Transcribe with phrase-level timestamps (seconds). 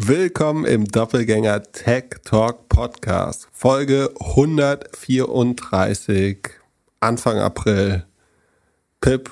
[0.00, 6.38] Willkommen im Doppelgänger Tech Talk Podcast, Folge 134,
[7.00, 8.06] Anfang April.
[9.00, 9.28] Pip,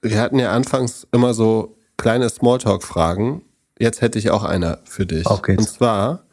[0.00, 3.42] wir hatten ja anfangs immer so kleine Smalltalk-Fragen.
[3.78, 5.26] Jetzt hätte ich auch eine für dich.
[5.42, 5.58] Geht's.
[5.58, 6.24] Und zwar,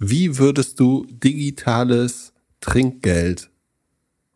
[0.00, 3.48] wie würdest du digitales Trinkgeld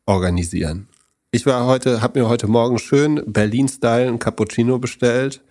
[0.06, 0.88] organisieren?
[1.32, 5.42] Ich war heute, habe mir heute Morgen schön Berlin-Style ein Cappuccino bestellt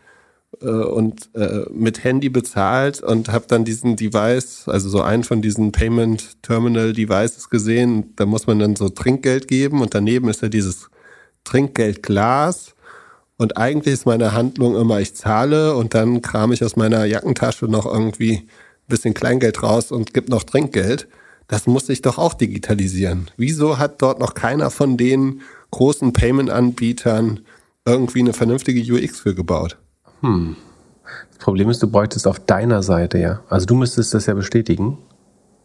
[0.61, 5.41] äh, und äh, mit Handy bezahlt und habe dann diesen Device, also so einen von
[5.41, 8.13] diesen Payment Terminal Devices gesehen.
[8.15, 10.89] Da muss man dann so Trinkgeld geben und daneben ist ja dieses
[11.43, 12.73] Trinkgeldglas.
[13.37, 17.65] Und eigentlich ist meine Handlung immer, ich zahle und dann kram ich aus meiner Jackentasche
[17.65, 18.47] noch irgendwie ein
[18.87, 21.07] bisschen Kleingeld raus und gebe noch Trinkgeld.
[21.47, 23.29] Das muss ich doch auch digitalisieren.
[23.37, 25.41] Wieso hat dort noch keiner von den
[25.71, 27.41] großen Payment-Anbietern
[27.85, 29.77] irgendwie eine vernünftige UX für gebaut?
[30.21, 30.55] Hm.
[31.29, 33.39] Das Problem ist, du bräuchtest auf deiner Seite ja.
[33.49, 34.97] Also du müsstest das ja bestätigen.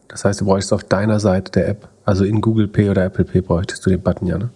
[0.08, 3.24] Das heißt, du bräuchtest auf deiner Seite der App, also in Google Pay oder Apple
[3.24, 4.50] Pay bräuchtest du den Button ja, ne?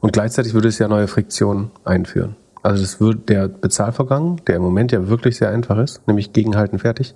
[0.00, 2.36] Und gleichzeitig würde es ja neue Friktionen einführen.
[2.62, 6.78] Also das wird der Bezahlvorgang, der im Moment ja wirklich sehr einfach ist, nämlich gegenhalten
[6.78, 7.14] fertig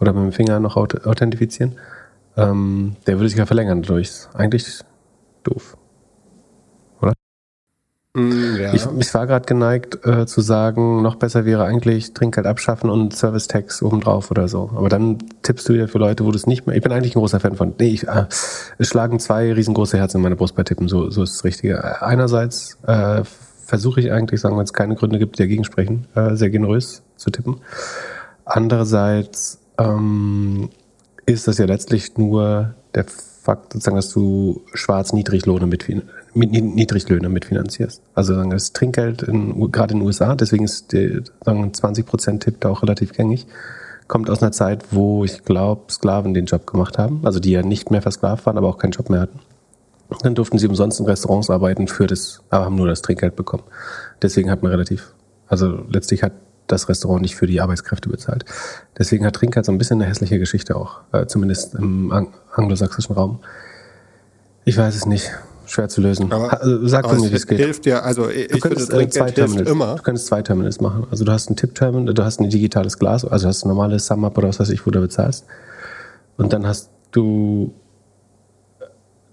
[0.00, 1.72] oder mit dem Finger noch authentifizieren,
[2.36, 4.28] ähm, der würde sich ja verlängern dadurch.
[4.34, 4.80] Eigentlich
[5.42, 5.76] doof.
[8.16, 8.72] Mm, ja.
[8.72, 13.14] Ich, ich war gerade geneigt äh, zu sagen, noch besser wäre eigentlich Trinkgeld abschaffen und
[13.14, 14.70] Service Tax obendrauf oder so.
[14.74, 16.74] Aber dann tippst du ja für Leute, wo du es nicht mehr.
[16.74, 17.74] Ich bin eigentlich ein großer Fan von.
[17.78, 18.24] Nee, ich, äh,
[18.78, 20.88] es schlagen zwei riesengroße Herzen in meine Brust bei Tippen.
[20.88, 22.02] So, so ist das Richtige.
[22.02, 23.22] Einerseits äh,
[23.66, 27.02] versuche ich eigentlich, sagen, wenn es keine Gründe gibt, die dagegen sprechen, äh, sehr generös
[27.16, 27.60] zu tippen.
[28.46, 30.70] Andererseits ähm,
[31.26, 33.04] ist das ja letztlich nur der
[33.46, 35.86] Fakt, sozusagen, dass du schwarz Niedriglöhne mit,
[36.36, 38.02] mit Niedriglöhne mitfinanzierst.
[38.14, 42.68] Also das Trinkgeld in, gerade in den USA, deswegen ist der sagen, 20% Tipp da
[42.68, 43.46] auch relativ gängig,
[44.06, 47.62] kommt aus einer Zeit, wo ich glaube, Sklaven den Job gemacht haben, also die ja
[47.62, 49.40] nicht mehr versklavt waren, aber auch keinen Job mehr hatten.
[50.22, 53.64] Dann durften sie umsonst in Restaurants arbeiten für das, aber haben nur das Trinkgeld bekommen.
[54.22, 55.14] Deswegen hat man relativ,
[55.48, 56.32] also letztlich hat
[56.68, 58.44] das Restaurant nicht für die Arbeitskräfte bezahlt.
[58.98, 63.14] Deswegen hat Trinkgeld so ein bisschen eine hässliche Geschichte auch, äh, zumindest im ang anglosächsischen
[63.14, 63.40] Raum.
[64.64, 65.30] Ich weiß es nicht.
[65.66, 66.32] Schwer zu lösen.
[66.32, 67.58] Aber, also, Sag mir, wie es geht.
[67.58, 69.96] Hilft ja, also ich du könntest finde, äh, zwei Terminals, immer.
[69.96, 71.06] Du könntest zwei Terminals machen.
[71.10, 74.06] Also du hast ein Tipp-Terminal, du hast ein digitales Glas, also du hast ein normales
[74.06, 75.44] Sum-Up oder was weiß ich, wo du bezahlst.
[76.36, 77.72] Und dann hast du,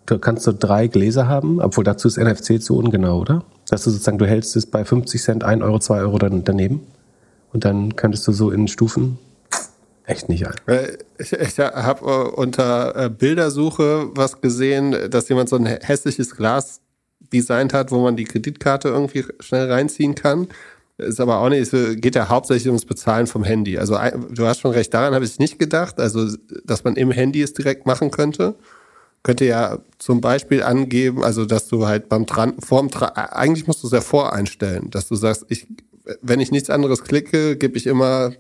[0.06, 3.44] du kannst so drei Gläser haben, obwohl dazu ist NFC zu ungenau, oder?
[3.70, 6.82] Dass du sozusagen, du hältst es bei 50 Cent, 1 Euro, 2 Euro dann daneben.
[7.52, 9.20] Und dann könntest du so in Stufen
[10.06, 10.56] echt nicht ein.
[11.18, 16.82] Ich, ich habe äh, unter äh, Bildersuche was gesehen, dass jemand so ein hässliches Glas
[17.32, 20.48] designt hat, wo man die Kreditkarte irgendwie schnell reinziehen kann.
[20.98, 23.80] Ist aber auch nicht, es geht ja hauptsächlich ums Bezahlen vom Handy.
[23.80, 23.98] Also
[24.32, 26.28] du hast schon recht, daran habe ich nicht gedacht, also
[26.66, 28.56] dass man im Handy es direkt machen könnte.
[29.24, 33.82] Könnte ja zum Beispiel angeben, also dass du halt beim Tran vorm Tran eigentlich musst
[33.82, 35.68] du es ja voreinstellen, dass du sagst, ich
[36.22, 38.34] wenn ich nichts anderes klicke, gebe ich immer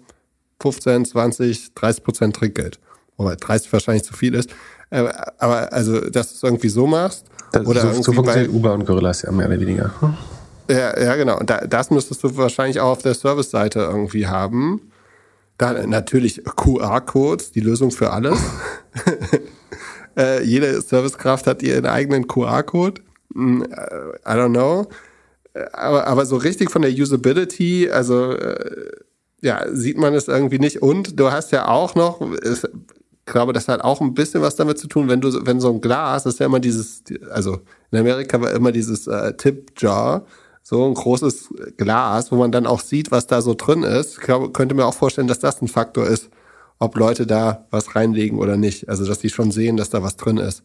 [0.63, 2.79] 15, 20, 30 Prozent Trinkgeld.
[3.17, 4.49] Wobei 30 wahrscheinlich zu viel ist.
[4.89, 7.25] Äh, aber also, dass du es irgendwie so machst.
[7.51, 9.91] Das oder so, so funktioniert Uber und Gorillas ja mehr oder weniger.
[9.99, 10.13] Hm?
[10.69, 11.37] Ja, ja, genau.
[11.37, 14.81] Und da, das müsstest du wahrscheinlich auch auf der Service-Seite irgendwie haben.
[15.57, 18.39] Dann natürlich QR-Codes, die Lösung für alles.
[20.17, 23.01] äh, jede Servicekraft hat ihren eigenen QR-Code.
[23.33, 24.87] Hm, äh, I don't know
[25.73, 28.91] aber, aber so richtig von der Usability, also äh,
[29.43, 30.81] ja, sieht man es irgendwie nicht.
[30.81, 32.61] Und du hast ja auch noch, ich
[33.25, 35.81] glaube, das hat auch ein bisschen was damit zu tun, wenn du, wenn so ein
[35.81, 37.59] Glas, das ist ja immer dieses, also
[37.91, 40.25] in Amerika war immer dieses äh, Tip-Jar,
[40.61, 44.13] so ein großes Glas, wo man dann auch sieht, was da so drin ist.
[44.13, 46.29] Ich glaube, könnte mir auch vorstellen, dass das ein Faktor ist,
[46.79, 48.87] ob Leute da was reinlegen oder nicht.
[48.87, 50.63] Also, dass die schon sehen, dass da was drin ist.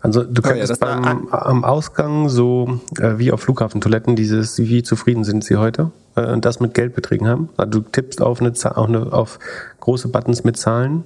[0.00, 4.82] Also du könntest oh ja, beim, am Ausgang so äh, wie auf Flughafentoiletten dieses, wie
[4.82, 7.48] zufrieden sind sie heute, äh, das mit Geldbeträgen haben.
[7.56, 9.38] Also du tippst auf, eine, auf, eine, auf
[9.80, 11.04] große Buttons mit Zahlen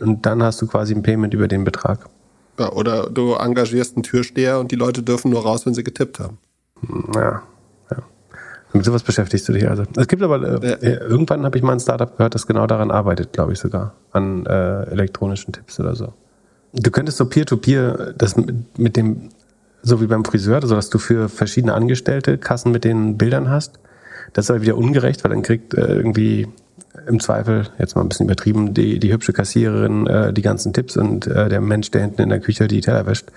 [0.00, 2.08] und dann hast du quasi ein Payment über den Betrag.
[2.58, 6.20] Ja, oder du engagierst einen Türsteher und die Leute dürfen nur raus, wenn sie getippt
[6.20, 6.38] haben.
[7.14, 7.42] Ja,
[7.90, 7.98] ja.
[8.72, 9.84] Mit sowas beschäftigst du dich also.
[9.96, 11.00] Es gibt aber, äh, ja.
[11.00, 14.46] irgendwann habe ich mal ein Startup gehört, das genau daran arbeitet, glaube ich sogar, an
[14.46, 16.12] äh, elektronischen Tipps oder so.
[16.76, 19.30] Du könntest so Peer-to-Peer, -peer, das mit, mit dem,
[19.82, 23.78] so wie beim Friseur, so dass du für verschiedene Angestellte Kassen mit den Bildern hast.
[24.34, 26.48] Das ist aber wieder ungerecht, weil dann kriegt äh, irgendwie
[27.06, 30.96] im Zweifel, jetzt mal ein bisschen übertrieben, die, die hübsche Kassiererin äh, die ganzen Tipps
[30.96, 33.28] und äh, der Mensch, der hinten in der Küche die Teller wäscht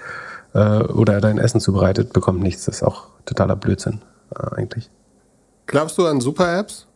[0.53, 2.65] äh, oder dein Essen zubereitet, bekommt nichts.
[2.65, 4.01] Das ist auch totaler Blödsinn
[4.35, 4.89] äh, eigentlich.
[5.67, 6.87] Glaubst du an Super-Apps?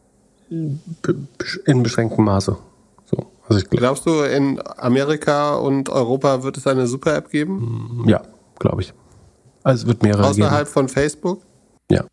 [0.50, 2.58] In beschränktem Maße.
[3.16, 3.32] So.
[3.48, 8.04] Also ich glaub, Glaubst du, in Amerika und Europa wird es eine Super-App geben?
[8.08, 8.22] Ja,
[8.60, 8.94] glaube ich.
[9.64, 10.74] Also es wird mehrere Außerhalb geben.
[10.74, 11.42] von Facebook?
[11.92, 12.06] Ja.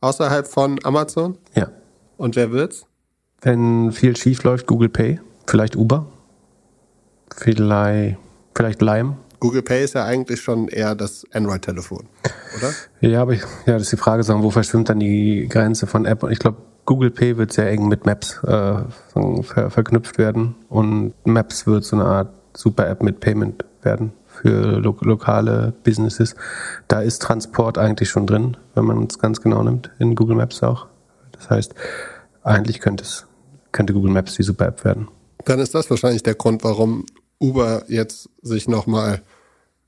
[0.00, 1.38] Außerhalb von Amazon?
[1.54, 1.68] Ja.
[2.16, 2.86] Und wer wird's?
[3.40, 6.06] Wenn viel schief läuft, Google Pay, vielleicht Uber,
[7.36, 8.16] vielleicht,
[8.54, 9.16] vielleicht Lime.
[9.40, 12.06] Google Pay ist ja eigentlich schon eher das Android-Telefon,
[12.56, 12.72] oder?
[13.00, 16.06] Ja, aber ich, ja, das ist die Frage, sagen, wo verschwimmt dann die Grenze von
[16.06, 16.22] App?
[16.22, 18.82] Und ich glaube, Google Pay wird sehr eng mit Maps äh,
[19.42, 24.96] ver verknüpft werden und Maps wird so eine Art Super-App mit Payment werden für lo
[25.00, 26.34] lokale Businesses.
[26.88, 30.62] Da ist Transport eigentlich schon drin, wenn man es ganz genau nimmt, in Google Maps
[30.62, 30.86] auch.
[31.32, 31.74] Das heißt,
[32.42, 33.26] eigentlich könnte es
[33.72, 35.08] könnte Google Maps die Super-App werden.
[35.44, 37.06] Dann ist das wahrscheinlich der Grund, warum
[37.40, 39.20] Uber jetzt sich nochmal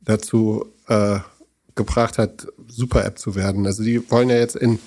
[0.00, 1.20] dazu äh,
[1.74, 3.66] gebracht hat, Super-App zu werden.
[3.66, 4.78] Also die wollen ja jetzt in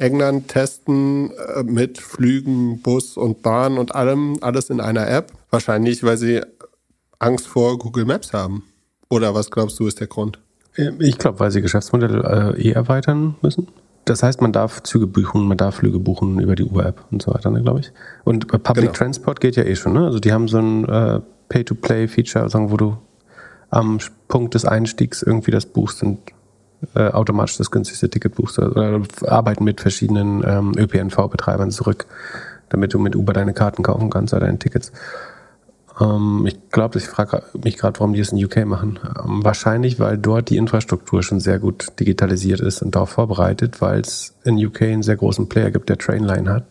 [0.00, 5.32] England testen äh, mit Flügen, Bus und Bahn und allem, alles in einer App.
[5.50, 6.40] Wahrscheinlich, weil sie
[7.18, 8.64] Angst vor Google Maps haben.
[9.08, 10.38] Oder was glaubst du, ist der Grund?
[10.98, 13.68] Ich glaube, weil sie Geschäftsmodelle äh, eh erweitern müssen.
[14.04, 17.34] Das heißt, man darf Züge buchen, man darf Flüge buchen über die Uber-App und so
[17.34, 17.92] weiter, ne, glaube ich.
[18.24, 18.92] Und äh, Public genau.
[18.92, 19.92] Transport geht ja eh schon.
[19.92, 20.06] Ne?
[20.06, 22.96] Also die haben so ein äh, Pay-to-Play-Feature, wo du
[23.68, 23.98] am
[24.28, 26.18] Punkt des Einstiegs irgendwie das buchst und
[26.94, 28.58] äh, automatisch das günstigste Ticket buchst.
[28.58, 32.06] Oder arbeiten mit verschiedenen ähm, ÖPNV-Betreibern zurück,
[32.68, 34.92] damit du mit Uber deine Karten kaufen kannst oder deine Tickets.
[36.00, 38.98] Ähm, ich glaube, ich frage mich gerade, warum die es in UK machen.
[39.04, 44.00] Ähm, wahrscheinlich, weil dort die Infrastruktur schon sehr gut digitalisiert ist und darauf vorbereitet, weil
[44.00, 46.64] es in UK einen sehr großen Player gibt, der Trainline hat,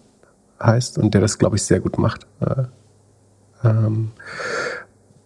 [0.61, 2.25] heißt und der das, glaube ich, sehr gut macht.
[2.39, 2.63] Äh,
[3.63, 4.11] ähm,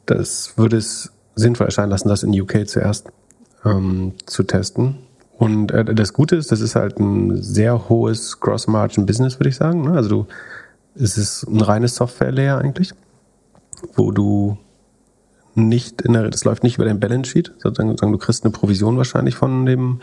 [0.06, 3.12] das würde es sinnvoll erscheinen lassen, das in UK zuerst
[3.66, 4.96] ähm, zu testen.
[5.38, 9.84] Und äh, das Gute ist, das ist halt ein sehr hohes Gross-Margin-Business, würde ich sagen.
[9.84, 9.94] Ne?
[9.94, 10.28] Also du,
[10.96, 12.94] es ist ein reines Software-Layer eigentlich
[13.96, 14.58] wo du
[15.56, 18.98] nicht in der, das läuft nicht über dein Balance Sheet, sozusagen du kriegst eine Provision
[18.98, 20.02] wahrscheinlich von dem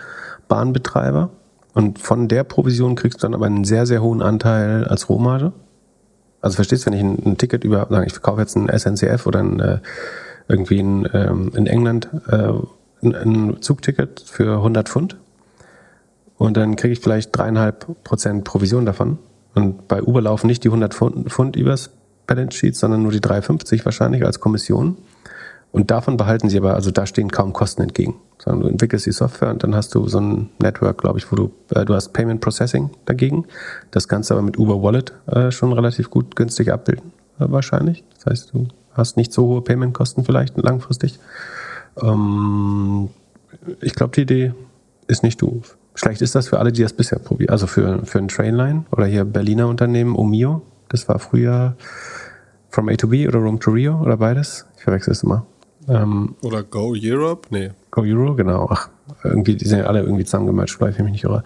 [0.48, 1.30] Bahnbetreiber
[1.74, 5.52] und von der Provision kriegst du dann aber einen sehr, sehr hohen Anteil als Rohmarge.
[6.40, 9.26] Also verstehst du, wenn ich ein, ein Ticket über, sagen ich verkaufe jetzt ein SNCF
[9.26, 9.78] oder ein, äh,
[10.48, 12.52] irgendwie ein, ähm, in England äh,
[13.02, 15.16] ein, Zugticket für 100 Pfund
[16.38, 19.18] und dann kriege ich vielleicht dreieinhalb Prozent Provision davon
[19.54, 21.90] und bei Uber laufen nicht die 100 Pfund, Pfund übers
[22.26, 24.96] Balance Sheet, sondern nur die 350 wahrscheinlich als Kommission.
[25.72, 28.16] Und davon behalten sie aber, also da stehen kaum Kosten entgegen.
[28.38, 31.36] Sondern du entwickelst die Software und dann hast du so ein Network, glaube ich, wo
[31.36, 33.46] du, äh, du hast Payment Processing dagegen.
[33.90, 38.04] Das kannst du aber mit Uber Wallet äh, schon relativ gut günstig abbilden, äh, wahrscheinlich.
[38.14, 41.18] Das heißt, du hast nicht so hohe Payment-Kosten vielleicht langfristig.
[42.02, 43.10] Ähm,
[43.80, 44.54] ich glaube, die Idee
[45.06, 45.76] ist nicht doof.
[45.94, 47.50] Schlecht ist das für alle, die das bisher probieren.
[47.50, 50.62] Also für, für ein Trainline oder hier Berliner Unternehmen, Omio.
[50.88, 51.76] Das war früher
[52.70, 54.66] From A to B oder Room to Rio oder beides.
[54.76, 55.46] Ich verwechsel es immer.
[55.88, 57.48] Ähm, oder Go Europe?
[57.50, 57.72] Nee.
[57.90, 58.68] Go Euro, genau.
[58.70, 58.88] Ach,
[59.24, 61.42] irgendwie, die sind ja alle irgendwie zusammengematcht, weil ich mich nicht irre.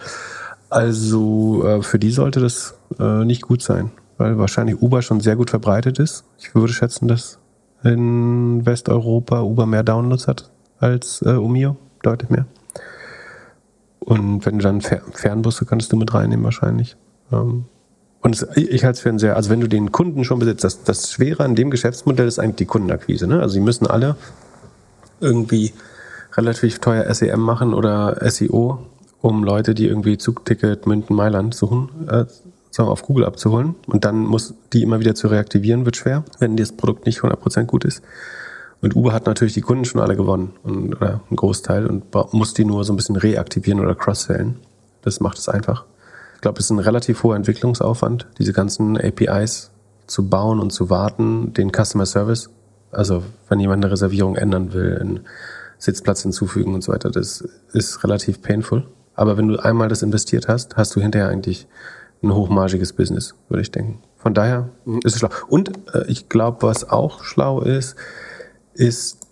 [0.69, 5.37] Also äh, für die sollte das äh, nicht gut sein, weil wahrscheinlich Uber schon sehr
[5.37, 6.25] gut verbreitet ist.
[6.39, 7.39] Ich würde schätzen, dass
[7.85, 12.47] in Westeuropa Uber mehr Downloads hat als äh, Umio, deutlich mehr.
[14.01, 16.97] Und wenn du dann Fer Fernbusse kannst du mit reinnehmen wahrscheinlich.
[17.33, 17.65] Ähm,
[18.21, 20.65] und es, ich halte es für ein sehr, also wenn du den Kunden schon besitzt,
[20.65, 23.27] das, das Schwere an dem Geschäftsmodell ist eigentlich die Kundenakquise.
[23.27, 23.41] Ne?
[23.41, 24.17] Also sie müssen alle
[25.21, 25.73] irgendwie
[26.35, 28.79] relativ teuer SEM machen oder SEO,
[29.21, 32.25] um Leute, die irgendwie Zugticket München Mailand suchen, äh,
[32.75, 33.75] sagen, auf Google abzuholen.
[33.87, 37.65] Und dann muss die immer wieder zu reaktivieren, wird schwer, wenn das Produkt nicht 100%
[37.65, 38.03] gut ist.
[38.81, 42.55] Und Uber hat natürlich die Kunden schon alle gewonnen, und, oder einen Großteil, und muss
[42.55, 44.57] die nur so ein bisschen reaktivieren oder cross-sellen.
[45.03, 45.85] Das macht es einfach
[46.45, 49.71] glaube, es ist ein relativ hoher Entwicklungsaufwand, diese ganzen APIs
[50.07, 52.51] zu bauen und zu warten, den Customer Service,
[52.91, 55.21] also wenn jemand eine Reservierung ändern will, einen
[55.79, 58.87] Sitzplatz hinzufügen und so weiter, das ist relativ painful.
[59.15, 61.67] Aber wenn du einmal das investiert hast, hast du hinterher eigentlich
[62.23, 64.03] ein hochmargiges Business, würde ich denken.
[64.17, 65.01] Von daher mhm.
[65.05, 65.31] ist es schlau.
[65.49, 67.97] Und äh, ich glaube, was auch schlau ist,
[68.75, 69.25] ist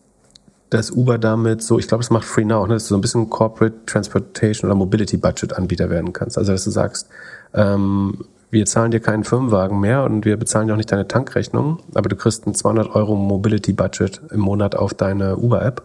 [0.73, 3.03] dass Uber damit so, ich glaube, es macht Free Now, ne, dass du so ein
[3.03, 6.39] bisschen Corporate Transportation oder Mobility Budget Anbieter werden kannst.
[6.39, 7.11] Also, dass du sagst,
[7.53, 11.81] ähm, wir zahlen dir keinen Firmenwagen mehr und wir bezahlen dir auch nicht deine Tankrechnung,
[11.95, 15.83] aber du kriegst ein 200 Euro Mobility Budget im Monat auf deine Uber-App.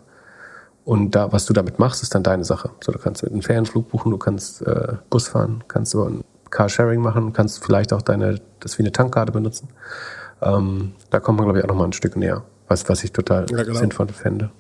[0.86, 2.70] Und da, was du damit machst, ist dann deine Sache.
[2.82, 7.02] So, du kannst mit einem Ferienflug buchen, du kannst äh, Bus fahren, kannst ein Carsharing
[7.02, 9.70] machen, kannst vielleicht auch deine, das wie eine Tankkarte benutzen.
[10.42, 13.12] Ähm, da kommt man, glaube ich, auch noch mal ein Stück näher, was, was ich
[13.12, 13.78] total ja, genau.
[13.78, 14.52] sinnvoll fände.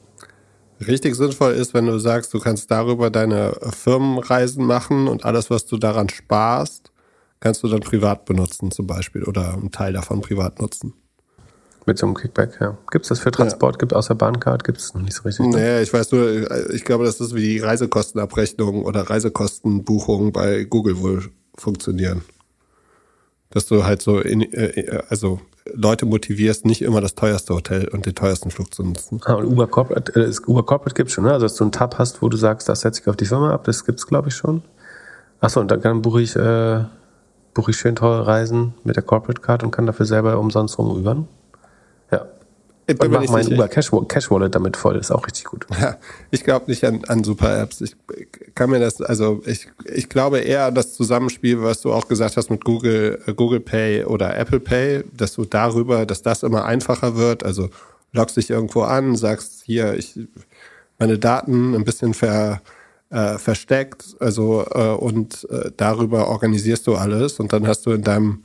[0.86, 5.66] Richtig sinnvoll ist, wenn du sagst, du kannst darüber deine Firmenreisen machen und alles, was
[5.66, 6.92] du daran sparst,
[7.40, 10.94] kannst du dann privat benutzen zum Beispiel oder einen Teil davon privat nutzen.
[11.88, 12.78] Mit so einem Kickback, ja.
[12.92, 13.76] Gibt es das für Transport?
[13.76, 13.80] Ja.
[13.80, 14.66] Gibt außer Bahncard?
[14.66, 15.48] Gibt es noch nicht so richtig?
[15.48, 15.56] Ne?
[15.56, 21.00] Nee, ich weiß nur, ich glaube, das ist wie die Reisekostenabrechnung oder Reisekostenbuchung bei Google
[21.00, 22.22] wohl funktionieren.
[23.50, 25.40] Dass du halt so, in, äh, also
[25.74, 29.22] Leute motivierst, nicht immer das teuerste Hotel und den teuersten Flug zu nutzen.
[29.26, 31.34] Ah, und Uber Corporate, äh, Uber Corporate gibt schon, ne?
[31.34, 33.54] Also, dass du einen Tab hast, wo du sagst, das setze ich auf die Firma
[33.54, 34.62] ab, das gibt's glaube ich, schon.
[35.40, 36.84] Achso, und dann, dann buche ich, äh,
[37.54, 41.28] buche ich schön teure Reisen mit der Corporate Card und kann dafür selber umsonst rumübern.
[42.90, 45.68] Ich und mach mein Uber Cash, Cash, Wallet damit voll, ist auch richtig gut.
[45.80, 45.98] Ja,
[46.32, 47.82] ich glaube nicht an, an Super Apps.
[47.82, 47.98] Ich
[48.56, 52.38] kann mir das, also ich, ich glaube eher an das Zusammenspiel, was du auch gesagt
[52.38, 56.64] hast mit Google, äh, Google Pay oder Apple Pay, dass du darüber, dass das immer
[56.64, 57.44] einfacher wird.
[57.44, 57.70] Also
[58.14, 60.18] loggst dich irgendwo an, sagst hier, ich
[60.98, 62.62] meine Daten ein bisschen ver,
[63.10, 68.02] äh, versteckt, also äh, und äh, darüber organisierst du alles und dann hast du in
[68.02, 68.44] deinem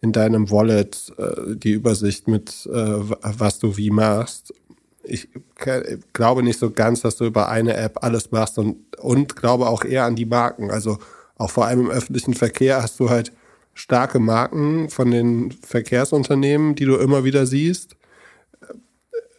[0.00, 4.54] in deinem Wallet äh, die Übersicht mit, äh, was du wie machst.
[5.02, 5.28] Ich
[6.12, 9.84] glaube nicht so ganz, dass du über eine App alles machst und, und glaube auch
[9.84, 10.70] eher an die Marken.
[10.70, 10.98] Also
[11.36, 13.32] auch vor allem im öffentlichen Verkehr hast du halt
[13.74, 17.96] starke Marken von den Verkehrsunternehmen, die du immer wieder siehst.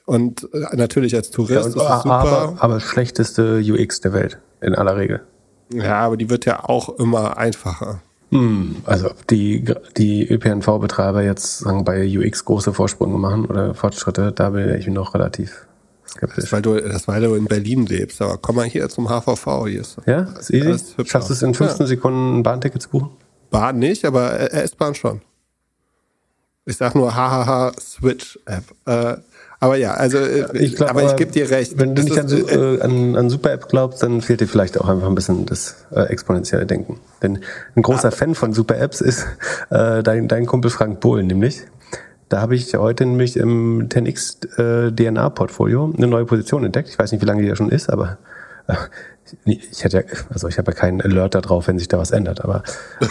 [0.05, 2.03] Und äh, natürlich als Tourist ja, ist super.
[2.05, 5.21] Aber, aber schlechteste UX der Welt in aller Regel.
[5.73, 8.01] Ja, aber die wird ja auch immer einfacher.
[8.31, 9.65] Hm, also die,
[9.97, 15.13] die ÖPNV-Betreiber jetzt sagen, bei UX große Vorsprünge machen oder Fortschritte, da bin ich noch
[15.13, 15.67] relativ
[16.07, 16.45] skeptisch.
[16.45, 19.67] Das weil, du, das weil du in Berlin lebst, aber komm mal hier zum HVV.
[19.67, 21.05] Hier ist ja, ist easy.
[21.05, 21.87] Schaffst du es in 15 ja.
[21.87, 23.09] Sekunden ein Bahnticket zu buchen?
[23.49, 25.21] Bahn nicht, aber S-Bahn schon.
[26.65, 28.63] Ich sag nur hahaha Switch App.
[28.85, 29.17] Äh,
[29.61, 31.77] aber ja, also äh, ich glaub, aber ich gebe dir recht.
[31.77, 35.07] Wenn du nicht an, äh, an, an Super-App glaubst, dann fehlt dir vielleicht auch einfach
[35.07, 36.99] ein bisschen das äh, exponentielle Denken.
[37.21, 37.39] Denn
[37.75, 38.11] ein großer ah.
[38.11, 39.27] Fan von Super-Apps ist
[39.69, 41.61] äh, dein, dein Kumpel Frank Bohlen nämlich.
[42.27, 46.89] Da habe ich heute nämlich im 10x äh, DNA-Portfolio eine neue Position entdeckt.
[46.89, 48.17] Ich weiß nicht, wie lange die da schon ist, aber
[48.65, 48.73] äh,
[49.45, 52.43] ich hätte ja, also ich habe ja keinen Alert darauf, wenn sich da was ändert,
[52.43, 52.63] aber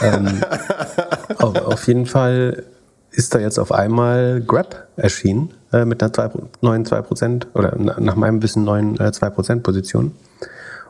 [0.03, 0.41] ähm,
[1.39, 2.65] auf, auf jeden Fall
[3.11, 8.17] ist da jetzt auf einmal Grab erschienen äh, mit einer zwei, neuen 2% oder nach
[8.17, 10.13] meinem Wissen neuen äh, 2% Position.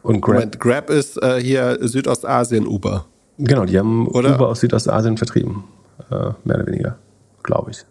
[0.03, 3.07] Und Grab, Moment, Grab ist äh, hier Südostasien Uber.
[3.39, 4.35] Genau, die haben oder?
[4.35, 5.65] Uber aus Südostasien vertrieben.
[6.11, 6.97] Äh, mehr oder weniger,
[7.43, 7.85] glaube ich.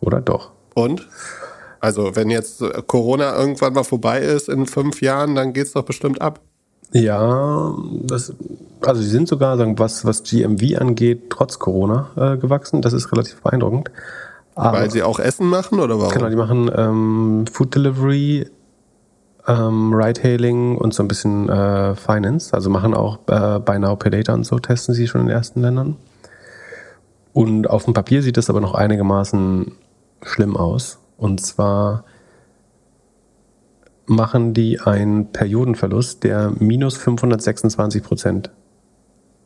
[0.00, 0.52] Oder doch?
[0.74, 1.08] Und?
[1.80, 5.84] Also, wenn jetzt Corona irgendwann mal vorbei ist in fünf Jahren, dann geht es doch
[5.84, 6.40] bestimmt ab.
[6.92, 8.34] Ja, das,
[8.82, 12.82] also sie sind sogar, sagen, was, was GMV angeht, trotz Corona äh, gewachsen.
[12.82, 13.90] Das ist relativ beeindruckend.
[14.54, 16.12] Aber, Weil sie auch Essen machen oder warum?
[16.12, 18.46] Genau, die machen ähm, Food Delivery,
[19.48, 22.52] ähm, Ride-Hailing und so ein bisschen äh, Finance.
[22.52, 25.36] Also machen auch äh, Buy Now Pay Later und so, testen sie schon in den
[25.36, 25.96] ersten Ländern.
[27.32, 29.72] Und auf dem Papier sieht das aber noch einigermaßen
[30.22, 30.98] schlimm aus.
[31.16, 32.04] Und zwar
[34.14, 38.50] machen die einen Periodenverlust, der minus 526 Prozent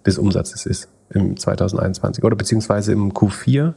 [0.04, 3.74] des Umsatzes ist im 2021 oder beziehungsweise im Q4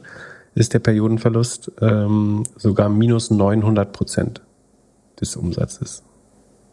[0.54, 4.42] ist der Periodenverlust ähm, sogar minus 900 Prozent
[5.20, 6.02] des Umsatzes.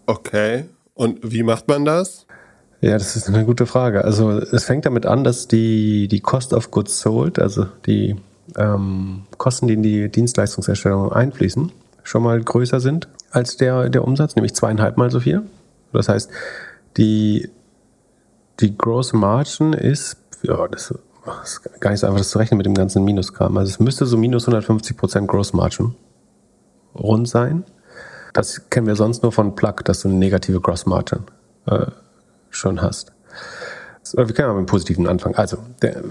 [0.06, 0.66] Okay.
[0.94, 2.26] Und wie macht man das?
[2.82, 4.04] Ja, das ist eine gute Frage.
[4.04, 8.16] Also es fängt damit an, dass die, die Cost of Goods Sold, also die
[8.56, 11.72] ähm, Kosten, die in die Dienstleistungserstellung einfließen,
[12.04, 15.44] schon mal größer sind als der, der Umsatz, nämlich zweieinhalb Mal so viel.
[15.94, 16.30] Das heißt,
[16.98, 17.50] die,
[18.60, 20.94] die Gross Margin ist, ja, das
[21.44, 23.58] ist gar nicht so einfach das zu rechnen mit dem ganzen Minuskram.
[23.58, 25.96] Also es müsste so minus 150 Prozent Gross Margin
[26.96, 27.64] rund sein.
[28.34, 31.20] Das kennen wir sonst nur von Plug, dass du eine negative Gross Margin
[31.66, 31.88] äh,
[32.50, 33.12] schon hast.
[34.14, 35.36] wir können mal mit dem positiven anfangen.
[35.36, 36.02] Also, der,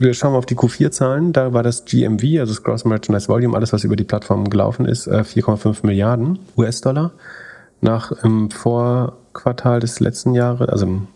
[0.00, 1.34] wir schauen auf die Q4-Zahlen.
[1.34, 4.86] Da war das GMV, also das Gross Merchandise Volume, alles, was über die Plattform gelaufen
[4.86, 7.12] ist, 4,5 äh, Milliarden US-Dollar.
[7.82, 11.08] Nach im Vorquartal des letzten Jahres, also im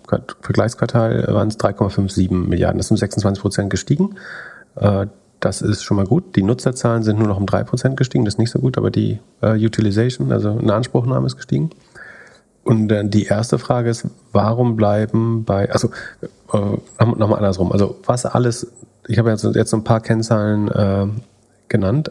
[0.42, 2.78] Vergleichsquartal, waren es 3,57 Milliarden.
[2.78, 4.16] Das sind 26 Prozent gestiegen.
[4.76, 5.06] Äh,
[5.40, 6.36] das ist schon mal gut.
[6.36, 8.26] Die Nutzerzahlen sind nur noch um 3 Prozent gestiegen.
[8.26, 11.70] Das ist nicht so gut, aber die äh, Utilization, also eine Anspruchnahme ist gestiegen.
[12.64, 15.90] Und die erste Frage ist, warum bleiben bei, also
[16.52, 18.72] äh, nochmal andersrum, also was alles,
[19.06, 21.06] ich habe jetzt, jetzt ein paar Kennzahlen äh,
[21.68, 22.10] genannt,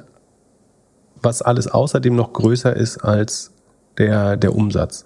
[1.22, 3.52] was alles außerdem noch größer ist als
[3.98, 5.06] der, der Umsatz,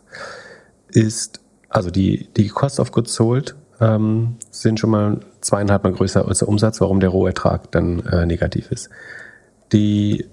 [0.89, 6.27] ist, also die, die Cost of Goods Sold ähm, sind schon mal zweieinhalb Mal größer
[6.27, 8.89] als der Umsatz, warum der Rohertrag dann äh, negativ ist.
[9.71, 10.25] Die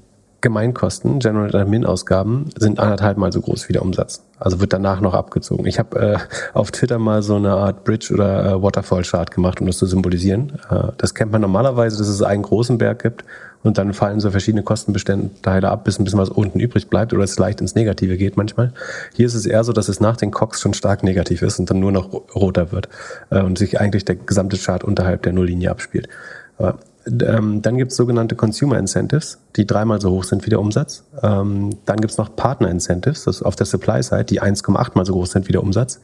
[0.45, 4.23] Gemeinkosten, General Admin Ausgaben, sind anderthalb Mal so groß wie der Umsatz.
[4.39, 5.67] Also wird danach noch abgezogen.
[5.67, 6.19] Ich habe äh,
[6.53, 9.87] auf Twitter mal so eine Art Bridge oder äh, Waterfall Chart gemacht, um das zu
[9.87, 10.53] symbolisieren.
[10.71, 13.25] Äh, das kennt man normalerweise, dass es einen großen Berg gibt
[13.63, 17.25] und dann fallen so verschiedene Kostenbestandteile ab, bis ein bisschen was unten übrig bleibt oder
[17.25, 18.75] es leicht ins Negative geht manchmal.
[19.15, 21.71] Hier ist es eher so, dass es nach den Cox schon stark negativ ist und
[21.71, 22.91] dann nur noch roter wird
[23.31, 26.11] äh, und sich eigentlich der gesamte Chart unterhalb der Nulllinie abspielt.
[26.59, 30.61] Aber ähm, dann gibt es sogenannte Consumer Incentives, die dreimal so hoch sind wie der
[30.61, 31.05] Umsatz.
[31.23, 35.05] Ähm, dann gibt es noch Partner Incentives, das ist auf der Supply-Side, die 1,8 mal
[35.05, 36.01] so groß sind wie der Umsatz.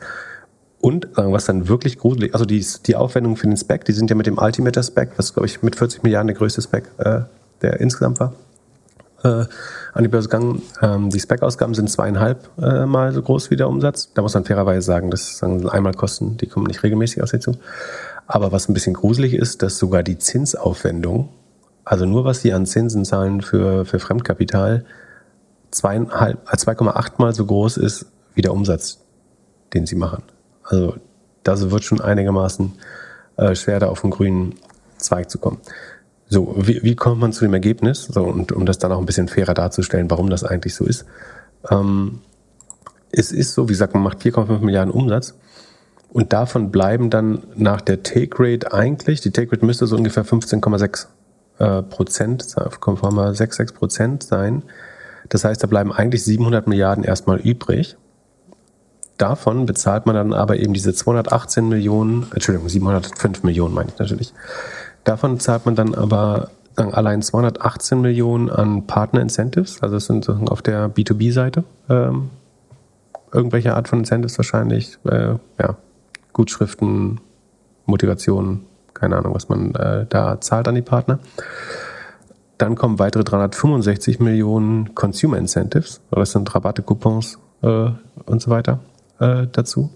[0.81, 4.17] Und was dann wirklich gruselig, also die, die Aufwendungen für den Spec, die sind ja
[4.17, 7.21] mit dem Altimeter Spec, was glaube ich mit 40 Milliarden der größte Spec, äh,
[7.61, 8.33] der insgesamt war,
[9.23, 9.45] äh,
[9.93, 10.63] an die Börse gegangen.
[10.81, 14.13] Ähm, die Spec-Ausgaben sind zweieinhalb äh, Mal so groß wie der Umsatz.
[14.15, 17.57] Da muss man fairerweise sagen, das sind einmal Kosten, die kommen nicht regelmäßig aus dazu.
[18.33, 21.31] Aber was ein bisschen gruselig ist, dass sogar die Zinsaufwendung,
[21.85, 24.85] also nur was sie an Zinsen zahlen für, für Fremdkapital,
[25.73, 28.07] 2,8 äh, mal so groß ist
[28.37, 29.01] wie der Umsatz,
[29.75, 30.23] den sie machen.
[30.63, 30.95] Also
[31.43, 32.75] das wird schon einigermaßen
[33.37, 34.55] äh, schwer, da auf den grünen
[34.97, 35.59] Zweig zu kommen.
[36.29, 38.05] So, wie, wie kommt man zu dem Ergebnis?
[38.05, 41.05] So, und um das dann auch ein bisschen fairer darzustellen, warum das eigentlich so ist.
[41.69, 42.21] Ähm,
[43.11, 45.35] es ist so, wie gesagt, man macht 4,5 Milliarden Umsatz
[46.13, 50.25] und davon bleiben dann nach der Take Rate eigentlich, die Take Rate müsste so ungefähr
[50.25, 51.07] 15,6
[51.59, 54.63] äh, Prozent, 6,66 Prozent sein.
[55.29, 57.97] Das heißt, da bleiben eigentlich 700 Milliarden erstmal übrig.
[59.19, 64.33] Davon bezahlt man dann aber eben diese 218 Millionen, Entschuldigung, 705 Millionen meine ich natürlich.
[65.05, 70.29] Davon zahlt man dann aber sagen, allein 218 Millionen an Partner Incentives, also das sind
[70.29, 72.31] auf der B2B-Seite ähm,
[73.33, 75.77] irgendwelche Art von Incentives wahrscheinlich, äh, ja,
[76.33, 77.21] Gutschriften,
[77.87, 81.19] Motivation, keine Ahnung, was man äh, da zahlt an die Partner.
[82.59, 87.91] Dann kommen weitere 365 Millionen Consumer Incentives, das sind Rabatte, Coupons äh,
[88.27, 88.81] und so weiter
[89.19, 89.91] äh, dazu.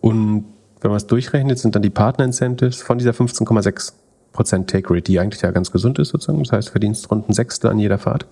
[0.00, 0.44] Und
[0.80, 5.18] wenn man es durchrechnet, sind dann die Partner Incentives von dieser 15,6% Take Rate, die
[5.18, 6.42] eigentlich ja ganz gesund ist sozusagen.
[6.42, 8.26] Das heißt, verdienst rund ein Sechstel an jeder Fahrt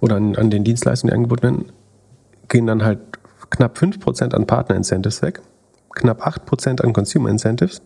[0.00, 1.72] oder an, an den Dienstleistungen, die angeboten werden,
[2.48, 2.98] gehen dann halt
[3.50, 5.40] knapp 5% an Partner Incentives weg
[5.94, 7.82] knapp 8% an Consumer Incentives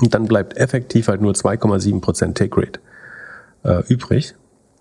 [0.00, 2.80] und dann bleibt effektiv halt nur 2,7% Take Rate
[3.64, 4.34] äh, übrig.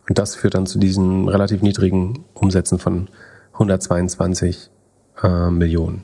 [0.08, 3.08] Und das führt dann zu diesen relativ niedrigen Umsätzen von
[3.54, 4.70] 122
[5.24, 6.04] äh, Millionen.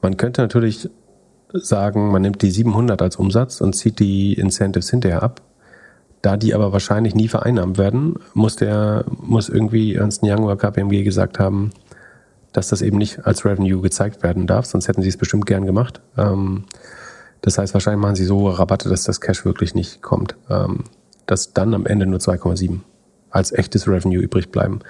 [0.00, 0.88] Man könnte natürlich
[1.52, 5.42] sagen, man nimmt die 700 als Umsatz und zieht die Incentives hinterher ab.
[6.22, 11.04] Da die aber wahrscheinlich nie vereinnahmt werden, muss der, muss irgendwie Ernst Young oder KPMG
[11.04, 11.70] gesagt haben,
[12.56, 15.66] dass das eben nicht als Revenue gezeigt werden darf, sonst hätten sie es bestimmt gern
[15.66, 16.00] gemacht.
[16.16, 16.64] Ähm,
[17.42, 20.34] das heißt, wahrscheinlich machen sie so Rabatte, dass das Cash wirklich nicht kommt.
[20.48, 20.84] Ähm,
[21.26, 22.80] dass dann am Ende nur 2,7
[23.30, 24.80] als echtes Revenue übrig bleiben.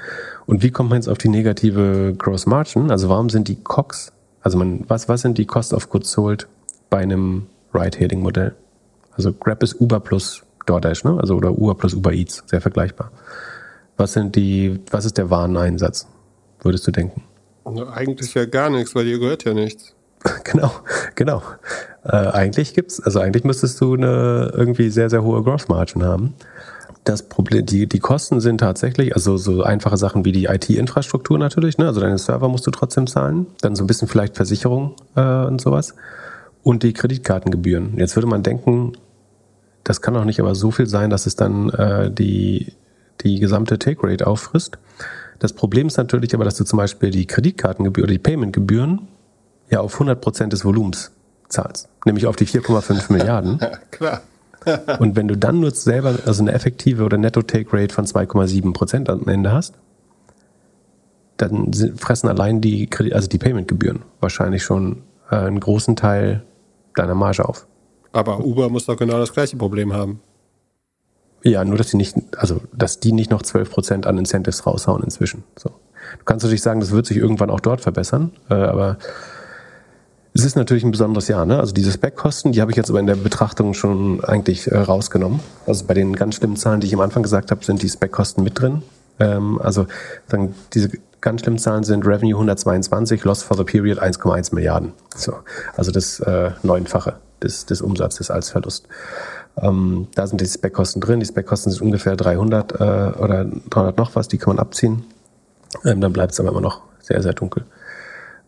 [0.47, 2.91] Und wie kommt man jetzt auf die negative Gross Margin?
[2.91, 6.47] Also warum sind die COX, also man, was, was sind die Cost of Goods Sold
[6.89, 8.55] bei einem Ride-Hailing-Modell?
[9.13, 11.19] Also Grab ist Uber plus DoorDash, ne?
[11.19, 13.11] Also oder Uber plus Uber Eats, sehr vergleichbar.
[13.97, 16.07] Was sind die, was ist der Wareneinsatz,
[16.61, 17.23] würdest du denken?
[17.67, 19.93] Eigentlich ja gar nichts, weil dir gehört ja nichts.
[20.45, 20.71] Genau,
[21.15, 21.43] genau.
[22.05, 26.35] Äh, eigentlich gibt's, also eigentlich müsstest du eine irgendwie sehr, sehr hohe Gross Margin haben.
[27.05, 31.79] Das Problem, die, die Kosten sind tatsächlich, also so einfache Sachen wie die IT-Infrastruktur natürlich,
[31.79, 31.87] ne?
[31.87, 35.61] also deine Server musst du trotzdem zahlen, dann so ein bisschen vielleicht Versicherung äh, und
[35.61, 35.95] sowas
[36.65, 37.97] und die Kreditkartengebühren.
[37.97, 38.95] Jetzt würde man denken,
[39.85, 42.73] das kann doch nicht aber so viel sein, dass es dann äh, die,
[43.21, 44.79] die gesamte Take Rate auffrisst.
[45.39, 49.09] Das Problem ist natürlich aber, dass du zum Beispiel die Kreditkartengebühr oder die Paymentgebühren
[49.71, 51.13] ja auf 100 Prozent des Volumens
[51.49, 53.61] zahlst, nämlich auf die 4,5 Milliarden.
[53.91, 54.23] Klar.
[54.99, 59.29] Und wenn du dann nur selber also eine effektive oder Netto-Take-Rate von 2,7 Prozent am
[59.29, 59.75] Ende hast,
[61.37, 66.43] dann fressen allein die, also die Paymentgebühren wahrscheinlich schon äh, einen großen Teil
[66.95, 67.67] deiner Marge auf.
[68.13, 70.21] Aber Uber muss doch genau das gleiche Problem haben.
[71.43, 75.45] Ja, nur dass die nicht, also dass die nicht noch 12% an Incentives raushauen inzwischen.
[75.57, 75.71] So.
[75.71, 78.99] Du kannst natürlich sagen, das wird sich irgendwann auch dort verbessern, äh, aber
[80.35, 81.47] es ist natürlich ein besonderes Jahr.
[81.47, 81.59] Ne?
[81.59, 85.41] Also diese Spec-Kosten, die habe ich jetzt aber in der Betrachtung schon eigentlich äh, rausgenommen.
[85.67, 88.43] Also bei den ganz schlimmen Zahlen, die ich am Anfang gesagt habe, sind die Spec-Kosten
[88.43, 88.83] mit drin.
[89.19, 89.87] Ähm, also
[90.27, 90.91] sagen, diese
[91.23, 94.93] ganz schlimmen Zahlen sind Revenue 122, Loss for the Period 1,1 Milliarden.
[95.15, 95.33] So,
[95.75, 98.89] also das äh, Neunfache des, des Umsatzes als Verlust.
[99.61, 101.21] Ähm, da sind die Spec-Kosten drin.
[101.21, 102.75] Die Spec-Kosten sind ungefähr 300 äh,
[103.19, 105.05] oder 300 noch was, die kann man abziehen.
[105.85, 107.65] Ähm, dann bleibt es aber immer noch sehr, sehr dunkel.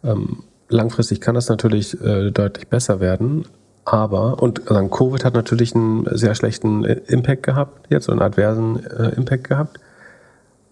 [0.05, 3.47] Ähm, langfristig kann das natürlich äh, deutlich besser werden,
[3.89, 8.85] aber, und also Covid hat natürlich einen sehr schlechten äh, Impact gehabt, jetzt einen adversen
[8.85, 9.81] äh, Impact gehabt.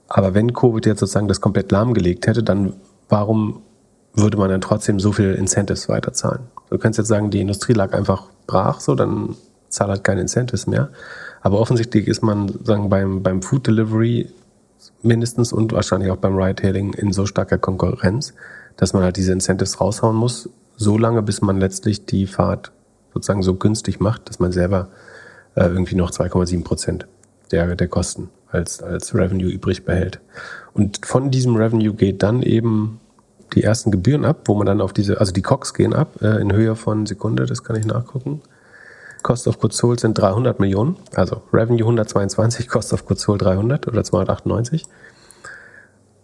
[0.06, 2.74] Aber wenn Covid jetzt sozusagen das komplett lahmgelegt hätte, dann
[3.08, 3.62] warum
[4.12, 6.40] würde man dann trotzdem so viel Incentives weiterzahlen?
[6.68, 9.34] Du kannst jetzt sagen, die Industrie lag einfach brach, so, dann
[9.76, 10.88] zahlt halt keine Incentives mehr.
[11.40, 14.28] Aber offensichtlich ist man sagen, beim, beim Food Delivery
[15.02, 18.34] mindestens und wahrscheinlich auch beim Ride-Hailing in so starker Konkurrenz,
[18.76, 22.72] dass man halt diese Incentives raushauen muss, so lange, bis man letztlich die Fahrt
[23.14, 24.88] sozusagen so günstig macht, dass man selber
[25.54, 27.06] äh, irgendwie noch 2,7 Prozent
[27.50, 30.20] der, der Kosten als, als Revenue übrig behält.
[30.74, 33.00] Und von diesem Revenue geht dann eben
[33.54, 36.40] die ersten Gebühren ab, wo man dann auf diese, also die COX gehen ab äh,
[36.40, 38.42] in Höhe von Sekunde, das kann ich nachgucken.
[39.26, 43.88] Cost of Goods Sold sind 300 Millionen, also Revenue 122, Cost of Goods Sold 300
[43.88, 44.84] oder 298.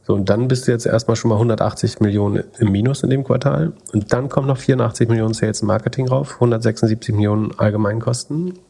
[0.04, 3.24] So, und dann bist du jetzt erstmal schon mal 180 Millionen im Minus in dem
[3.24, 3.72] Quartal.
[3.92, 8.60] Und dann kommen noch 84 Millionen Sales und Marketing rauf, 176 Millionen Allgemeinkosten,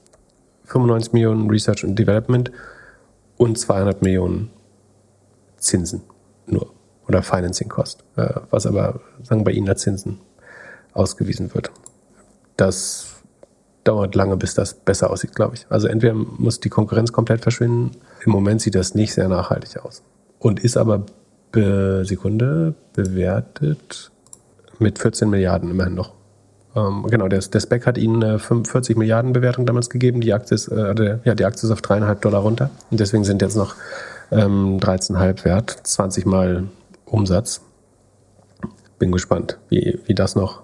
[0.64, 2.51] 95 Millionen Research und Development
[3.37, 4.49] und 200 Millionen
[5.59, 6.01] Zinsen
[6.47, 6.71] nur
[7.07, 10.21] oder Financing Cost, äh, was aber sagen bei Ihnen als Zinsen
[10.95, 11.71] ausgewiesen wird.
[12.57, 13.12] Das
[13.85, 15.66] dauert lange, bis das besser aussieht, glaube ich.
[15.68, 17.92] Also entweder muss die Konkurrenz komplett verschwinden.
[18.25, 20.03] Im Moment sieht das nicht sehr nachhaltig aus.
[20.38, 21.05] Und ist aber
[21.51, 24.11] be Sekunde bewertet
[24.79, 26.14] mit 14 Milliarden immerhin noch.
[26.75, 30.21] Ähm, genau, der, der Spec hat ihnen eine 45 Milliarden Bewertung damals gegeben.
[30.21, 32.71] Die Aktie ist, äh, der, ja, die Aktie ist auf dreieinhalb Dollar runter.
[32.90, 33.75] Und deswegen sind jetzt noch
[34.31, 36.64] ähm, 13,5 wert, 20 mal
[37.05, 37.61] Umsatz.
[38.99, 40.62] Bin gespannt, wie, wie das noch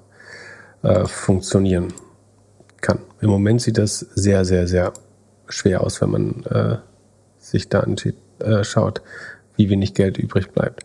[0.83, 1.93] äh, funktionieren
[2.81, 3.01] kann.
[3.21, 4.93] Im Moment sieht das sehr, sehr, sehr
[5.49, 6.79] schwer aus, wenn man äh,
[7.39, 9.03] sich da anschaut, äh,
[9.57, 10.85] wie wenig Geld übrig bleibt.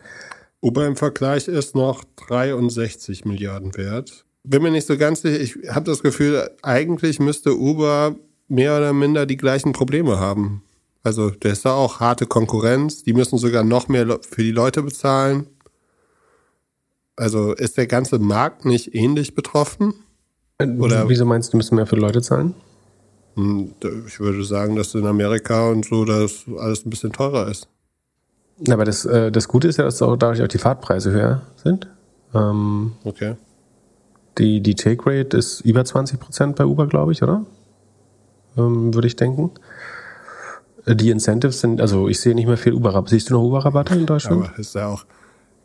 [0.60, 4.24] Uber im Vergleich ist noch 63 Milliarden wert.
[4.44, 5.40] Bin mir nicht so ganz sicher.
[5.40, 8.16] Ich habe das Gefühl, eigentlich müsste Uber
[8.48, 10.62] mehr oder minder die gleichen Probleme haben.
[11.02, 13.02] Also, da ist da auch harte Konkurrenz.
[13.02, 15.46] Die müssen sogar noch mehr für die Leute bezahlen.
[17.14, 19.94] Also, ist der ganze Markt nicht ähnlich betroffen?
[20.60, 22.54] Oder Wieso meinst du, müssen mehr für Leute zahlen?
[23.34, 23.72] Hm,
[24.06, 27.68] ich würde sagen, dass in Amerika und so das alles ein bisschen teurer ist.
[28.68, 31.88] Aber das, äh, das Gute ist ja, dass auch dadurch auch die Fahrtpreise höher sind.
[32.34, 33.34] Ähm, okay.
[34.38, 37.44] Die, die Take Rate ist über 20 Prozent bei Uber, glaube ich, oder?
[38.56, 39.50] Ähm, würde ich denken.
[40.86, 43.10] Die Incentives sind, also ich sehe nicht mehr viel Uber-Rabatte.
[43.10, 44.48] Siehst du noch Uber-Rabatte in Deutschland?
[44.48, 45.04] Aber ist ja auch,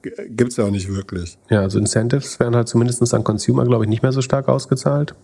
[0.02, 1.38] gibt es ja auch nicht wirklich.
[1.50, 5.16] Ja, also Incentives werden halt zumindest an Consumer, glaube ich, nicht mehr so stark ausgezahlt.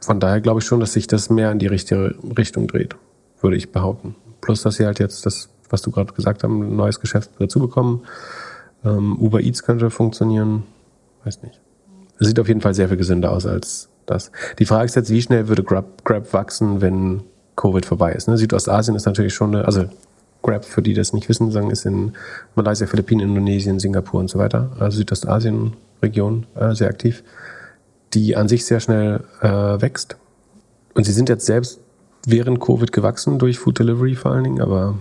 [0.00, 2.96] Von daher glaube ich schon, dass sich das mehr in die richtige Richtung dreht,
[3.40, 4.14] würde ich behaupten.
[4.40, 7.60] Plus, dass sie halt jetzt das, was du gerade gesagt hast, ein neues Geschäft dazu
[7.60, 8.02] bekommen.
[8.84, 10.62] Ähm, Uber Eats könnte funktionieren.
[11.24, 11.60] Weiß nicht.
[12.18, 14.32] Es sieht auf jeden Fall sehr viel gesünder aus als das.
[14.58, 17.22] Die Frage ist jetzt, wie schnell würde Grab, Grab wachsen, wenn
[17.56, 18.28] Covid vorbei ist.
[18.28, 18.38] Ne?
[18.38, 19.84] Südostasien ist natürlich schon eine, also
[20.42, 22.12] Grab, für die das nicht wissen, sagen, ist in
[22.54, 27.22] Malaysia, Philippinen, Indonesien, Singapur und so weiter, also Südostasien-Region äh, sehr aktiv,
[28.14, 30.16] die an sich sehr schnell äh, wächst.
[30.94, 31.80] Und sie sind jetzt selbst
[32.26, 34.98] während Covid gewachsen durch Food Delivery vor allen Dingen, aber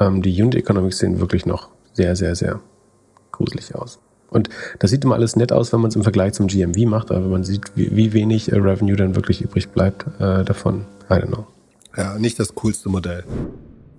[0.00, 2.60] ähm, die Unit Economics sehen wirklich noch sehr, sehr, sehr
[3.32, 3.98] gruselig aus.
[4.30, 4.48] Und
[4.80, 7.28] das sieht immer alles nett aus, wenn man es im Vergleich zum GMV macht, aber
[7.28, 10.86] man sieht, wie, wie wenig äh, Revenue dann wirklich übrig bleibt äh, davon.
[11.08, 11.46] I don't know.
[11.96, 13.24] Ja, nicht das coolste Modell.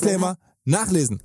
[0.00, 1.20] Disclaimer nachlesen.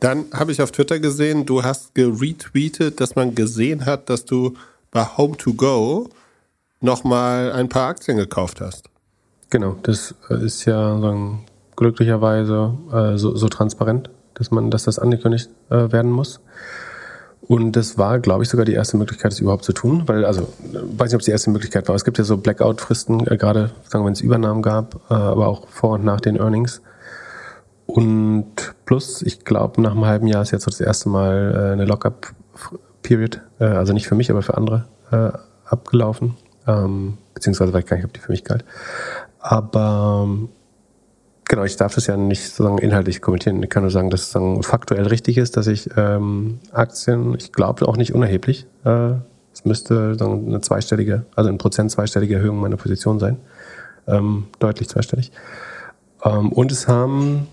[0.00, 4.54] Dann habe ich auf Twitter gesehen, du hast geretweetet, dass man gesehen hat, dass du
[4.90, 6.08] bei Home2Go
[6.80, 8.88] nochmal ein paar Aktien gekauft hast.
[9.50, 11.44] Genau, das äh, ist ja sagen,
[11.76, 16.40] glücklicherweise äh, so, so, transparent, dass man, dass das angekündigt äh, werden muss.
[17.42, 20.48] Und das war, glaube ich, sogar die erste Möglichkeit, das überhaupt zu tun, weil, also,
[20.72, 21.94] weiß nicht, ob es die erste Möglichkeit war.
[21.94, 25.46] Es gibt ja so Blackout-Fristen, äh, gerade, sagen wir, wenn es Übernahmen gab, äh, aber
[25.46, 26.82] auch vor und nach den Earnings.
[27.92, 31.72] Und plus, ich glaube, nach einem halben Jahr ist jetzt so das erste Mal äh,
[31.72, 35.30] eine Lockup-Period, äh, also nicht für mich, aber für andere, äh,
[35.66, 36.38] abgelaufen.
[36.66, 38.64] Ähm, beziehungsweise weiß ich gar nicht, ob die für mich galt.
[39.40, 40.48] Aber ähm,
[41.44, 43.62] genau, ich darf das ja nicht sozusagen inhaltlich kommentieren.
[43.62, 47.52] Ich kann nur sagen, dass es sozusagen faktuell richtig ist, dass ich ähm, Aktien, ich
[47.52, 49.12] glaube auch nicht unerheblich, äh,
[49.52, 53.36] es müsste sagen, eine zweistellige, also ein Prozent zweistellige Erhöhung meiner Position sein.
[54.06, 55.30] Ähm, deutlich zweistellig.
[56.24, 57.48] Ähm, und es haben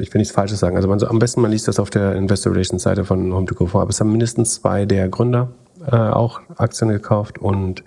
[0.00, 0.76] ich will nichts Falsches sagen.
[0.76, 3.46] Also man so, am besten man liest das auf der Investor Relations Seite von Home
[3.46, 3.82] to Go vor.
[3.82, 5.48] Aber es haben mindestens zwei der Gründer
[5.90, 7.84] äh, auch Aktien gekauft und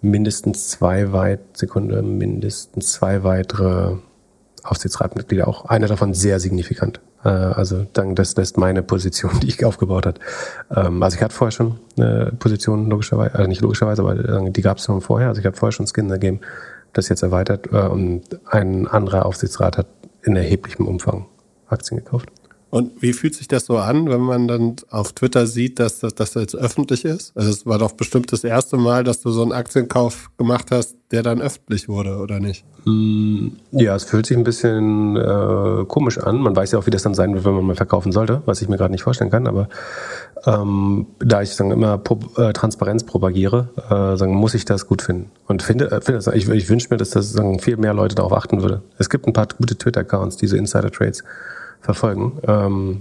[0.00, 3.96] mindestens zwei weit, Sekunde, mindestens zwei weitere
[4.64, 5.66] Aufsichtsratmitglieder auch.
[5.66, 7.00] Einer davon sehr signifikant.
[7.24, 10.20] Äh, also dann das lässt meine Position, die ich aufgebaut hat.
[10.74, 14.62] Ähm, also ich hatte vorher schon eine Position logischerweise, also nicht logischerweise, aber äh, die
[14.62, 15.28] gab es schon vorher.
[15.28, 16.40] Also ich hatte vorher schon Skin in the Game,
[16.92, 19.86] das jetzt erweitert äh, und ein anderer Aufsichtsrat hat
[20.22, 21.26] in erheblichem Umfang
[21.66, 22.30] Aktien gekauft.
[22.72, 26.14] Und wie fühlt sich das so an, wenn man dann auf Twitter sieht, dass das,
[26.14, 27.36] dass das jetzt öffentlich ist?
[27.36, 30.96] Also es war doch bestimmt das erste Mal, dass du so einen Aktienkauf gemacht hast,
[31.10, 32.64] der dann öffentlich wurde, oder nicht?
[32.86, 36.38] Mm, ja, es fühlt sich ein bisschen äh, komisch an.
[36.38, 38.62] Man weiß ja auch, wie das dann sein wird, wenn man mal verkaufen sollte, was
[38.62, 39.46] ich mir gerade nicht vorstellen kann.
[39.46, 39.68] Aber
[40.46, 45.02] ähm, da ich sagen, immer Pro äh, Transparenz propagiere, äh, sagen, muss ich das gut
[45.02, 45.30] finden.
[45.46, 48.32] Und finde, äh, finde ich, ich wünsche mir, dass das sagen, viel mehr Leute darauf
[48.32, 48.80] achten würde.
[48.96, 51.22] Es gibt ein paar gute Twitter-Accounts, diese Insider-Trades
[51.82, 52.40] verfolgen.
[52.46, 53.00] Ähm,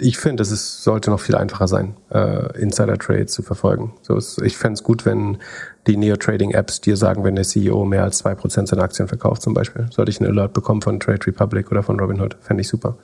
[0.00, 3.92] ich finde, es sollte noch viel einfacher sein, äh, Insider-Trades zu verfolgen.
[4.02, 5.38] So ist, ich fände es gut, wenn
[5.86, 9.54] die Neo-Trading-Apps dir sagen, wenn der CEO mehr als zwei Prozent seiner Aktien verkauft zum
[9.54, 9.86] Beispiel.
[9.90, 12.96] Sollte ich einen Alert bekommen von Trade Republic oder von Robinhood, fände ich super.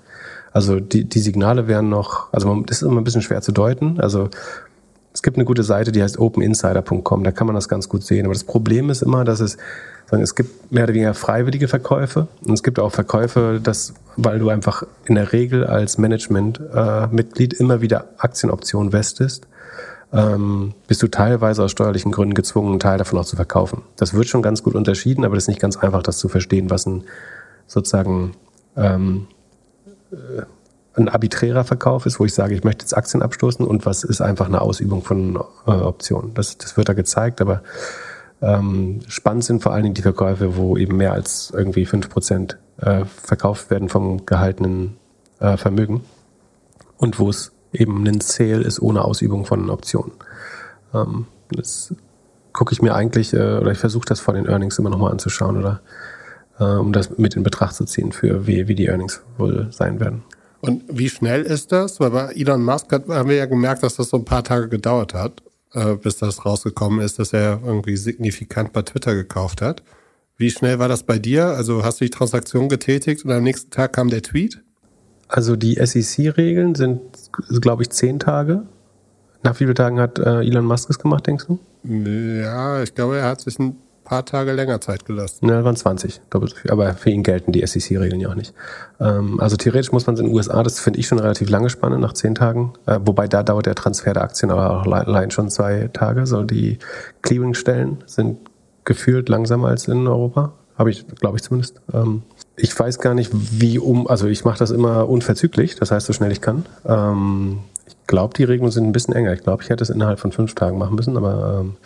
[0.53, 3.53] Also die, die Signale wären noch, also man, das ist immer ein bisschen schwer zu
[3.53, 4.01] deuten.
[4.01, 4.31] Also
[5.13, 8.25] es gibt eine gute Seite, die heißt openinsider.com, da kann man das ganz gut sehen.
[8.25, 9.59] Aber das Problem ist immer, dass es
[10.11, 14.39] sagen, es gibt mehr oder weniger freiwillige Verkäufe und es gibt auch Verkäufe, dass, weil
[14.39, 19.47] du einfach in der Regel als Management-Mitglied äh, immer wieder Aktienoptionen westest,
[20.13, 23.83] ähm, bist du teilweise aus steuerlichen Gründen gezwungen, einen Teil davon auch zu verkaufen.
[23.97, 26.71] Das wird schon ganz gut unterschieden, aber das ist nicht ganz einfach, das zu verstehen,
[26.71, 27.05] was ein
[27.67, 28.33] sozusagen
[28.77, 29.27] ähm,
[30.11, 30.43] äh,
[30.95, 34.21] ein arbiträrer Verkauf ist, wo ich sage, ich möchte jetzt Aktien abstoßen und was ist
[34.23, 36.33] einfach eine Ausübung von äh, Optionen.
[36.35, 37.63] Das, das wird da gezeigt, aber
[38.41, 42.59] ähm, spannend sind vor allen Dingen die Verkäufe, wo eben mehr als irgendwie fünf Prozent
[42.81, 44.97] äh, verkauft werden vom gehaltenen
[45.41, 46.03] äh, Vermögen
[46.97, 50.13] und wo es eben ein Sale ist ohne Ausübung von Optionen.
[50.95, 51.95] Ähm, das
[52.53, 55.57] gucke ich mir eigentlich, äh, oder ich versuche das vor den Earnings immer nochmal anzuschauen
[55.57, 55.81] oder
[56.61, 59.99] äh, um das mit in Betracht zu ziehen, für wie, wie die Earnings wohl sein
[59.99, 60.23] werden.
[60.61, 62.01] Und wie schnell ist das?
[62.01, 64.69] Weil bei Elon Musk hat, haben wir ja gemerkt, dass das so ein paar Tage
[64.69, 65.43] gedauert hat
[65.75, 69.83] äh, bis das rausgekommen ist, dass er irgendwie signifikant bei Twitter gekauft hat.
[70.37, 71.47] Wie schnell war das bei dir?
[71.47, 74.63] Also hast du die Transaktion getätigt und am nächsten Tag kam der Tweet?
[75.27, 77.01] Also die SEC-Regeln sind,
[77.61, 78.63] glaube ich, zehn Tage.
[79.43, 81.59] Nach wie vielen Tagen hat äh, Elon Musk es gemacht, denkst du?
[81.85, 83.77] Ja, ich glaube, er hat sich ein
[84.09, 85.49] paar Tage länger Zeit gelassen.
[85.49, 86.71] Ja, waren 20, doppelt so viel.
[86.71, 88.55] Aber für ihn gelten die SEC-Regeln ja auch nicht.
[89.01, 91.71] Ähm, also theoretisch muss man es in den USA, das finde ich schon relativ lange
[91.71, 92.73] Spanne, nach zehn Tagen.
[92.87, 96.27] Äh, wobei da dauert der Transfer der Aktien aber auch allein schon zwei Tage.
[96.27, 96.79] So die
[97.23, 98.39] Clearing-Stellen sind
[98.85, 100.53] gefühlt langsamer als in Europa.
[100.77, 101.81] Habe ich, glaube ich zumindest.
[101.93, 102.23] Ähm,
[102.57, 106.13] ich weiß gar nicht, wie um, also ich mache das immer unverzüglich, das heißt so
[106.13, 106.65] schnell ich kann.
[106.87, 107.59] Ähm,
[108.07, 109.33] glaube, die Regelungen sind ein bisschen enger.
[109.33, 111.77] Ich glaube, ich hätte es innerhalb von fünf Tagen machen müssen, aber ähm,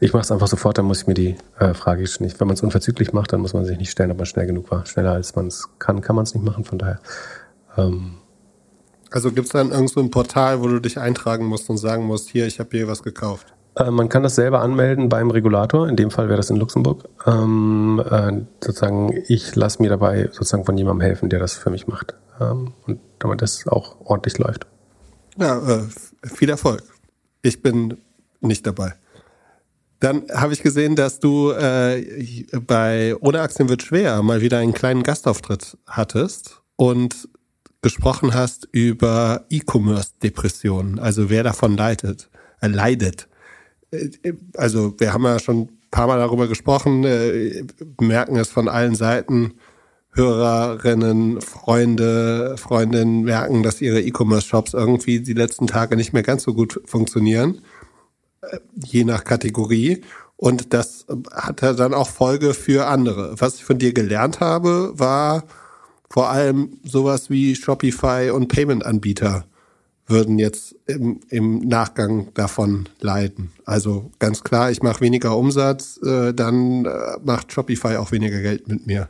[0.00, 2.40] ich mache es einfach sofort, dann muss ich mir die äh, Frage nicht.
[2.40, 4.70] Wenn man es unverzüglich macht, dann muss man sich nicht stellen, ob man schnell genug
[4.70, 4.86] war.
[4.86, 7.00] Schneller als man es kann, kann man es nicht machen, von daher.
[7.76, 8.14] Ähm,
[9.10, 12.04] also gibt es dann irgend so ein Portal, wo du dich eintragen musst und sagen
[12.04, 13.52] musst, hier, ich habe hier was gekauft?
[13.76, 17.08] Äh, man kann das selber anmelden beim Regulator, in dem Fall wäre das in Luxemburg.
[17.26, 21.86] Ähm, äh, sozusagen, ich lasse mir dabei sozusagen von jemandem helfen, der das für mich
[21.86, 22.14] macht.
[22.40, 24.66] Ähm, und damit das auch ordentlich läuft.
[25.38, 25.82] Ja, äh,
[26.34, 26.82] viel Erfolg.
[27.42, 27.98] Ich bin
[28.40, 28.94] nicht dabei.
[30.00, 34.74] Dann habe ich gesehen, dass du äh, bei Ohne Aktien wird schwer mal wieder einen
[34.74, 37.28] kleinen Gastauftritt hattest und
[37.82, 42.30] gesprochen hast über E-Commerce-Depressionen, also wer davon leidet.
[42.60, 43.28] Äh, leidet.
[43.90, 44.10] Äh,
[44.56, 47.64] also wir haben ja schon ein paar Mal darüber gesprochen, äh,
[48.00, 49.54] merken es von allen Seiten
[50.14, 56.52] Hörerinnen, Freunde, Freundinnen merken, dass ihre E-Commerce-Shops irgendwie die letzten Tage nicht mehr ganz so
[56.52, 57.62] gut funktionieren,
[58.42, 60.02] äh, je nach Kategorie.
[60.36, 63.40] Und das hat dann auch Folge für andere.
[63.40, 65.44] Was ich von dir gelernt habe, war
[66.10, 69.46] vor allem sowas wie Shopify und Payment-Anbieter
[70.12, 73.50] würden jetzt im, im Nachgang davon leiden.
[73.64, 76.90] Also ganz klar, ich mache weniger Umsatz, äh, dann äh,
[77.24, 79.08] macht Shopify auch weniger Geld mit mir.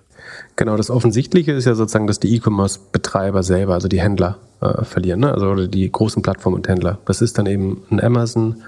[0.57, 5.21] Genau, das Offensichtliche ist ja sozusagen, dass die E-Commerce-Betreiber selber, also die Händler, äh, verlieren,
[5.21, 5.33] ne?
[5.33, 6.99] also die großen Plattformen und Händler.
[7.05, 8.63] Das ist dann eben ein Amazon,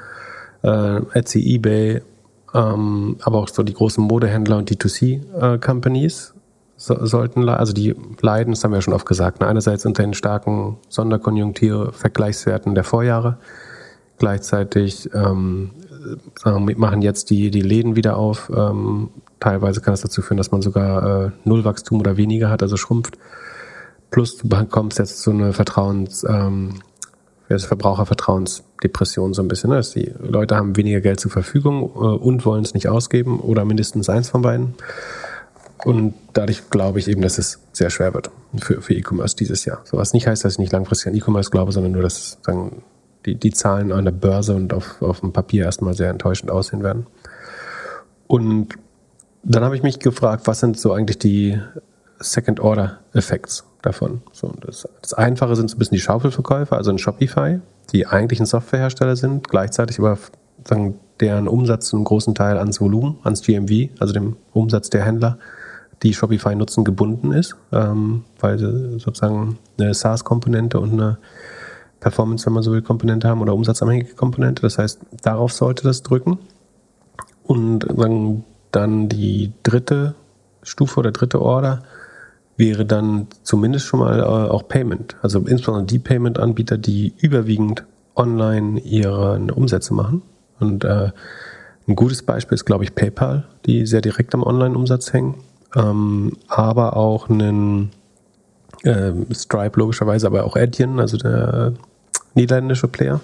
[0.62, 2.02] äh, Etsy, eBay,
[2.54, 6.33] ähm, aber auch so die großen Modehändler und D2C-Companies äh,
[6.76, 9.46] so, sollten, also die leiden, das haben wir ja schon oft gesagt, ne?
[9.46, 13.38] einerseits unter den starken Sonderkonjunktur-Vergleichswerten der Vorjahre,
[14.18, 15.72] Gleichzeitig ähm,
[16.44, 18.50] machen jetzt die, die Läden wieder auf.
[18.54, 19.10] Ähm,
[19.40, 23.18] teilweise kann es dazu führen, dass man sogar äh, Nullwachstum oder weniger hat, also schrumpft.
[24.10, 26.80] Plus du bekommst jetzt so eine Vertrauens, ähm,
[27.48, 29.70] Verbrauchervertrauensdepression so ein bisschen.
[29.70, 29.80] Ne?
[29.94, 34.08] Die Leute haben weniger Geld zur Verfügung äh, und wollen es nicht ausgeben oder mindestens
[34.08, 34.74] eins von beiden.
[35.84, 39.82] Und dadurch glaube ich eben, dass es sehr schwer wird für, für E-Commerce dieses Jahr.
[39.84, 42.82] So was nicht heißt, dass ich nicht langfristig an E-Commerce glaube, sondern nur, dass sagen,
[43.26, 46.82] die, die Zahlen an der Börse und auf, auf dem Papier erstmal sehr enttäuschend aussehen
[46.82, 47.06] werden.
[48.26, 48.74] Und
[49.42, 51.60] dann habe ich mich gefragt, was sind so eigentlich die
[52.18, 54.22] Second-Order-Effects davon?
[54.32, 57.60] So, das, das Einfache sind so ein bisschen die Schaufelverkäufer, also ein Shopify,
[57.92, 60.18] die eigentlich ein Softwarehersteller sind, gleichzeitig aber
[60.66, 65.38] sagen, deren Umsatz einen großen Teil ans Volumen, ans GMV, also dem Umsatz der Händler,
[66.02, 71.18] die Shopify nutzen, gebunden ist, ähm, weil sie sozusagen eine SaaS-Komponente und eine
[72.00, 74.62] Performance, wenn man so will, Komponente haben oder umsatzabhängige Komponente.
[74.62, 76.38] Das heißt, darauf sollte das drücken.
[77.44, 77.86] Und
[78.70, 80.14] dann die dritte
[80.62, 81.82] Stufe oder dritte Order
[82.56, 85.16] wäre dann zumindest schon mal äh, auch Payment.
[85.22, 90.22] Also insbesondere die Payment-Anbieter, die überwiegend online ihre Umsätze machen.
[90.60, 91.10] Und äh,
[91.86, 95.36] ein gutes Beispiel ist, glaube ich, PayPal, die sehr direkt am Online-Umsatz hängen
[95.74, 97.90] ähm, aber auch einen
[98.82, 101.72] äh, Stripe logischerweise, aber auch Adyen, also der
[102.34, 103.20] niederländische Player.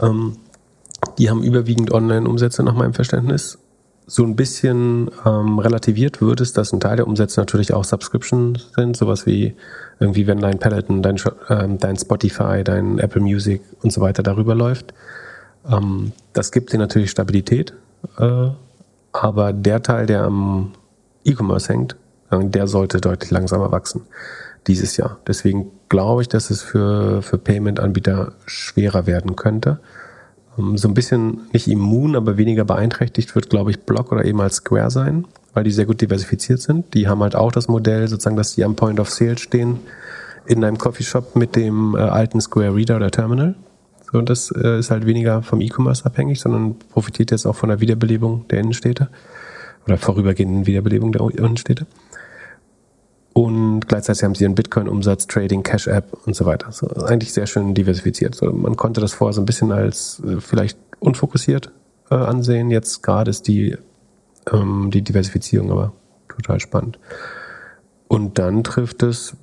[0.00, 0.36] Ähm,
[1.18, 3.58] die haben überwiegend Online-Umsätze nach meinem Verständnis.
[4.06, 8.58] So ein bisschen ähm, relativiert wird es, dass ein Teil der Umsätze natürlich auch Subscription
[8.74, 9.54] sind, sowas wie
[10.00, 14.54] irgendwie, wenn dein Peloton, dein, ähm, dein Spotify, dein Apple Music und so weiter darüber
[14.54, 14.92] läuft.
[15.70, 17.72] Ähm, das gibt dir natürlich Stabilität,
[18.18, 18.48] äh,
[19.12, 20.72] aber der Teil, der am
[21.24, 21.96] E-Commerce hängt,
[22.30, 24.02] der sollte deutlich langsamer wachsen
[24.66, 25.18] dieses Jahr.
[25.26, 29.80] Deswegen glaube ich, dass es für, für Payment-Anbieter schwerer werden könnte.
[30.58, 34.40] Ähm, so ein bisschen nicht immun, aber weniger beeinträchtigt wird, glaube ich, Block oder eben
[34.40, 36.94] als Square sein, weil die sehr gut diversifiziert sind.
[36.94, 39.80] Die haben halt auch das Modell, sozusagen, dass die am Point of Sale stehen
[40.46, 43.54] in einem Coffeeshop mit dem äh, alten Square Reader oder Terminal.
[44.10, 47.68] So, und das äh, ist halt weniger vom E-Commerce abhängig, sondern profitiert jetzt auch von
[47.68, 49.08] der Wiederbelebung der Innenstädte
[49.86, 51.86] oder vorübergehenden Wiederbelebung der Innenstädte.
[53.34, 56.70] Und gleichzeitig haben sie ihren Bitcoin-Umsatz, Trading, Cash-App und so weiter.
[56.70, 58.34] So, eigentlich sehr schön diversifiziert.
[58.34, 61.70] So, man konnte das vorher so ein bisschen als äh, vielleicht unfokussiert
[62.10, 62.70] äh, ansehen.
[62.70, 63.76] Jetzt gerade ist die,
[64.52, 65.92] ähm, die Diversifizierung aber
[66.28, 66.98] total spannend.
[68.06, 69.34] Und dann trifft es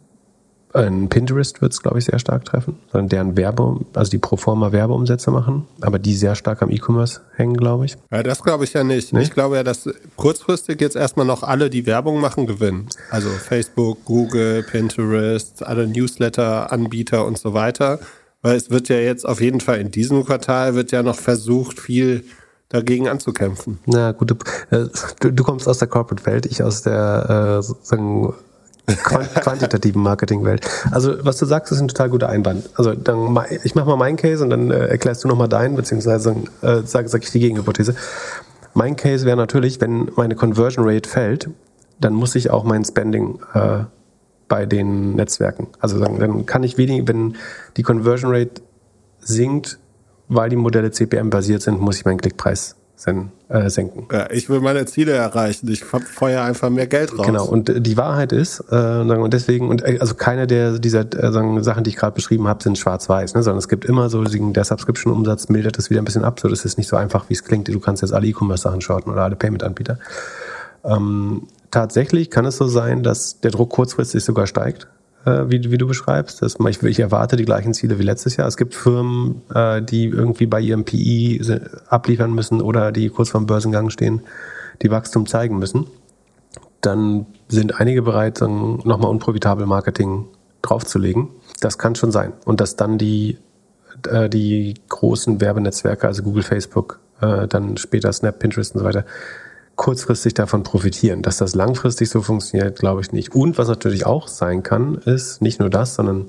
[0.73, 4.71] ein Pinterest wird es, glaube ich, sehr stark treffen, sondern deren Werbe, also die Proforma
[4.71, 7.97] Werbeumsätze machen, aber die sehr stark am E-Commerce hängen, glaube ich.
[8.11, 9.13] Ja, das glaube ich ja nicht.
[9.13, 9.29] nicht.
[9.29, 12.87] Ich glaube ja, dass kurzfristig jetzt erstmal noch alle, die Werbung machen, gewinnen.
[13.09, 17.99] Also Facebook, Google, Pinterest, alle Newsletter-Anbieter und so weiter.
[18.41, 21.79] Weil es wird ja jetzt auf jeden Fall in diesem Quartal wird ja noch versucht,
[21.79, 22.23] viel
[22.69, 23.79] dagegen anzukämpfen.
[23.85, 24.35] Na gut, du,
[24.69, 24.87] äh,
[25.19, 28.33] du kommst aus der Corporate-Welt, ich aus der äh, sozusagen
[28.95, 30.67] quantitativen Marketingwelt.
[30.91, 32.69] Also was du sagst, ist ein total guter Einwand.
[32.75, 36.35] Also dann ich mache mal meinen Case und dann äh, erklärst du nochmal deinen, beziehungsweise
[36.61, 37.95] äh, sage sag ich die Gegenhypothese.
[38.73, 41.49] Mein Case wäre natürlich, wenn meine Conversion Rate fällt,
[41.99, 43.83] dann muss ich auch mein Spending äh,
[44.47, 45.67] bei den Netzwerken.
[45.79, 47.35] Also sagen, dann kann ich wenig, wenn
[47.77, 48.61] die Conversion Rate
[49.19, 49.79] sinkt,
[50.27, 54.07] weil die Modelle CPM basiert sind, muss ich meinen Klickpreis sen äh, senken.
[54.11, 55.69] Ja, ich will meine Ziele erreichen.
[55.71, 57.25] Ich feuer einfach mehr Geld raus.
[57.25, 57.45] Genau.
[57.45, 61.31] Und die Wahrheit ist, äh, und deswegen, und äh, also keine der dieser äh,
[61.63, 63.43] Sachen, die ich gerade beschrieben habe, sind schwarz-weiß, ne?
[63.43, 66.41] sondern es gibt immer so, der Subscription-Umsatz mildert das wieder ein bisschen ab.
[66.41, 67.69] So, das ist nicht so einfach, wie es klingt.
[67.69, 69.97] Du kannst jetzt alle E-Commerce-Sachen shorten oder alle Payment-Anbieter.
[70.83, 75.77] Ähm, tatsächlich kann es so sein, dass der Druck kurzfristig sogar steigt äh, wie, wie
[75.77, 76.41] du beschreibst.
[76.41, 78.47] Das, ich, ich erwarte die gleichen Ziele wie letztes Jahr.
[78.47, 81.41] Es gibt Firmen, äh, die irgendwie bei ihrem PI
[81.87, 84.21] abliefern müssen oder die kurz vorm Börsengang stehen,
[84.81, 85.87] die Wachstum zeigen müssen.
[86.81, 90.25] Dann sind einige bereit, nochmal unprofitabel Marketing
[90.61, 91.27] draufzulegen.
[91.59, 92.33] Das kann schon sein.
[92.45, 93.37] Und dass dann die,
[94.07, 99.05] äh, die großen Werbenetzwerke, also Google, Facebook, äh, dann später Snap, Pinterest und so weiter,
[99.79, 101.21] kurzfristig davon profitieren.
[101.21, 103.33] Dass das langfristig so funktioniert, glaube ich nicht.
[103.33, 106.25] Und was natürlich auch sein kann, ist nicht nur das, sondern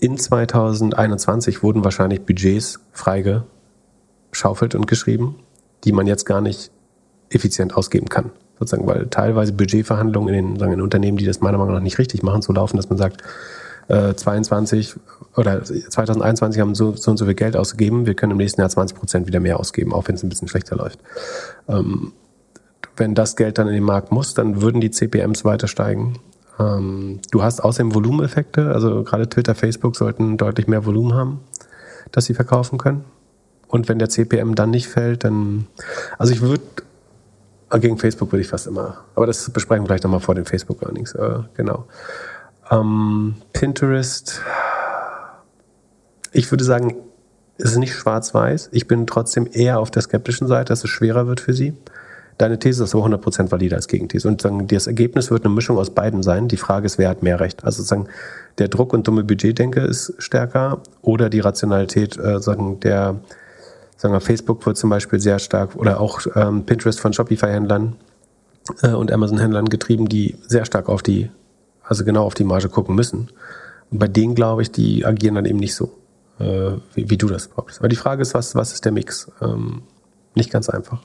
[0.00, 5.36] in 2021 wurden wahrscheinlich Budgets freigeschaufelt und geschrieben,
[5.84, 6.72] die man jetzt gar nicht
[7.30, 8.32] effizient ausgeben kann.
[8.58, 11.98] Sozusagen, weil teilweise Budgetverhandlungen in den, sagen, in Unternehmen, die das meiner Meinung nach nicht
[11.98, 13.22] richtig machen, so laufen, dass man sagt,
[13.86, 14.96] äh, 22
[15.36, 18.70] oder 2021 haben so, so und so viel Geld ausgegeben, wir können im nächsten Jahr
[18.70, 20.98] 20 Prozent wieder mehr ausgeben, auch wenn es ein bisschen schlechter läuft.
[21.68, 22.12] Ähm,
[22.96, 26.18] wenn das Geld dann in den Markt muss, dann würden die CPMs weiter steigen.
[26.58, 31.40] Ähm, du hast außerdem Volumeneffekte, also gerade Twitter, Facebook sollten deutlich mehr Volumen haben,
[32.12, 33.04] dass sie verkaufen können.
[33.66, 35.66] Und wenn der CPM dann nicht fällt, dann,
[36.18, 36.62] also ich würde,
[37.80, 41.14] gegen Facebook würde ich fast immer, aber das besprechen wir vielleicht nochmal vor den Facebook-Earnings,
[41.14, 41.86] äh, genau.
[42.70, 44.40] Ähm, Pinterest,
[46.32, 46.96] ich würde sagen,
[47.58, 48.70] es ist nicht schwarz-weiß.
[48.72, 51.74] Ich bin trotzdem eher auf der skeptischen Seite, dass es schwerer wird für sie.
[52.38, 54.26] Deine These ist aber 100% valide als Gegenthese.
[54.28, 56.48] Und sagen, das Ergebnis wird eine Mischung aus beiden sein.
[56.48, 57.64] Die Frage ist, wer hat mehr Recht?
[57.64, 58.08] Also sagen,
[58.58, 63.16] der Druck und dumme Budgetdenke ist stärker oder die Rationalität, äh, sagen, der,
[63.96, 67.96] sagen Facebook wird zum Beispiel sehr stark oder auch ähm, Pinterest von Shopify-Händlern
[68.82, 71.30] äh, und Amazon-Händlern getrieben, die sehr stark auf die,
[71.84, 73.28] also genau auf die Marge gucken müssen.
[73.90, 75.92] Und bei denen glaube ich, die agieren dann eben nicht so
[76.38, 77.78] äh, wie, wie, du das brauchst.
[77.78, 79.30] Aber die Frage ist, was, was ist der Mix?
[79.40, 79.82] Ähm,
[80.34, 81.02] nicht ganz einfach.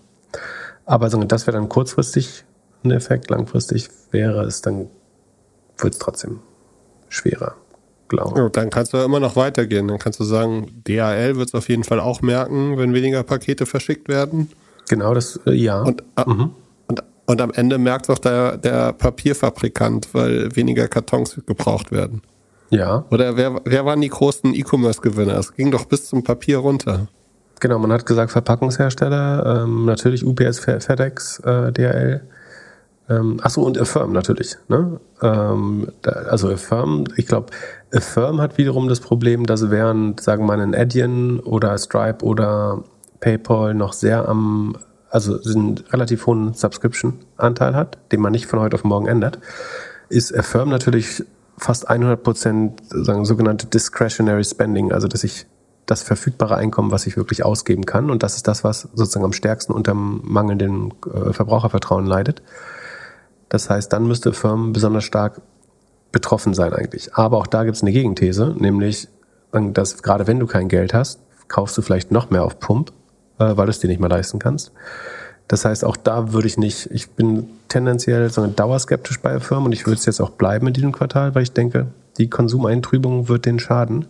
[0.90, 2.46] Aber das wäre dann kurzfristig
[2.84, 4.88] ein Effekt, langfristig wäre es dann,
[5.78, 6.40] wird es trotzdem
[7.10, 7.54] schwerer,
[8.08, 8.52] glaube ich.
[8.54, 9.88] dann kannst du immer noch weitergehen.
[9.88, 13.68] Dann kannst du sagen, DHL wird es auf jeden Fall auch merken, wenn weniger Pakete
[13.68, 14.50] verschickt werden.
[14.90, 15.84] Genau, das, äh, ja.
[15.84, 16.56] Und, äh, mhm.
[16.88, 22.24] und, und am Ende merkt es auch der, der Papierfabrikant, weil weniger Kartons gebraucht werden.
[22.72, 23.06] Ja.
[23.12, 25.38] Oder wer, wer waren die großen E-Commerce-Gewinner?
[25.38, 27.10] Es ging doch bis zum Papier runter.
[27.60, 32.22] Genau, man hat gesagt Verpackungshersteller, ähm, natürlich UPS, FedEx, äh, DHL.
[33.10, 34.56] Ähm, achso, und Affirm natürlich.
[34.68, 35.00] Ne?
[35.22, 37.48] Ähm, da, also Affirm, ich glaube,
[37.94, 42.84] Affirm hat wiederum das Problem, dass während, sagen wir mal, ein Adyen oder Stripe oder
[43.20, 44.78] PayPal noch sehr am,
[45.10, 49.40] also einen relativ hohen Subscription-Anteil hat, den man nicht von heute auf morgen ändert,
[50.10, 51.24] ist Affirm natürlich
[51.58, 55.48] fast 100 Prozent sagen, sogenannte Discretionary Spending, also dass ich
[55.90, 58.12] das verfügbare Einkommen, was ich wirklich ausgeben kann.
[58.12, 62.44] Und das ist das, was sozusagen am stärksten unter mangelndem äh, Verbrauchervertrauen leidet.
[63.50, 65.42] Das heißt, dann müsste Firmen besonders stark
[66.12, 67.16] betroffen sein eigentlich.
[67.16, 69.08] Aber auch da gibt es eine Gegenthese, nämlich,
[69.52, 72.92] dass gerade wenn du kein Geld hast, kaufst du vielleicht noch mehr auf Pump,
[73.40, 74.72] äh, weil du es dir nicht mehr leisten kannst.
[75.48, 79.72] Das heißt, auch da würde ich nicht, ich bin tendenziell so dauerskeptisch bei Firmen und
[79.72, 81.88] ich würde es jetzt auch bleiben in diesem Quartal, weil ich denke,
[82.20, 84.06] die Konsumeintrübung wird den schaden.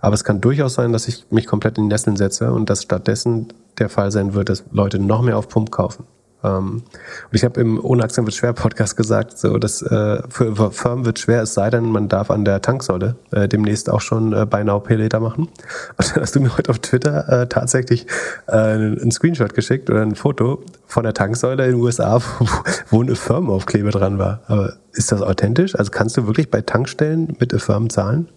[0.00, 3.48] Aber es kann durchaus sein, dass ich mich komplett in Nesseln setze und dass stattdessen
[3.78, 6.04] der Fall sein wird, dass Leute noch mehr auf Pump kaufen.
[6.44, 10.54] Ähm, und ich habe im Ohne Aktien wird schwer Podcast gesagt, so dass äh, für,
[10.54, 14.00] für Firmen wird schwer, es sei denn, man darf an der Tanksäule äh, demnächst auch
[14.00, 15.48] schon äh, Pay Later machen.
[15.96, 18.06] Und dann hast du mir heute auf Twitter äh, tatsächlich
[18.46, 22.46] äh, einen Screenshot geschickt oder ein Foto von der Tanksäule in den USA, wo,
[22.90, 24.40] wo eine Firmenaufkleber dran war.
[24.46, 25.74] Aber ist das authentisch?
[25.74, 28.28] Also kannst du wirklich bei Tankstellen mit Firmen zahlen?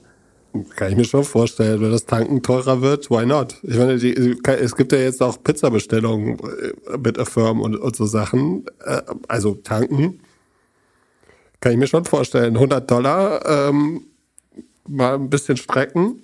[0.76, 3.56] Kann ich mir schon vorstellen, wenn das Tanken teurer wird, why not?
[3.64, 8.06] Ich meine, die, es gibt ja jetzt auch Pizzabestellungen äh, mit Affirm und, und so
[8.06, 8.66] Sachen.
[8.84, 10.20] Äh, also tanken.
[11.62, 12.56] Kann ich mir schon vorstellen.
[12.56, 14.08] 100 Dollar, ähm,
[14.88, 16.22] mal ein bisschen strecken.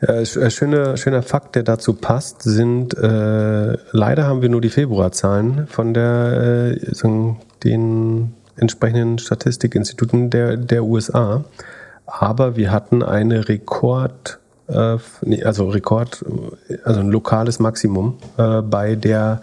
[0.00, 4.70] Ja, äh, schöner, schöner Fakt, der dazu passt, sind, äh, leider haben wir nur die
[4.70, 7.18] Februarzahlen von der, äh,
[7.62, 11.44] den entsprechenden Statistikinstituten der, der USA
[12.06, 14.38] aber wir hatten eine Rekord,
[14.68, 14.98] äh,
[15.44, 16.24] also Rekord,
[16.84, 19.40] also ein lokales Maximum äh, bei der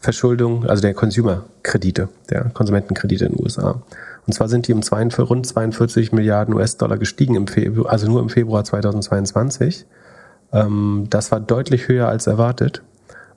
[0.00, 3.82] Verschuldung, also der Consumer-Kredite, der Konsumentenkredite in den USA.
[4.26, 8.20] Und zwar sind die um 42, rund 42 Milliarden US-Dollar gestiegen im Februar, also nur
[8.20, 9.86] im Februar 2022.
[10.52, 12.82] Ähm, das war deutlich höher als erwartet.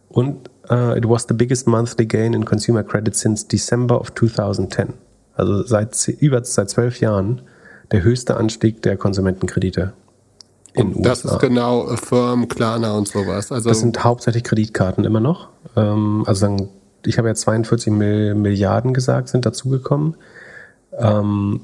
[0.10, 4.94] Und uh, it was the biggest monthly gain in consumer credit since December of 2010.
[5.36, 7.42] Also seit über seit zwölf Jahren
[7.92, 9.94] der höchste Anstieg der Konsumentenkredite
[10.74, 11.36] in und das USA.
[11.36, 13.52] ist genau Firm, Klarna und sowas.
[13.52, 15.50] Also das sind hauptsächlich Kreditkarten immer noch.
[15.76, 16.70] Ähm, also sagen,
[17.06, 20.16] ich habe ja 42 Milliarden gesagt, sind dazugekommen.
[20.98, 21.62] Ähm,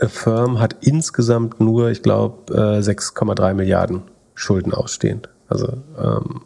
[0.00, 4.02] Firm hat insgesamt nur, ich glaube, 6,3 Milliarden
[4.34, 5.28] Schulden ausstehend.
[5.48, 6.42] Also ähm,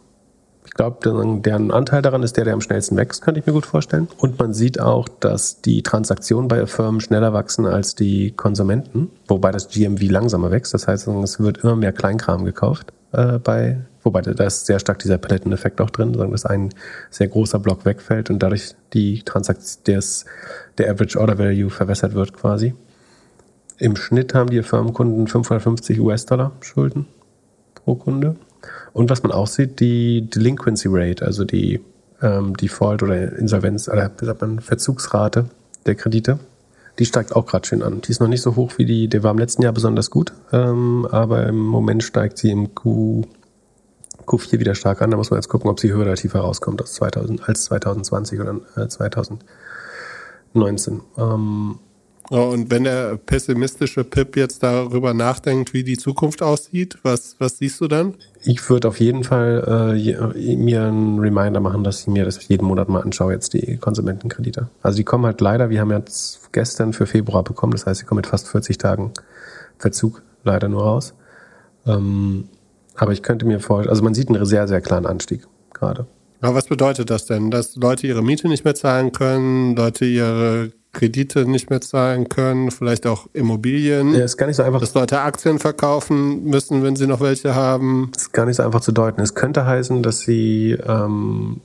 [0.73, 4.07] glaube, deren Anteil daran ist der, der am schnellsten wächst, könnte ich mir gut vorstellen.
[4.17, 9.51] Und man sieht auch, dass die Transaktionen bei Firmen schneller wachsen als die Konsumenten, wobei
[9.51, 10.73] das GMV langsamer wächst.
[10.73, 14.99] Das heißt, es wird immer mehr Kleinkram gekauft äh, bei Wobei da ist sehr stark
[14.99, 16.73] dieser Paletteneffekt auch drin, dass ein
[17.09, 20.01] sehr großer Block wegfällt und dadurch die Transaktion,
[20.77, 22.73] der Average Order Value verwässert wird quasi.
[23.77, 27.07] Im Schnitt haben die Firmenkunden 550 US-Dollar Schulden
[27.75, 28.35] pro Kunde.
[28.93, 31.79] Und was man auch sieht, die Delinquency Rate, also die
[32.21, 35.45] ähm, Default oder Insolvenz, oder wie sagt man, Verzugsrate
[35.85, 36.39] der Kredite,
[36.99, 38.01] die steigt auch gerade schön an.
[38.01, 40.33] Die ist noch nicht so hoch wie die, der war im letzten Jahr besonders gut,
[40.51, 43.23] ähm, aber im Moment steigt sie im Q,
[44.25, 45.11] Q4 wieder stark an.
[45.11, 48.39] Da muss man jetzt gucken, ob sie höher oder tiefer rauskommt als, 2000, als 2020
[48.39, 51.01] oder äh, 2019.
[51.17, 51.79] Ähm,
[52.29, 57.81] Und wenn der pessimistische Pip jetzt darüber nachdenkt, wie die Zukunft aussieht, was, was siehst
[57.81, 58.15] du dann?
[58.45, 62.65] Ich würde auf jeden Fall äh, mir einen Reminder machen, dass ich mir das jeden
[62.65, 64.69] Monat mal anschaue, jetzt die Konsumentenkredite.
[64.81, 68.05] Also die kommen halt leider, wir haben jetzt gestern für Februar bekommen, das heißt, sie
[68.05, 69.11] kommen mit fast 40 Tagen
[69.77, 71.13] Verzug leider nur raus.
[71.85, 72.49] Ähm,
[72.95, 76.05] aber ich könnte mir vorstellen, also man sieht einen sehr, sehr klaren Anstieg gerade.
[76.41, 77.51] Aber was bedeutet das denn?
[77.51, 82.71] Dass Leute ihre Miete nicht mehr zahlen können, Leute ihre Kredite nicht mehr zahlen können,
[82.71, 84.13] vielleicht auch Immobilien.
[84.13, 84.79] Ja, ist gar nicht so einfach.
[84.79, 88.11] Dass Leute Aktien verkaufen müssen, wenn sie noch welche haben.
[88.15, 89.19] Ist gar nicht so einfach zu deuten.
[89.21, 91.61] Es könnte heißen, dass sie, ähm,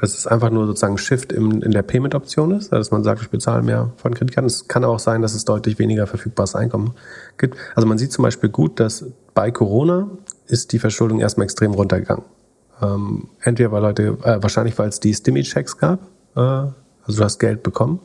[0.00, 3.20] dass es einfach nur sozusagen ein Shift im, in der Payment-Option ist, dass man sagt,
[3.20, 4.46] ich bezahle mehr von Kreditkarten.
[4.46, 6.94] Es kann auch sein, dass es deutlich weniger verfügbares Einkommen
[7.36, 7.58] gibt.
[7.74, 9.04] Also man sieht zum Beispiel gut, dass
[9.34, 10.08] bei Corona
[10.46, 12.24] ist die Verschuldung erstmal extrem runtergegangen.
[12.80, 16.00] Ähm, entweder weil Leute, äh, wahrscheinlich weil es die Stimmy-Checks gab,
[16.36, 18.00] äh, also du hast Geld bekommen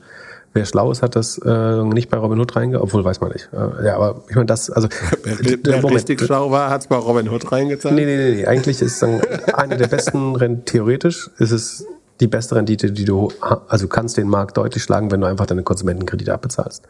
[0.54, 2.82] Wer schlau ist, hat das äh, nicht bei Robin Hood reinge...
[2.82, 3.50] Obwohl, weiß man nicht.
[3.54, 4.70] Äh, ja, aber ich meine, das...
[4.70, 4.88] Also,
[5.24, 7.96] wer, wer richtig schlau war, hat es bei Robin Hood reingezahlt?
[7.96, 8.36] Nee, nee, nee.
[8.38, 8.46] nee.
[8.46, 9.22] Eigentlich ist dann
[9.54, 10.66] eine der besten...
[10.66, 11.86] Theoretisch ist es
[12.20, 13.30] die beste Rendite, die du...
[13.68, 16.84] Also du kannst den Markt deutlich schlagen, wenn du einfach deine Konsumentenkredite abbezahlst.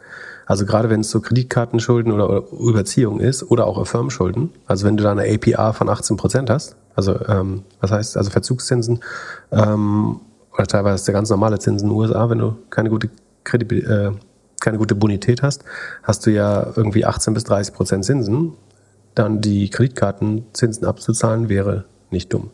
[0.48, 4.96] Also gerade wenn es so Kreditkartenschulden oder, oder Überziehung ist oder auch Firmenschulden, also wenn
[4.96, 9.00] du da eine APR von 18 Prozent hast, also ähm, was heißt also Verzugszinsen
[9.52, 10.20] ähm,
[10.54, 13.10] oder teilweise der ganz normale Zinsen in den USA, wenn du keine gute
[13.48, 14.18] Kredibil äh,
[14.60, 15.64] keine gute Bonität hast,
[16.02, 18.52] hast du ja irgendwie 18 bis 30 Prozent Zinsen,
[19.14, 22.50] dann die Kreditkartenzinsen abzuzahlen wäre nicht dumm.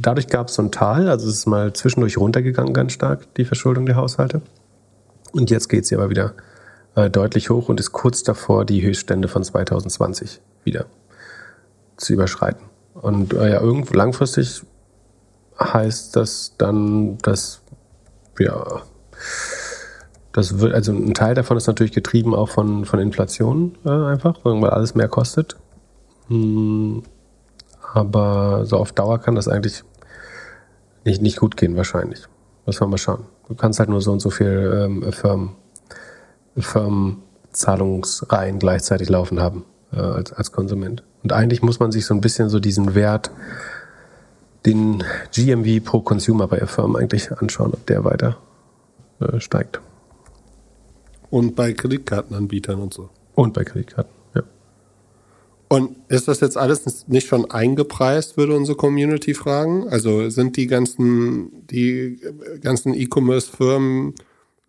[0.00, 3.44] Dadurch gab es so ein Tal, also es ist mal zwischendurch runtergegangen ganz stark, die
[3.44, 4.42] Verschuldung der Haushalte.
[5.32, 6.34] Und jetzt geht sie aber wieder
[6.94, 10.86] äh, deutlich hoch und ist kurz davor, die Höchststände von 2020 wieder
[11.96, 12.62] zu überschreiten.
[12.94, 14.62] Und äh, ja, irgendwo langfristig
[15.58, 17.60] heißt das dann, dass
[18.38, 18.82] ja,
[20.32, 24.38] das wird, also ein Teil davon ist natürlich getrieben auch von, von Inflation äh, einfach,
[24.44, 25.56] weil alles mehr kostet.
[26.28, 27.02] Hm,
[27.92, 29.82] aber so auf Dauer kann das eigentlich
[31.04, 32.22] nicht, nicht gut gehen, wahrscheinlich.
[32.66, 33.24] Müssen wir mal schauen.
[33.48, 35.56] Du kannst halt nur so und so viel ähm, Firmen,
[36.56, 41.02] Firmenzahlungsreihen gleichzeitig laufen haben äh, als, als Konsument.
[41.24, 43.32] Und eigentlich muss man sich so ein bisschen so diesen Wert,
[44.66, 45.02] den
[45.34, 48.36] GMV pro Consumer bei Firmen eigentlich anschauen, ob der weiter
[49.20, 49.80] äh, steigt.
[51.30, 53.10] Und bei Kreditkartenanbietern und so.
[53.34, 54.42] Und bei Kreditkarten, ja.
[55.68, 59.88] Und ist das jetzt alles nicht schon eingepreist, würde unsere Community fragen?
[59.88, 62.20] Also sind die ganzen, die
[62.60, 64.14] ganzen E-Commerce-Firmen,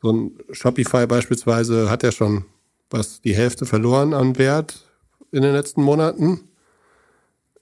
[0.02, 2.46] so ein Shopify beispielsweise, hat ja schon
[2.92, 4.86] was die Hälfte verloren an Wert
[5.32, 6.42] in den letzten Monaten?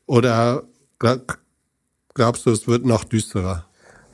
[0.06, 0.64] Oder
[2.14, 3.69] glaubst du, es wird noch düsterer?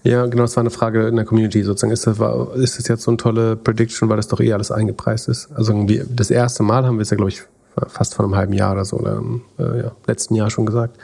[0.05, 1.91] Ja, genau, das war eine Frage in der Community sozusagen.
[1.91, 4.71] Ist das, war, ist das jetzt so eine tolle Prediction, weil das doch eh alles
[4.71, 5.49] eingepreist ist?
[5.55, 7.41] Also irgendwie das erste Mal haben wir es ja, glaube ich,
[7.87, 9.21] fast vor einem halben Jahr oder so, oder
[9.57, 10.97] äh, ja, letzten Jahr schon gesagt.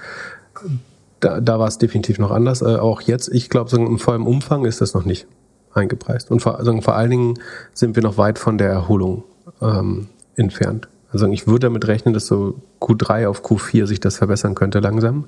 [1.20, 2.62] Da, da war es definitiv noch anders.
[2.62, 5.26] Äh, auch jetzt, ich glaube, so im vollen Umfang ist das noch nicht
[5.74, 6.30] eingepreist.
[6.30, 7.39] Und vor, also vor allen Dingen
[7.74, 9.24] sind wir noch weit von der Erholung
[9.64, 10.88] ähm, entfernt.
[11.12, 15.26] Also ich würde damit rechnen, dass so Q3 auf Q4 sich das verbessern könnte langsam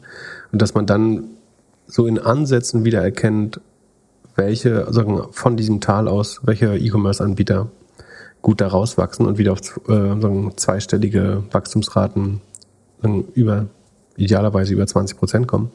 [0.51, 1.23] und dass man dann
[1.87, 3.61] so in Ansätzen wieder erkennt,
[4.35, 7.69] welche, sagen, von diesem Tal aus, welche E-Commerce-Anbieter
[8.41, 12.41] gut da rauswachsen und wieder auf äh, sagen, zweistellige Wachstumsraten
[13.01, 13.67] sagen, über,
[14.17, 15.71] idealerweise über 20 Prozent kommen,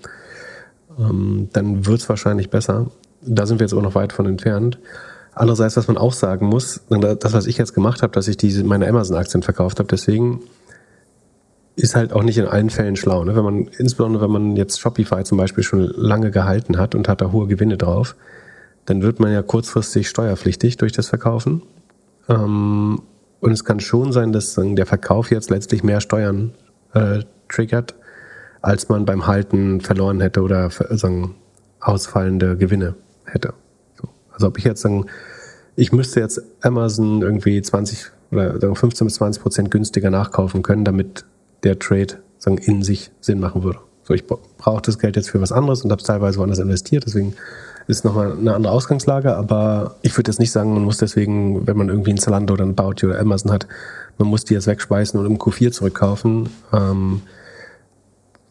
[0.98, 2.90] ähm, dann wird es wahrscheinlich besser.
[3.22, 4.78] Da sind wir jetzt auch noch weit von entfernt.
[5.34, 8.64] Andererseits, was man auch sagen muss, das, was ich jetzt gemacht habe, dass ich diese,
[8.64, 10.40] meine Amazon-Aktien verkauft habe, deswegen
[11.78, 13.24] ist halt auch nicht in allen Fällen schlau.
[13.24, 13.36] Ne?
[13.36, 17.20] Wenn man, insbesondere wenn man jetzt Shopify zum Beispiel schon lange gehalten hat und hat
[17.20, 18.16] da hohe Gewinne drauf,
[18.86, 21.62] dann wird man ja kurzfristig steuerpflichtig durch das Verkaufen.
[22.28, 23.02] Ähm,
[23.40, 26.52] und es kann schon sein, dass der Verkauf jetzt letztlich mehr Steuern
[26.94, 27.94] äh, triggert,
[28.60, 31.36] als man beim Halten verloren hätte oder sagen,
[31.80, 33.54] ausfallende Gewinne hätte.
[34.00, 34.08] So.
[34.32, 35.06] Also ob ich jetzt sagen,
[35.76, 41.24] ich müsste jetzt Amazon irgendwie 20 oder 15 bis 20 Prozent günstiger nachkaufen können, damit
[41.64, 43.80] der Trade sagen, in sich Sinn machen würde.
[44.04, 47.04] So, ich brauche das Geld jetzt für was anderes und habe es teilweise woanders investiert,
[47.06, 47.34] deswegen
[47.88, 51.76] ist nochmal eine andere Ausgangslage, aber ich würde jetzt nicht sagen, man muss deswegen, wenn
[51.76, 53.66] man irgendwie ein Zalando oder ein Bauti oder Amazon hat,
[54.18, 56.50] man muss die jetzt wegspeisen und im Q4 zurückkaufen.
[56.72, 57.22] Ähm,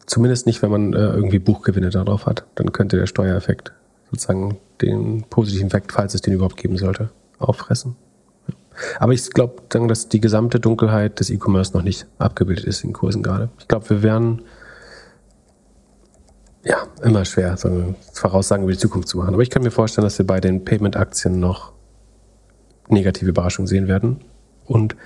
[0.06, 2.44] zumindest nicht, wenn man äh, irgendwie Buchgewinne darauf hat.
[2.56, 3.72] Dann könnte der Steuereffekt
[4.10, 7.96] sozusagen den positiven Effekt, falls es den überhaupt geben sollte, auffressen.
[8.98, 13.22] Aber ich glaube, dass die gesamte Dunkelheit des E-Commerce noch nicht abgebildet ist in Kursen
[13.22, 13.48] gerade.
[13.58, 14.42] Ich glaube, wir werden
[16.64, 19.34] ja immer schwer, so Voraussagen über die Zukunft zu machen.
[19.34, 21.72] Aber ich kann mir vorstellen, dass wir bei den Payment-Aktien noch
[22.88, 24.20] negative Überraschungen sehen werden.
[24.64, 24.96] Und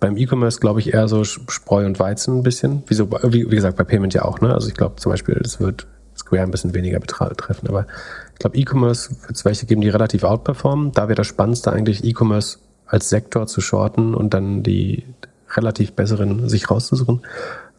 [0.00, 2.82] beim E-Commerce glaube ich eher so Spreu und Weizen ein bisschen.
[2.86, 4.40] Wie, so, wie, wie gesagt, bei Payment ja auch.
[4.40, 4.52] Ne?
[4.52, 5.86] Also ich glaube zum Beispiel, das wird
[6.16, 7.68] Square ein bisschen weniger betreffen.
[7.68, 7.86] Aber
[8.32, 10.92] ich glaube, E-Commerce wird es welche geben, die relativ outperformen.
[10.92, 12.58] Da wäre das Spannendste eigentlich, E-Commerce
[12.88, 15.04] als Sektor zu shorten und dann die
[15.50, 17.22] relativ besseren sich rauszusuchen.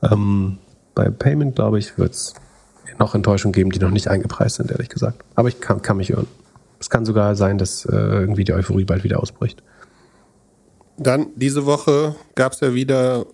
[0.01, 0.57] Ähm,
[0.95, 2.33] bei Payment, glaube ich, wird es
[2.99, 5.23] noch Enttäuschungen geben, die noch nicht eingepreist sind, ehrlich gesagt.
[5.35, 6.27] Aber ich kann, kann mich irren.
[6.79, 9.63] Es kann sogar sein, dass äh, irgendwie die Euphorie bald wieder ausbricht.
[10.97, 13.25] Dann diese Woche gab es ja wieder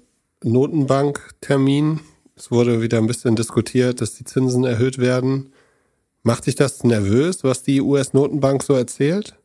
[0.43, 1.99] Notenbanktermin.
[2.35, 5.53] Es wurde wieder ein bisschen diskutiert, dass die Zinsen erhöht werden.
[6.23, 9.35] Macht dich das nervös, was die US-Notenbank so erzählt?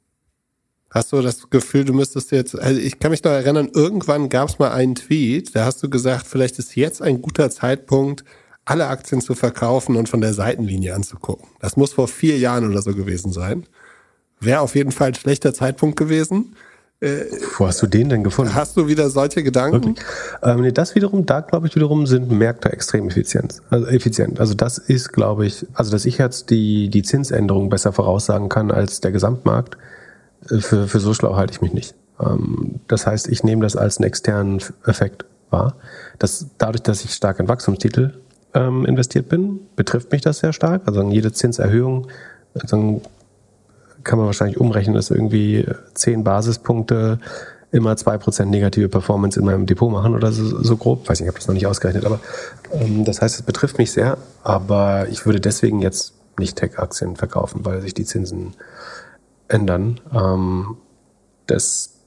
[0.90, 4.48] Hast du das Gefühl, du müsstest jetzt, also ich kann mich noch erinnern, irgendwann gab
[4.48, 8.24] es mal einen Tweet, da hast du gesagt, vielleicht ist jetzt ein guter Zeitpunkt,
[8.64, 11.48] alle Aktien zu verkaufen und von der Seitenlinie anzugucken.
[11.60, 13.66] Das muss vor vier Jahren oder so gewesen sein.
[14.40, 16.56] Wäre auf jeden Fall ein schlechter Zeitpunkt gewesen.
[17.00, 17.24] Äh,
[17.56, 18.54] Wo hast du den denn gefunden?
[18.54, 19.94] Hast du wieder solche Gedanken?
[20.42, 23.62] Ähm, nee, das wiederum, da glaube ich wiederum, sind Märkte extrem effizient.
[23.70, 24.40] Also, effizient.
[24.40, 28.70] also das ist, glaube ich, also dass ich jetzt die, die Zinsänderung besser voraussagen kann
[28.70, 29.78] als der Gesamtmarkt,
[30.46, 31.94] für, für so schlau halte ich mich nicht.
[32.20, 35.76] Ähm, das heißt, ich nehme das als einen externen Effekt wahr.
[36.18, 38.14] Dass dadurch, dass ich stark in Wachstumstitel
[38.54, 40.82] ähm, investiert bin, betrifft mich das sehr stark.
[40.86, 42.08] Also jede Zinserhöhung
[42.54, 43.02] also
[44.02, 47.20] kann man wahrscheinlich umrechnen, dass irgendwie zehn Basispunkte
[47.72, 51.08] immer zwei Prozent negative Performance in meinem Depot machen oder so, so grob.
[51.08, 52.18] Weiß nicht, ich habe das noch nicht ausgerechnet, aber
[52.72, 57.64] ähm, das heißt, es betrifft mich sehr, aber ich würde deswegen jetzt nicht Tech-Aktien verkaufen,
[57.64, 58.54] weil sich die Zinsen
[59.50, 60.00] ändern.
[60.12, 60.76] Ähm,
[61.46, 62.00] das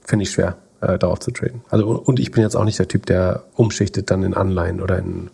[0.00, 1.62] finde ich schwer, äh, darauf zu traden.
[1.68, 4.98] Also und ich bin jetzt auch nicht der Typ, der umschichtet dann in Anleihen oder
[4.98, 5.30] in,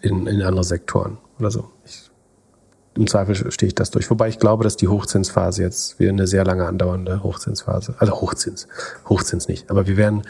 [0.00, 1.70] in, in andere Sektoren oder so.
[1.84, 2.06] Ich
[2.96, 4.10] im Zweifel stehe ich das durch.
[4.10, 8.68] Wobei ich glaube, dass die Hochzinsphase jetzt wir eine sehr lange andauernde Hochzinsphase, also Hochzins,
[9.08, 10.22] Hochzins nicht, aber wir werden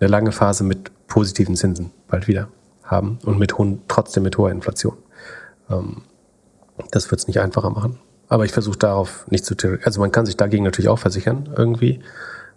[0.00, 2.48] eine lange Phase mit positiven Zinsen bald wieder
[2.82, 4.96] haben und mit hohen, trotzdem mit hoher Inflation.
[5.70, 6.02] Ähm,
[6.90, 7.98] das wird es nicht einfacher machen.
[8.34, 9.54] Aber ich versuche darauf nicht zu,
[9.84, 12.00] also man kann sich dagegen natürlich auch versichern irgendwie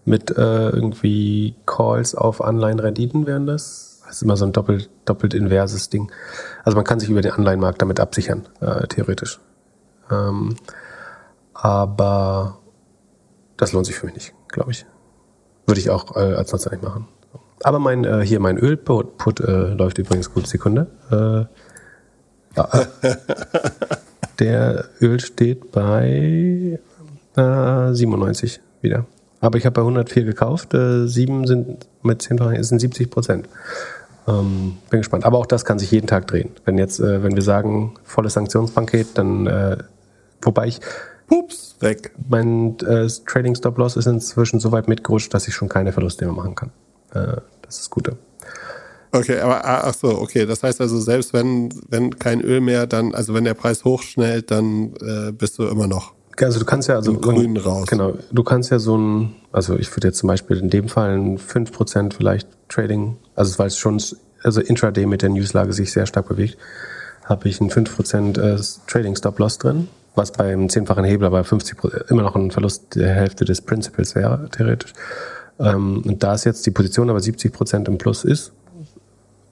[0.06, 4.02] mit äh, irgendwie Calls auf Anleihenrenditen wären das.
[4.04, 6.12] Das ist immer so ein doppelt, doppelt inverses Ding.
[6.64, 9.40] Also man kann sich über den Anleihenmarkt damit absichern, äh, theoretisch.
[10.10, 10.56] Ähm,
[11.54, 12.58] aber
[13.58, 14.88] das lohnt sich für mich nicht, glaube ich.
[15.68, 17.08] Würde ich auch äh, als Nutzer nicht machen.
[17.62, 20.48] Aber mein äh, hier mein Ölput äh, läuft übrigens gut.
[20.48, 20.88] Sekunde.
[21.12, 21.46] Äh,
[22.58, 22.70] ja,
[24.40, 26.80] der Öl steht bei
[27.36, 29.06] äh, 97 wieder.
[29.40, 30.74] Aber ich habe bei 104 gekauft.
[30.74, 33.50] Äh, 7 sind mit 10 sind 70 Prozent.
[34.28, 35.26] Ähm, bin gespannt.
[35.26, 36.50] Aber auch das kann sich jeden Tag drehen.
[36.66, 39.78] Wenn jetzt, äh, wenn wir sagen, volles Sanktionspaket, dann äh,
[40.42, 40.80] Wobei ich,
[41.28, 42.12] pups, weg.
[42.30, 46.26] Mein äh, Trading Stop Loss ist inzwischen so weit mitgerutscht, dass ich schon keine Verluste
[46.26, 46.72] mehr machen kann.
[47.12, 48.18] Äh, das ist das Gute.
[49.12, 50.46] Okay, aber ah, ach so, okay.
[50.46, 54.52] Das heißt also, selbst wenn, wenn kein Öl mehr, dann, also wenn der Preis hochschnellt,
[54.52, 56.14] dann äh, bist du immer noch.
[56.40, 57.88] Also du kannst ja also im Grünen raus.
[57.88, 61.18] Genau, du kannst ja so ein, also ich würde jetzt zum Beispiel in dem Fall
[61.18, 64.00] ein 5% vielleicht Trading, also weil es schon,
[64.44, 66.58] also Intraday mit der Newslage sich sehr stark bewegt,
[67.26, 69.88] habe ich ein 5% äh, Trading Stop Loss drin
[70.18, 71.78] was beim zehnfachen Hebel aber 50
[72.10, 74.94] immer noch ein Verlust der Hälfte des Principles wäre, theoretisch.
[75.60, 78.52] Ähm, und da es jetzt die Position aber 70 Prozent im Plus ist,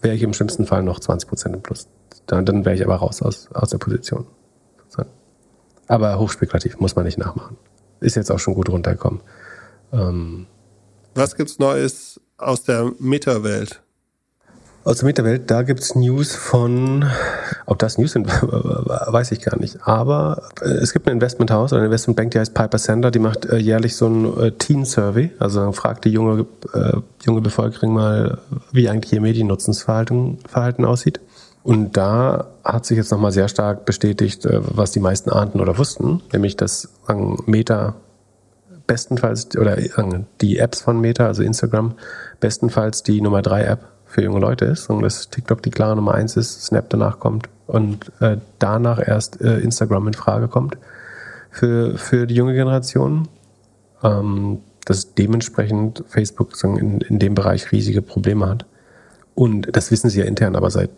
[0.05, 1.89] wäre ich im schlimmsten Fall noch 20 Prozent im Plus.
[2.27, 4.25] Dann, dann wäre ich aber raus aus, aus der Position.
[5.87, 7.57] Aber hochspekulativ, muss man nicht nachmachen.
[7.99, 9.21] Ist jetzt auch schon gut runtergekommen.
[9.91, 10.47] Ähm,
[11.13, 13.81] Was gibt's Neues aus der Meta-Welt?
[14.85, 17.05] Aus der Meta-Welt, da gibt's News von,
[17.65, 19.79] ob das News sind, weiß ich gar nicht.
[19.81, 23.45] Aber äh, es gibt ein Investmenthaus oder eine Investmentbank, die heißt Piper Sender, die macht
[23.47, 25.31] äh, jährlich so ein äh, Teen-Survey.
[25.39, 28.37] Also fragt die junge, äh, junge Bevölkerung mal,
[28.71, 31.19] wie eigentlich ihr Mediennutzungsverhalten Verhalten aussieht.
[31.63, 36.21] Und da hat sich jetzt nochmal sehr stark bestätigt, was die meisten ahnten oder wussten,
[36.31, 37.95] nämlich dass sagen, Meta
[38.85, 39.77] bestenfalls, oder
[40.41, 41.95] die Apps von Meta, also Instagram,
[42.39, 46.15] bestenfalls die Nummer drei App für junge Leute ist und dass TikTok die klare Nummer
[46.15, 50.77] eins ist, Snap danach kommt und äh, danach erst äh, Instagram in Frage kommt
[51.51, 53.27] für, für die junge Generation.
[54.03, 58.65] Ähm, dass dementsprechend Facebook in, in dem Bereich riesige Probleme hat.
[59.33, 60.91] Und das wissen sie ja intern, aber seit,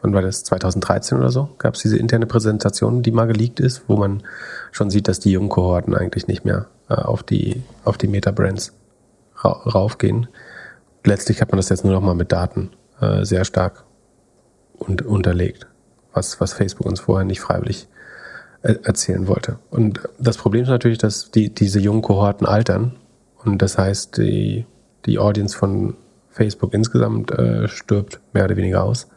[0.00, 3.82] wann war das, 2013 oder so, gab es diese interne Präsentation, die mal geleakt ist,
[3.88, 4.22] wo man
[4.72, 8.72] schon sieht, dass die jungen Kohorten eigentlich nicht mehr äh, auf die, auf die Meta-Brands
[9.36, 10.28] ra raufgehen
[11.04, 13.84] letztlich hat man das jetzt nur noch mal mit Daten äh, sehr stark
[14.74, 15.66] und, unterlegt,
[16.12, 17.88] was, was Facebook uns vorher nicht freiwillig
[18.62, 19.58] äh, erzählen wollte.
[19.70, 22.96] Und das Problem ist natürlich, dass die, diese jungen Kohorten altern
[23.44, 24.66] Und das heißt, die,
[25.06, 25.96] die Audience von
[26.30, 29.08] Facebook insgesamt äh, stirbt mehr oder weniger aus.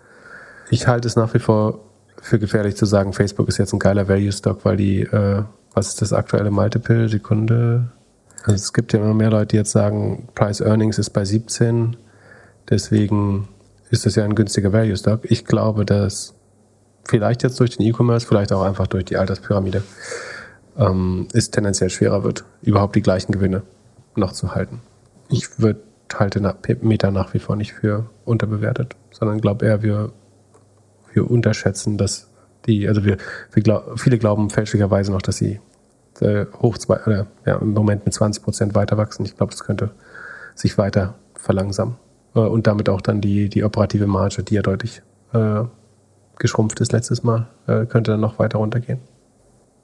[0.69, 1.79] Ich halte es nach wie vor
[2.21, 6.01] für gefährlich zu sagen, Facebook ist jetzt ein geiler Value-Stock, weil die, äh, was ist
[6.01, 7.07] das aktuelle Multiple?
[7.09, 7.91] Sekunde.
[8.47, 11.97] Also es gibt ja immer mehr Leute, die jetzt sagen, Price Earnings ist bei 17.
[12.69, 13.49] Deswegen
[13.89, 15.29] ist das ja ein günstiger Value-Stock.
[15.29, 16.33] Ich glaube, dass
[17.03, 19.83] vielleicht jetzt durch den E-Commerce, vielleicht auch einfach durch die Alterspyramide,
[20.77, 23.63] ähm, es tendenziell schwerer wird, überhaupt die gleichen Gewinne
[24.15, 24.79] noch zu halten.
[25.27, 25.81] Ich würde
[26.13, 26.39] halte
[26.83, 30.13] Meta nach wie vor nicht für unterbewertet, sondern glaube eher, wir,
[31.11, 32.29] wir unterschätzen, dass
[32.65, 33.17] die, also wir,
[33.51, 35.59] wir glaub, viele glauben fälschlicherweise noch, dass sie
[36.21, 39.25] äh, hoch zwei, äh, ja, im Moment mit 20 Prozent weiter wachsen.
[39.25, 39.91] Ich glaube, das könnte
[40.55, 41.95] sich weiter verlangsamen.
[42.35, 45.01] Äh, und damit auch dann die, die operative Marge, die ja deutlich
[45.33, 45.63] äh,
[46.37, 48.99] geschrumpft ist letztes Mal, äh, könnte dann noch weiter runtergehen.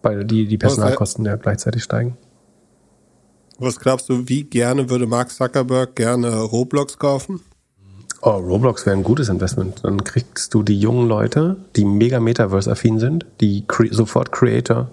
[0.01, 2.17] Weil die, die Personalkosten ja gleichzeitig steigen.
[3.57, 7.39] Was glaubst du, wie gerne würde Mark Zuckerberg gerne Roblox kaufen?
[8.21, 9.83] Oh, Roblox wäre ein gutes Investment.
[9.83, 14.89] Dann kriegst du die jungen Leute, die mega Metaverse-affin sind, die cre sofort Creator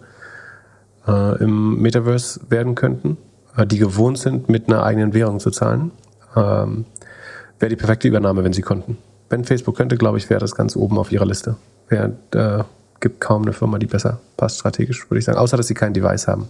[1.06, 3.16] äh, im Metaverse werden könnten,
[3.56, 5.92] äh, die gewohnt sind, mit einer eigenen Währung zu zahlen.
[6.36, 6.84] Ähm,
[7.58, 8.98] wäre die perfekte Übernahme, wenn sie konnten.
[9.28, 11.56] Wenn Facebook könnte, glaube ich, wäre das ganz oben auf ihrer Liste.
[11.88, 12.64] Wär, äh,
[13.00, 15.38] gibt kaum eine Firma, die besser passt strategisch, würde ich sagen.
[15.38, 16.48] Außer, dass sie kein Device haben.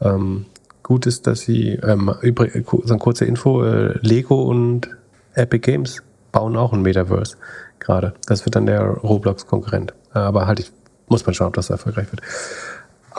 [0.00, 0.46] Ähm,
[0.82, 4.90] gut ist, dass sie, ähm, übrigens, so eine kurze Info, äh, Lego und
[5.34, 6.02] Epic Games
[6.32, 7.36] bauen auch ein Metaverse
[7.78, 8.14] gerade.
[8.26, 9.94] Das wird dann der Roblox-Konkurrent.
[10.14, 10.72] Äh, aber halt, ich,
[11.08, 12.22] muss man schauen, ob das erfolgreich wird.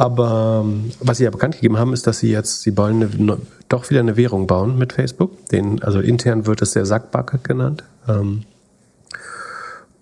[0.02, 3.38] Aber ähm, was sie ja bekannt gegeben haben, ist, dass sie jetzt, sie wollen eine,
[3.70, 5.46] doch wieder eine Währung bauen mit Facebook.
[5.50, 7.84] Den, also intern wird es der Sackbucket genannt.
[8.08, 8.42] Ähm,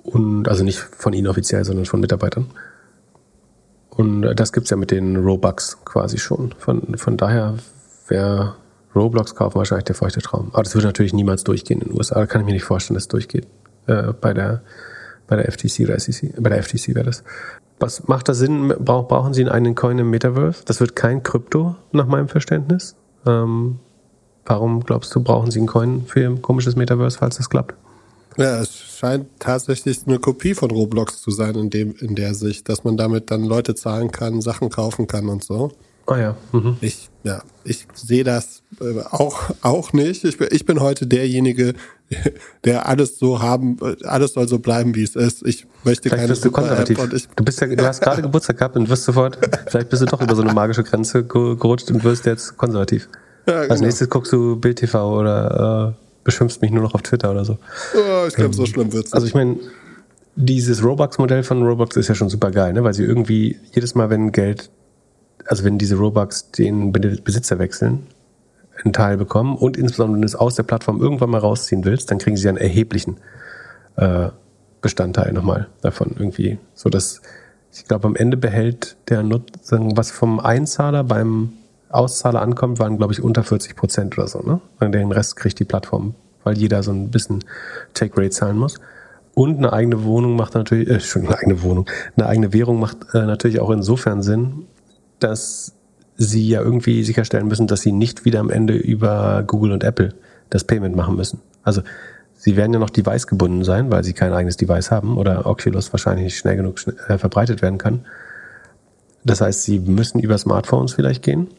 [0.04, 2.46] und also nicht von ihnen offiziell, sondern von Mitarbeitern.
[3.90, 6.56] Und das gibt's ja mit den Robux quasi schon.
[6.58, 7.56] Von, von daher
[8.08, 8.56] wäre
[8.96, 10.52] Roblox kaufen wahrscheinlich der feuchte Traum.
[10.54, 12.16] Aber das würde natürlich niemals durchgehen in den USA.
[12.16, 13.48] Da kann ich mir nicht vorstellen, dass es durchgeht.
[13.88, 14.62] Äh, bei der
[15.30, 16.42] bei der FTC oder SEC.
[16.42, 17.24] Bei der FTC wäre das.
[17.80, 18.74] Was macht da Sinn?
[18.80, 20.64] brauchen Sie einen Coin im Metaverse?
[20.66, 22.96] Das wird kein Krypto, nach meinem Verständnis.
[23.26, 23.80] Ähm,
[24.46, 27.76] warum glaubst du, brauchen Sie einen Coin für Ihr komisches Metaverse, falls das klappt?
[28.38, 32.70] Ja, es scheint tatsächlich eine Kopie von Roblox zu sein in dem in der Sicht,
[32.70, 35.72] dass man damit dann Leute zahlen kann, Sachen kaufen kann und so.
[36.10, 36.36] Ah ja.
[36.52, 36.78] Mhm.
[36.82, 40.24] Ich ja, ich sehe das äh, auch auch nicht.
[40.24, 41.74] Ich bin, ich bin heute derjenige,
[42.66, 45.46] der alles so haben, alles soll so bleiben, wie es ist.
[45.46, 46.98] Ich möchte vielleicht keine bist du konservativ.
[47.14, 49.38] Ich, du bist ja, du hast gerade Geburtstag gehabt und wirst sofort,
[49.68, 53.08] vielleicht bist du doch über so eine magische Grenze gerutscht und wirst jetzt konservativ.
[53.46, 53.72] Ja, genau.
[53.72, 57.46] Als nächstes guckst du Bild TV oder äh, beschimpfst mich nur noch auf Twitter oder
[57.46, 57.60] so.
[57.94, 59.14] Oh, ich glaube, ähm, so schlimm wird's.
[59.14, 59.58] Also ich meine,
[60.36, 62.84] dieses Robux-Modell von Robux ist ja schon super geil, ne?
[62.84, 64.70] weil sie irgendwie jedes Mal, wenn Geld,
[65.50, 68.06] also wenn diese Robux den Besitzer wechseln,
[68.84, 72.12] einen Teil bekommen und insbesondere, wenn du es aus der Plattform irgendwann mal rausziehen willst,
[72.12, 73.18] dann kriegen sie einen erheblichen
[73.96, 74.30] äh,
[74.82, 77.22] Bestandteil nochmal davon irgendwie, so dass
[77.72, 81.54] ich glaube, am Ende behält der Nutzer, was vom Einzahler beim
[81.90, 84.42] Auszahler ankommt, waren, glaube ich, unter 40 Prozent oder so.
[84.42, 84.60] Ne?
[84.80, 87.44] Und den Rest kriegt die Plattform, weil jeder so ein bisschen
[87.94, 88.80] Take Rate zahlen muss.
[89.36, 92.98] Und eine eigene Wohnung macht natürlich, äh, schon eine eigene Wohnung, eine eigene Währung macht
[93.14, 94.66] äh, natürlich auch insofern Sinn,
[95.20, 95.74] dass
[96.18, 100.14] sie ja irgendwie sicherstellen müssen, dass sie nicht wieder am Ende über Google und Apple
[100.50, 101.40] das Payment machen müssen.
[101.64, 101.82] Also
[102.36, 105.94] sie werden ja noch device gebunden sein, weil sie kein eigenes Device haben oder Oculus
[105.94, 108.06] wahrscheinlich nicht schnell genug äh, verbreitet werden kann.
[109.24, 111.50] Das heißt, sie müssen über Smartphones vielleicht gehen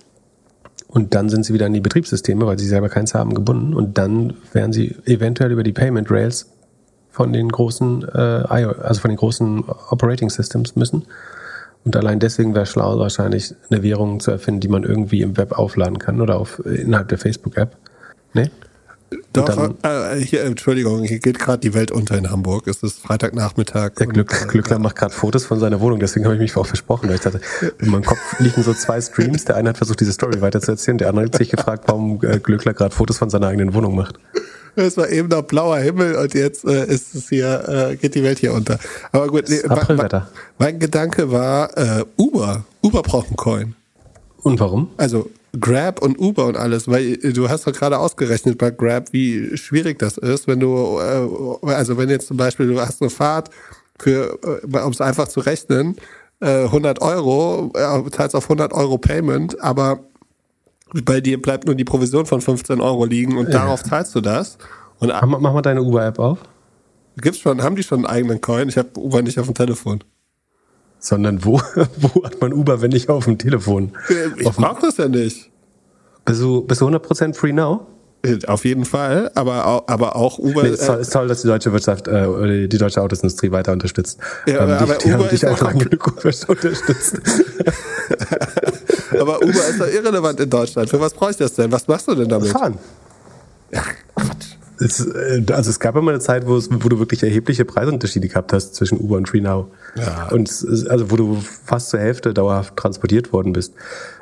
[0.93, 3.75] und dann sind sie wieder an die Betriebssysteme, weil sie selber keins haben, gebunden.
[3.75, 6.47] Und dann werden sie eventuell über die Payment Rails
[7.11, 11.05] von den großen, äh, also von den großen Operating Systems müssen.
[11.85, 15.53] Und allein deswegen wäre schlau, wahrscheinlich eine Währung zu erfinden, die man irgendwie im Web
[15.53, 17.77] aufladen kann oder auf, innerhalb der Facebook-App.
[18.35, 18.51] Ne?
[19.33, 22.69] Doch, dann, äh, hier, Entschuldigung, hier geht gerade die Welt unter in Hamburg.
[22.69, 23.95] Es ist Freitagnachmittag.
[23.99, 26.57] Der Glück, und, äh, Glückler macht gerade Fotos von seiner Wohnung, deswegen habe ich mich
[26.57, 27.09] auch versprochen.
[27.09, 27.41] Weil ich dachte,
[27.81, 29.45] in meinem Kopf liegen so zwei Streams.
[29.47, 32.73] Der eine hat versucht, diese Story weiterzuerzählen, der andere hat sich gefragt, warum äh, Glückler
[32.75, 34.17] gerade Fotos von seiner eigenen Wohnung macht.
[34.77, 38.23] Es war eben noch blauer Himmel und jetzt äh, ist es hier, äh, geht die
[38.23, 38.79] Welt hier unter.
[39.13, 40.29] Aber gut, nee, Aprilwetter.
[40.59, 42.65] Mein, mein Gedanke war, äh, Uber.
[42.83, 43.75] Uber braucht einen Coin.
[44.43, 44.91] Und warum?
[44.97, 49.57] Also Grab und Uber und alles, weil du hast doch gerade ausgerechnet bei Grab, wie
[49.57, 53.51] schwierig das ist, wenn du, äh, also wenn jetzt zum Beispiel du hast eine Fahrt
[53.99, 54.39] für,
[54.73, 55.97] äh, um es einfach zu rechnen,
[56.41, 60.05] äh, 100 Euro, äh, zahlst auf 100 Euro Payment, aber
[60.93, 63.61] bei dir bleibt nur die Provision von 15 Euro liegen und ja.
[63.61, 64.59] darauf zahlst du das.
[64.99, 66.39] Und mach, mach mal deine Uber-App auf.
[67.17, 68.69] Gibt's schon, haben die schon einen eigenen Coin?
[68.69, 70.05] Ich habe Uber nicht auf dem Telefon.
[70.99, 71.61] Sondern wo,
[71.97, 73.93] wo hat man Uber, wenn nicht auf dem Telefon?
[74.37, 75.51] Ich brauche das ja nicht.
[76.25, 77.87] Bist du, bist du 100% free now?
[78.47, 80.65] Auf jeden Fall, aber auch, aber auch Uber.
[80.65, 84.21] Nee, ist, toll, ist toll, dass die deutsche Wirtschaft, äh, die deutsche Autosindustrie weiter unterstützt.
[84.47, 86.07] Ja, Ähm, aber die, die Uber haben dich ist auch lange genug
[86.49, 87.19] unterstützt.
[89.21, 90.89] aber Uber ist doch irrelevant in Deutschland.
[90.89, 91.71] Für was brauche ich das denn?
[91.71, 92.49] Was machst du denn damit?
[92.49, 92.79] Fahren.
[94.81, 98.29] Es, äh, also es gab immer eine Zeit, wo, es, wo du wirklich erhebliche Preisunterschiede
[98.29, 99.67] gehabt hast zwischen Uber und FreeNow.
[99.97, 100.29] Ja.
[100.31, 103.75] Und es also wo du fast zur Hälfte dauerhaft transportiert worden bist.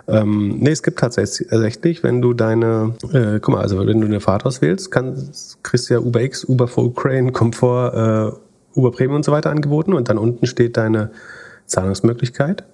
[0.09, 4.21] Ähm, nee, es gibt tatsächlich, wenn du deine, äh, guck mal, also wenn du eine
[4.21, 9.17] Fahrt auswählst, kannst, kriegst du ja Uber X, Uber Full Crane, Komfort, äh, Uber Premium
[9.17, 11.11] und so weiter angeboten und dann unten steht deine
[11.67, 12.65] Zahlungsmöglichkeit.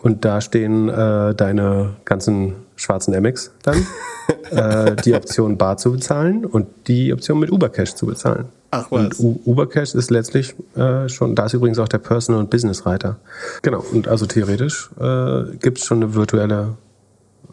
[0.00, 3.86] Und da stehen äh, deine ganzen schwarzen Amex dann.
[4.50, 8.46] äh, die Option bar zu bezahlen und die Option mit Uber Cash zu bezahlen.
[8.70, 9.20] Ach Und was.
[9.20, 13.16] U Uber Cash ist letztlich äh, schon, da ist übrigens auch der Personal- und Business-Reiter.
[13.62, 16.76] Genau, und also theoretisch äh, gibt es schon eine virtuelle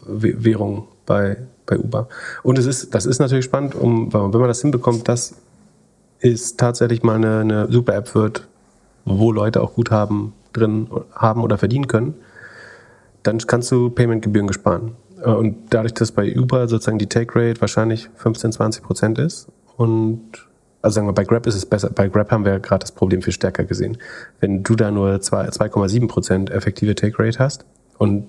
[0.06, 2.08] Währung bei, bei Uber.
[2.42, 5.34] Und es ist, das ist natürlich spannend, um, wenn man wenn man das hinbekommt, dass
[6.20, 8.46] es tatsächlich mal eine, eine super App wird,
[9.04, 12.14] wo Leute auch Guthaben drin haben oder verdienen können,
[13.26, 14.92] dann kannst du Payment-Gebühren sparen.
[15.22, 19.48] Äh, Und dadurch, dass bei Uber sozusagen die Take Rate wahrscheinlich 15, 20 Prozent ist
[19.76, 20.20] und
[20.82, 21.90] also sagen wir, bei Grab ist es besser.
[21.90, 23.98] Bei Grab haben wir gerade das Problem viel stärker gesehen.
[24.38, 27.64] Wenn du da nur zwei- 2,7 Prozent effektive Take Rate hast
[27.98, 28.26] und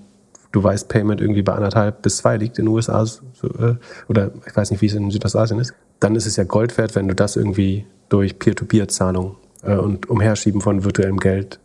[0.50, 3.74] du weißt, Payment irgendwie bei anderthalb bis zwei liegt in den USA äh,
[4.08, 6.96] oder ich weiß nicht, wie es in Südostasien ist, dann ist es ja Gold wert,
[6.96, 11.60] wenn du das irgendwie durch Peer-to-Peer-Zahlung äh, und Umherschieben von virtuellem Geld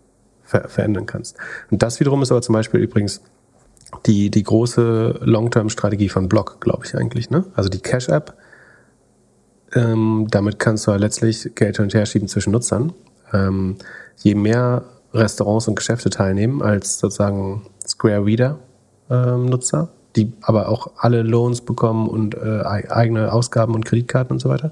[0.54, 1.38] ver verändern kannst.
[1.72, 3.22] Und das wiederum ist aber zum Beispiel übrigens
[4.06, 7.30] die, die große Long-Term-Strategie von Block, glaube ich eigentlich.
[7.30, 7.46] Ne?
[7.56, 8.34] Also die Cash-App,
[9.76, 12.94] ähm, damit kannst du ja letztlich Geld hin und her schieben zwischen Nutzern.
[13.34, 13.78] Ähm,
[14.18, 14.84] je mehr
[15.14, 18.60] Restaurants und Geschäfte teilnehmen als sozusagen Square Reader
[19.10, 19.60] ähm,
[20.16, 24.50] die aber auch alle Loans bekommen und äh, ei- eigene Ausgaben und Kreditkarten und so
[24.50, 24.72] weiter.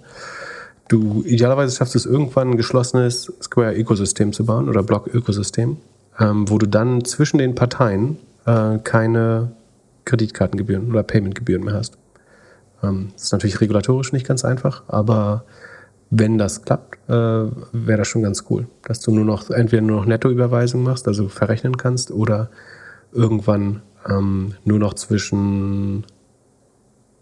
[0.91, 5.77] Du idealerweise schaffst es irgendwann ein geschlossenes Square-Ökosystem zu bauen oder Block-Ökosystem,
[6.19, 9.53] ähm, wo du dann zwischen den Parteien äh, keine
[10.03, 11.97] Kreditkartengebühren oder Paymentgebühren mehr hast.
[12.83, 15.45] Ähm, das ist natürlich regulatorisch nicht ganz einfach, aber
[16.09, 20.01] wenn das klappt, äh, wäre das schon ganz cool, dass du nur noch entweder nur
[20.01, 22.49] noch Nettoüberweisung machst, also verrechnen kannst, oder
[23.13, 26.05] irgendwann ähm, nur noch zwischen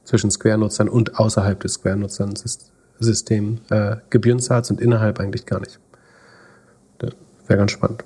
[0.06, 2.36] zwischen Square-Nutzern und außerhalb des Square-Nutzern
[3.00, 5.80] System äh, Gebühren zahlst und innerhalb eigentlich gar nicht.
[7.50, 8.06] Wäre ganz spannend.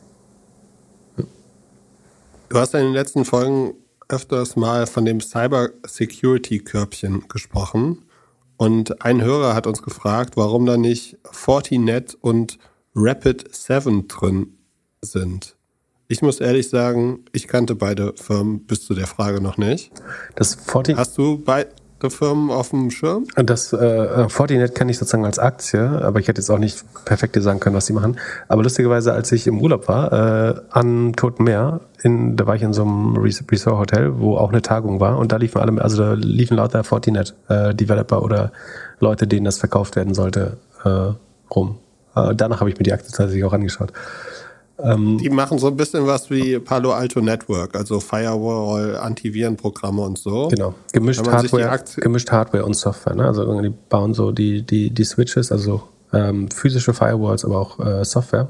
[2.47, 3.73] Du hast in den letzten Folgen
[4.07, 8.03] öfters mal von dem Cyber-Security-Körbchen gesprochen.
[8.55, 12.57] Und ein Hörer hat uns gefragt, warum da nicht Fortinet und
[12.95, 14.57] Rapid7 drin
[15.01, 15.57] sind.
[16.07, 19.91] Ich muss ehrlich sagen, ich kannte beide Firmen bis zu der Frage noch nicht.
[20.35, 21.71] Das Forti Hast du beide
[22.09, 23.25] Firmen auf dem Schirm?
[23.35, 27.35] Das äh, Fortinet kenne ich sozusagen als Aktie, aber ich hätte jetzt auch nicht perfekt
[27.41, 28.17] sagen können, was die machen.
[28.47, 32.61] Aber lustigerweise, als ich im Urlaub war, äh, an Toten Meer, in, da war ich
[32.61, 35.97] in so einem Res- Resort-Hotel, wo auch eine Tagung war und da liefen alle, also
[36.03, 38.51] da liefen lauter Fortinet-Developer oder
[38.99, 41.13] Leute, denen das verkauft werden sollte, äh,
[41.53, 41.77] rum.
[42.15, 43.91] Äh, danach habe ich mir die Aktie tatsächlich auch angeschaut.
[44.83, 50.49] Die machen so ein bisschen was wie Palo Alto Network, also Firewall, Antivirenprogramme und so.
[50.49, 50.75] Genau.
[50.91, 53.15] Gemischt die Hardware, gemischt Hardware und Software.
[53.15, 53.25] Ne?
[53.25, 58.03] Also irgendwie bauen so die, die, die Switches, also ähm, physische Firewalls, aber auch äh,
[58.03, 58.49] Software,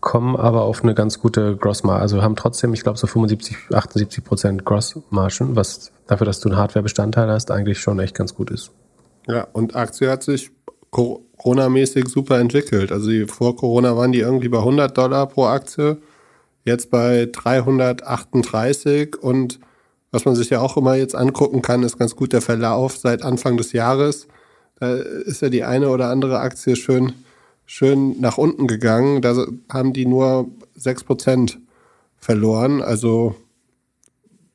[0.00, 2.02] kommen aber auf eine ganz gute Grossmarge.
[2.02, 6.58] Also haben trotzdem, ich glaube, so 75, 78 Prozent Grossmargen, was dafür, dass du einen
[6.58, 8.70] Hardware-Bestandteil hast, eigentlich schon echt ganz gut ist.
[9.26, 10.50] Ja, und Aktie hat sich
[11.38, 12.92] Corona-mäßig super entwickelt.
[12.92, 15.98] Also die, vor Corona waren die irgendwie bei 100 Dollar pro Aktie,
[16.64, 19.58] jetzt bei 338 und
[20.10, 23.22] was man sich ja auch immer jetzt angucken kann, ist ganz gut der Verlauf seit
[23.22, 24.26] Anfang des Jahres.
[24.80, 27.12] Da ist ja die eine oder andere Aktie schön,
[27.66, 29.20] schön nach unten gegangen.
[29.20, 29.34] Da
[29.68, 31.58] haben die nur 6%
[32.16, 32.80] verloren.
[32.80, 33.34] Also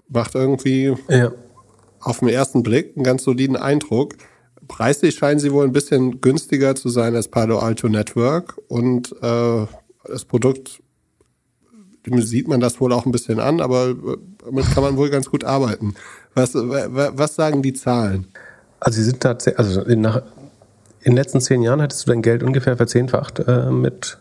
[0.10, 1.32] macht irgendwie Ja.
[2.00, 4.16] auf den ersten Blick einen ganz soliden Eindruck.
[4.68, 9.66] Preislich scheinen sie wohl ein bisschen günstiger zu sein als Palo Alto Network und äh,
[10.08, 10.82] das Produkt
[12.06, 13.96] sieht man das wohl auch ein bisschen an, aber äh,
[14.46, 15.96] damit kann man wohl ganz gut arbeiten.
[16.34, 18.28] Was, wa- wa- was sagen die Zahlen?
[18.80, 20.18] Also sie sind tatsächlich, also in, nach,
[21.02, 24.18] in den letzten zehn Jahren hattest du dein Geld ungefähr verzehnfacht äh, mit,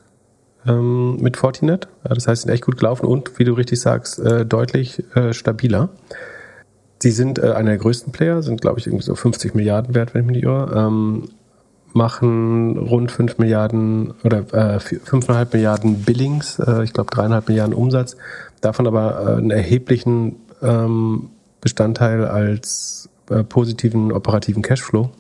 [0.66, 1.88] ähm, mit Fortinet.
[2.04, 5.32] Das heißt, sie sind echt gut gelaufen und, wie du richtig sagst, äh, deutlich äh,
[5.32, 5.88] stabiler.
[7.02, 10.14] Sie sind äh, einer der größten Player, sind, glaube ich, irgendwie so 50 Milliarden wert,
[10.14, 10.72] wenn ich mich nicht irre.
[10.72, 11.30] Ähm,
[11.94, 18.16] machen rund 5 Milliarden oder äh, 5,5 Milliarden Billings, äh, ich glaube 3,5 Milliarden Umsatz,
[18.60, 21.30] davon aber äh, einen erheblichen ähm,
[21.60, 25.10] Bestandteil als äh, positiven operativen Cashflow.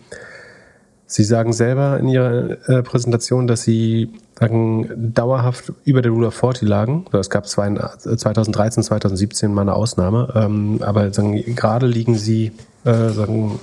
[1.06, 4.08] Sie sagen selber in Ihrer äh, Präsentation, dass Sie
[4.42, 7.04] sagen, dauerhaft über der Rule of 40 lagen.
[7.12, 12.52] Es gab zwei, 2013, 2017 mal eine Ausnahme, ähm, aber gerade liegen Sie
[12.84, 13.60] äh, sagen,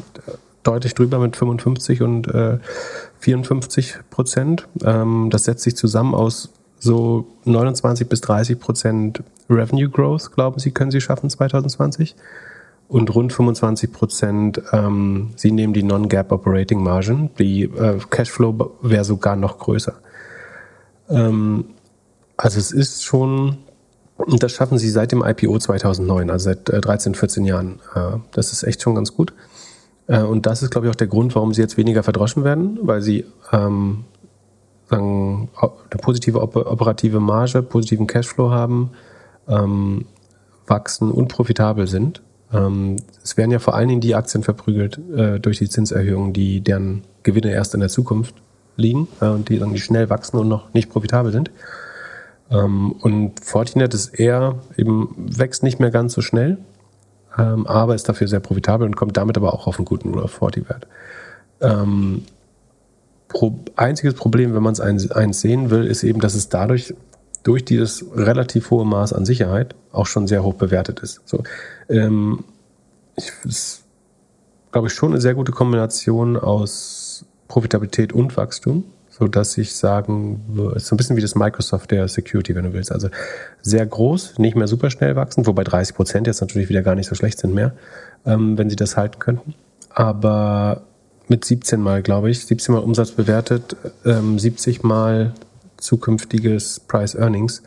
[0.64, 2.60] deutlich drüber mit 55 und äh,
[3.20, 4.68] 54 Prozent.
[4.84, 6.50] Ähm, das setzt sich zusammen aus
[6.80, 12.16] so 29 bis 30 Prozent Revenue Growth, glauben Sie, können Sie schaffen 2020?
[12.90, 17.30] und rund 25 Prozent, ähm, sie nehmen die Non-Gap Operating Margin.
[17.38, 19.94] Die äh, Cashflow wäre sogar noch größer.
[21.10, 21.66] Ähm,
[22.38, 23.58] also es ist schon,
[24.18, 27.80] und das schaffen sie seit dem IPO 2009, also seit äh, 13, 14 Jahren.
[27.96, 29.34] Äh, das ist echt schon ganz gut.
[30.08, 32.80] Äh, und das ist, glaube ich, auch der Grund, warum sie jetzt weniger verdroschen werden,
[32.82, 34.06] weil sie ähm,
[34.90, 38.92] sagen, eine positive operative Marge, positiven Cashflow haben,
[39.48, 40.06] ähm,
[40.68, 42.22] wachsen und profitabel sind.
[42.52, 46.62] Ähm, es werden ja vor allen Dingen die Aktien verprügelt äh, durch die Zinserhöhungen, die
[46.62, 48.36] deren Gewinne erst in der Zukunft
[48.80, 51.52] liegen äh, und die, die schnell wachsen und noch nicht profitabel sind.
[52.50, 56.58] Ähm, und Fortinet ist eher eben wächst nicht mehr ganz so schnell,
[57.38, 60.24] ähm, aber ist dafür sehr profitabel und kommt damit aber auch auf einen guten Rule
[60.24, 60.88] of 40 Wert.
[61.62, 62.24] Ähm,
[63.28, 66.94] pro, einziges Problem, wenn man es eins, eins sehen will, ist eben, dass es dadurch
[67.44, 71.22] durch dieses relativ hohe Maß an Sicherheit auch schon sehr hoch bewertet ist.
[71.26, 71.44] So,
[71.88, 72.44] ähm,
[73.16, 73.84] ich, ist,
[74.72, 77.09] glaube ich, schon eine sehr gute Kombination aus
[77.50, 82.08] Profitabilität und Wachstum, so dass ich sagen ist so ein bisschen wie das Microsoft der
[82.08, 82.94] Security, wenn du willst.
[82.94, 83.10] Also
[83.62, 87.08] sehr groß, nicht mehr super schnell wachsen, wobei 30 Prozent jetzt natürlich wieder gar nicht
[87.08, 87.74] so schlecht sind mehr,
[88.26, 89.56] ähm, wenn sie das halten könnten.
[89.90, 90.84] Aber
[91.28, 93.76] mit 17 Mal, glaube ich, 17 Mal Umsatz bewertet,
[94.06, 95.34] ähm, 70 Mal
[95.78, 97.64] zukünftiges Price Earnings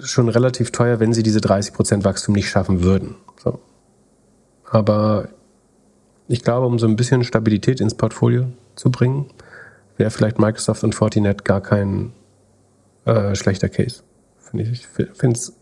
[0.00, 3.14] schon relativ teuer, wenn sie diese 30% Wachstum nicht schaffen würden.
[3.42, 3.60] So.
[4.68, 5.28] Aber
[6.28, 9.26] ich glaube, um so ein bisschen Stabilität ins Portfolio zu bringen,
[9.96, 12.12] wäre vielleicht Microsoft und Fortinet gar kein
[13.04, 14.02] äh, schlechter Case.
[14.38, 15.52] Find ich ich finde es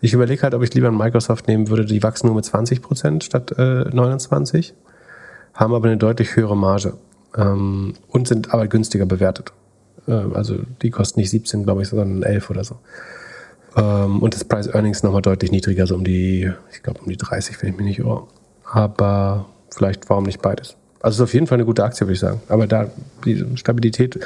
[0.00, 3.22] ich überlege halt, ob ich lieber ein Microsoft nehmen würde, die wachsen nur mit 20%
[3.22, 4.74] statt äh, 29,
[5.54, 6.94] haben aber eine deutlich höhere Marge
[7.36, 9.52] ähm, und sind aber günstiger bewertet.
[10.08, 12.78] Äh, also die kosten nicht 17, glaube ich, sondern 11 oder so.
[13.76, 17.16] Ähm, und das Price Earnings nochmal deutlich niedriger, so um die, ich glaube um die
[17.16, 18.24] 30, wenn ich mich nicht irre.
[18.64, 20.76] Aber vielleicht warum nicht beides?
[21.00, 22.42] Also es ist auf jeden Fall eine gute Aktie, würde ich sagen.
[22.48, 22.90] Aber da
[23.24, 24.20] diese Stabilität,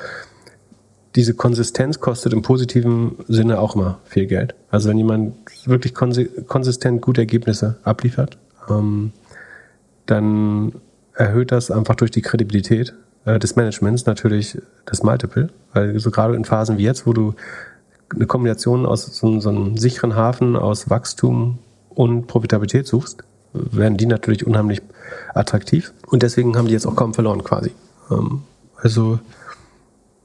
[1.15, 4.55] diese Konsistenz kostet im positiven Sinne auch immer viel Geld.
[4.71, 5.35] Also wenn jemand
[5.67, 8.39] wirklich konsistent gute Ergebnisse abliefert,
[8.69, 9.13] ähm,
[10.07, 10.73] dann
[11.15, 15.51] erhöht das einfach durch die Kredibilität äh, des Managements natürlich das Multiple.
[15.73, 17.35] Weil so gerade in Phasen wie jetzt, wo du
[18.13, 23.23] eine Kombination aus so, so einem sicheren Hafen aus Wachstum und Profitabilität suchst,
[23.55, 24.83] werden die natürlich unheimlich
[25.35, 25.93] attraktiv.
[26.07, 27.73] Und deswegen haben die jetzt auch kaum verloren quasi.
[28.11, 28.43] Ähm,
[28.77, 29.19] also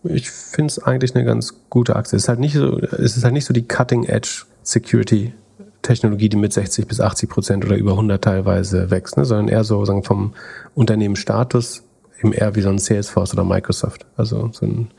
[0.03, 2.17] ich finde es eigentlich eine ganz gute Aktie.
[2.17, 5.33] Es ist halt nicht so, es ist halt nicht so die Cutting Edge Security
[5.81, 9.23] Technologie, die mit 60 bis 80 Prozent oder über 100 teilweise wächst, ne?
[9.23, 10.33] sondern eher so sagen vom
[10.75, 11.83] Unternehmensstatus
[12.19, 14.05] eben eher wie so ein Salesforce oder Microsoft.
[14.17, 14.91] Also so ein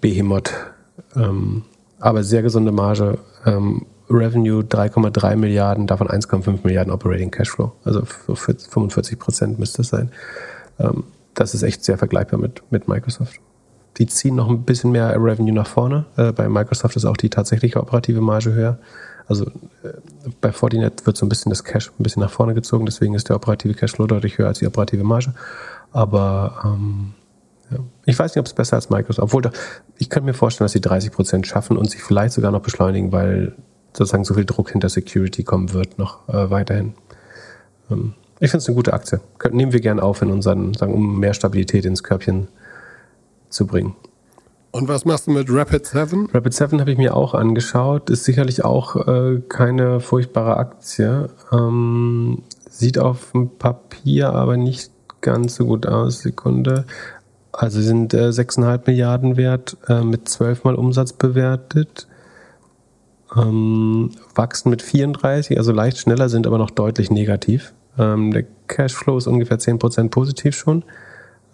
[0.00, 0.52] Behemoth
[1.16, 1.64] ähm,
[1.98, 3.18] aber sehr gesunde Marge.
[3.44, 7.72] Ähm, Revenue 3,3 Milliarden, davon 1,5 Milliarden Operating Cashflow.
[7.84, 10.10] Also 45 Prozent müsste es sein.
[10.78, 11.04] Ähm,
[11.34, 13.40] das ist echt sehr vergleichbar mit, mit Microsoft.
[13.98, 16.06] Die ziehen noch ein bisschen mehr Revenue nach vorne.
[16.16, 18.78] Äh, bei Microsoft ist auch die tatsächliche operative Marge höher.
[19.26, 19.46] Also
[19.82, 19.92] äh,
[20.40, 23.28] bei Fortinet wird so ein bisschen das Cash ein bisschen nach vorne gezogen, deswegen ist
[23.28, 25.34] der operative Cashflow deutlich höher als die operative Marge.
[25.92, 27.14] Aber ähm,
[27.70, 27.78] ja.
[28.04, 29.50] Ich weiß nicht, ob es besser als Microsoft, obwohl
[29.98, 33.12] ich könnte mir vorstellen, dass sie 30 Prozent schaffen und sich vielleicht sogar noch beschleunigen,
[33.12, 33.54] weil
[33.96, 36.94] sozusagen so viel Druck hinter Security kommen wird noch äh, weiterhin.
[37.90, 39.20] Ähm, ich finde es eine gute Aktie.
[39.38, 42.48] Können, nehmen wir gern auf in unseren, sagen, um mehr Stabilität ins Körbchen
[43.50, 43.94] zu bringen.
[44.72, 46.30] Und was machst du mit Rapid 7?
[46.32, 48.08] Rapid 7 habe ich mir auch angeschaut.
[48.08, 51.28] Ist sicherlich auch äh, keine furchtbare Aktie.
[51.52, 56.20] Ähm, sieht auf dem Papier aber nicht ganz so gut aus.
[56.20, 56.86] Sekunde.
[57.52, 62.06] Also sind äh, 6,5 Milliarden wert, äh, mit 12 mal Umsatz bewertet.
[63.36, 67.72] Ähm, wachsen mit 34, also leicht schneller, sind aber noch deutlich negativ.
[67.98, 70.84] Ähm, der Cashflow ist ungefähr 10% positiv schon.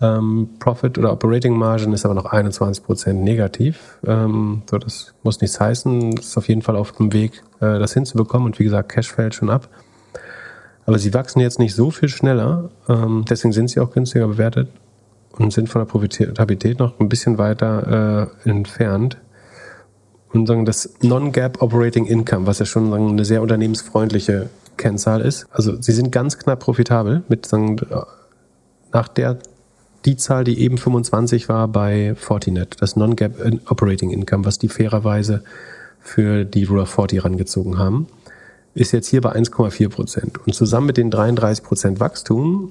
[0.01, 3.99] Ähm, Profit oder Operating Margin ist aber noch 21% negativ.
[4.07, 6.15] Ähm, so, das muss nichts heißen.
[6.17, 8.47] Das ist auf jeden Fall auf dem Weg, äh, das hinzubekommen.
[8.47, 9.69] Und wie gesagt, Cash fällt schon ab.
[10.85, 12.71] Aber sie wachsen jetzt nicht so viel schneller.
[12.89, 14.69] Ähm, deswegen sind sie auch günstiger bewertet
[15.33, 19.17] und sind von der Profitabilität noch ein bisschen weiter äh, entfernt.
[20.37, 25.47] Und sagen, das Non-Gap Operating Income, was ja schon sagen, eine sehr unternehmensfreundliche Kennzahl ist.
[25.51, 27.77] Also sie sind ganz knapp profitabel mit sagen,
[28.93, 29.39] nach der
[30.05, 35.43] die Zahl, die eben 25 war bei Fortinet, das Non-Gap Operating Income, was die fairerweise
[36.01, 38.07] für die Rule of 40 rangezogen haben,
[38.75, 40.47] ist jetzt hier bei 1,4 Prozent.
[40.47, 42.71] Und zusammen mit den 33 Prozent Wachstum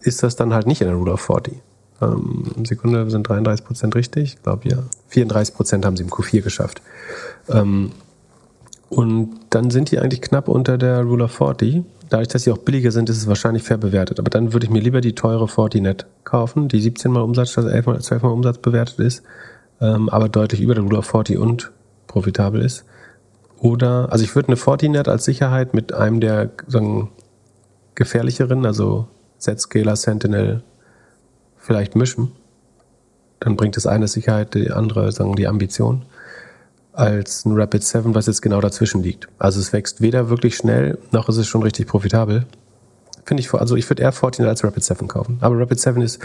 [0.00, 1.54] ist das dann halt nicht in der Rule of 40.
[2.00, 4.34] Ähm, Sekunde sind 33 Prozent richtig?
[4.34, 4.78] Ich glaube ja.
[5.08, 6.82] 34 Prozent haben sie im Q4 geschafft.
[7.48, 7.92] Ähm,
[8.88, 11.84] und dann sind die eigentlich knapp unter der Rule of 40.
[12.08, 14.18] Dadurch, dass sie auch billiger sind, ist es wahrscheinlich fair bewertet.
[14.18, 17.66] Aber dann würde ich mir lieber die teure Fortinet kaufen, die 17 mal Umsatz statt
[17.66, 19.22] 11 mal, 12 mal Umsatz bewertet ist,
[19.80, 21.70] ähm, aber deutlich über der Rule of 40 und
[22.08, 22.84] profitabel ist.
[23.58, 27.10] Oder, also ich würde eine Fortinet als Sicherheit mit einem der sagen,
[27.94, 29.06] gefährlicheren, also
[29.38, 30.64] Z-Scaler, Sentinel,
[31.70, 32.32] vielleicht mischen.
[33.38, 36.02] Dann bringt das eine Sicherheit, die andere, sagen die Ambition
[36.92, 39.28] als ein Rapid 7, was jetzt genau dazwischen liegt.
[39.38, 42.44] Also es wächst weder wirklich schnell, noch ist es schon richtig profitabel.
[43.24, 45.38] Finde ich, also ich würde eher Fortinet als Rapid 7 kaufen.
[45.42, 46.18] Aber Rapid 7 ist,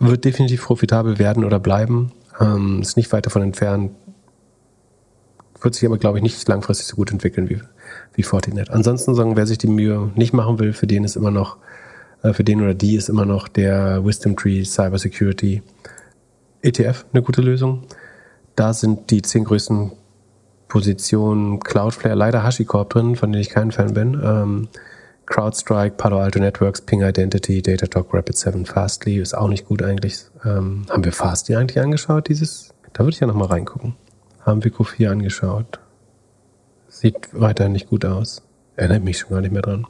[0.00, 2.12] wird definitiv profitabel werden oder bleiben.
[2.38, 3.92] Ähm, ist nicht weit davon entfernt.
[5.62, 7.62] Wird sich aber, glaube ich, nicht langfristig so gut entwickeln wie,
[8.12, 8.68] wie Fortinet.
[8.68, 11.56] Ansonsten sagen, wer sich die Mühe nicht machen will, für den ist immer noch,
[12.34, 15.62] für den oder die ist immer noch der Wisdom Tree Cybersecurity
[16.62, 17.82] ETF eine gute Lösung.
[18.56, 19.92] Da sind die zehn größten
[20.68, 24.20] Positionen Cloudflare, leider HashiCorp drin, von denen ich kein Fan bin.
[24.22, 24.68] Ähm,
[25.26, 30.24] CrowdStrike, Palo Alto Networks, Ping Identity, Datadog, Rapid7, Fastly ist auch nicht gut eigentlich.
[30.44, 32.72] Ähm, haben wir Fastly eigentlich angeschaut, dieses?
[32.92, 33.94] Da würde ich ja nochmal reingucken.
[34.44, 35.80] Haben wir Q4 angeschaut.
[36.88, 38.42] Sieht weiterhin nicht gut aus.
[38.76, 39.86] Erinnert mich schon gar nicht mehr dran.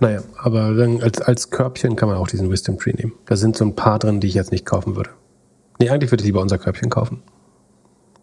[0.00, 0.64] Naja, aber
[1.02, 3.12] als, als Körbchen kann man auch diesen Wisdom Tree nehmen.
[3.26, 5.10] Da sind so ein paar drin, die ich jetzt nicht kaufen würde.
[5.78, 7.22] Nee, eigentlich würde ich lieber unser Körbchen kaufen.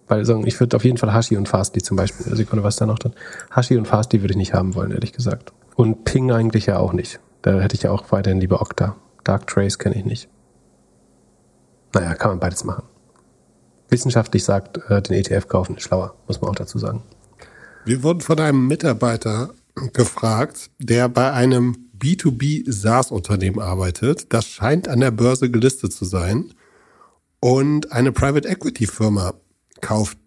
[0.07, 2.99] Weil ich würde auf jeden Fall Hashi und Fastly zum Beispiel, Sekunde, was da noch
[2.99, 3.13] drin?
[3.49, 5.53] Hashi und Fastly würde ich nicht haben wollen, ehrlich gesagt.
[5.75, 7.21] Und Ping eigentlich ja auch nicht.
[7.41, 8.97] Da hätte ich ja auch weiterhin lieber Okta.
[9.23, 10.29] Dark Trace kenne ich nicht.
[11.93, 12.83] Naja, kann man beides machen.
[13.89, 17.03] Wissenschaftlich sagt, äh, den ETF kaufen ist schlauer, muss man auch dazu sagen.
[17.85, 19.49] Wir wurden von einem Mitarbeiter
[19.93, 24.33] gefragt, der bei einem B2B SaaS-Unternehmen arbeitet.
[24.33, 26.53] Das scheint an der Börse gelistet zu sein.
[27.39, 29.33] Und eine Private Equity Firma
[29.81, 30.17] kauft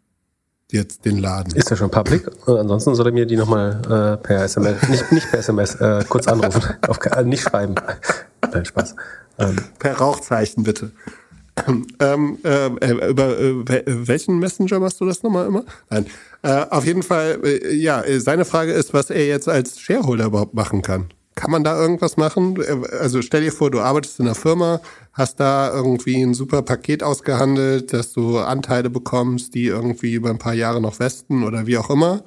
[0.70, 1.54] jetzt den Laden.
[1.54, 2.28] Ist ja schon public.
[2.46, 6.26] Ansonsten soll er mir die nochmal äh, per SMS, nicht, nicht per SMS, äh, kurz
[6.26, 6.62] anrufen.
[6.88, 7.74] Auf, äh, nicht schreiben.
[8.52, 8.96] Nein, Spaß.
[9.38, 9.56] Ähm.
[9.78, 10.92] Per Rauchzeichen bitte.
[12.00, 15.64] Ähm, äh, äh über äh, welchen Messenger machst du das nochmal immer?
[15.88, 16.06] Nein.
[16.42, 20.54] Äh, auf jeden Fall, äh, ja, seine Frage ist, was er jetzt als Shareholder überhaupt
[20.54, 21.06] machen kann.
[21.36, 22.56] Kann man da irgendwas machen?
[23.00, 24.80] Also stell dir vor, du arbeitest in einer Firma,
[25.12, 30.38] hast da irgendwie ein super Paket ausgehandelt, dass du Anteile bekommst, die irgendwie über ein
[30.38, 32.22] paar Jahre noch westen oder wie auch immer.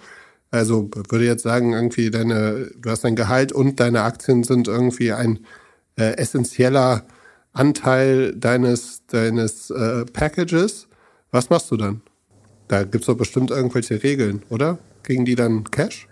[0.51, 5.13] Also würde jetzt sagen, irgendwie deine, du hast dein Gehalt und deine Aktien sind irgendwie
[5.13, 5.39] ein
[5.97, 7.05] äh, essentieller
[7.57, 10.87] Anteil deines, deines äh, Packages.
[11.31, 12.01] Was machst du dann?
[12.67, 14.77] Da gibt's doch bestimmt irgendwelche Regeln, oder?
[15.03, 16.07] Gegen die dann Cash?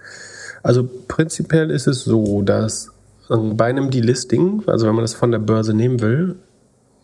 [0.64, 2.92] Also prinzipiell ist es so, dass
[3.30, 6.36] ähm, bei einem Delisting, also wenn man das von der Börse nehmen will,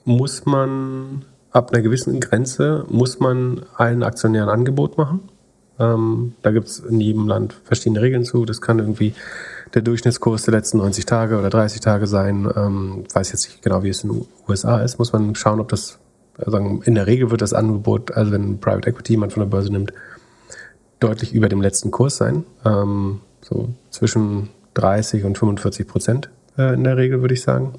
[0.05, 5.19] muss man ab einer gewissen Grenze, muss man allen Aktionären ein Angebot machen.
[5.79, 8.45] Ähm, da gibt es in jedem Land verschiedene Regeln zu.
[8.45, 9.13] Das kann irgendwie
[9.73, 12.49] der Durchschnittskurs der letzten 90 Tage oder 30 Tage sein.
[12.55, 14.99] Ähm, weiß jetzt nicht genau, wie es in den USA ist.
[14.99, 15.99] Muss man schauen, ob das,
[16.37, 19.71] also in der Regel wird das Angebot, also wenn Private Equity jemand von der Börse
[19.71, 19.93] nimmt,
[20.99, 22.43] deutlich über dem letzten Kurs sein.
[22.65, 27.73] Ähm, so zwischen 30 und 45 Prozent äh, in der Regel, würde ich sagen.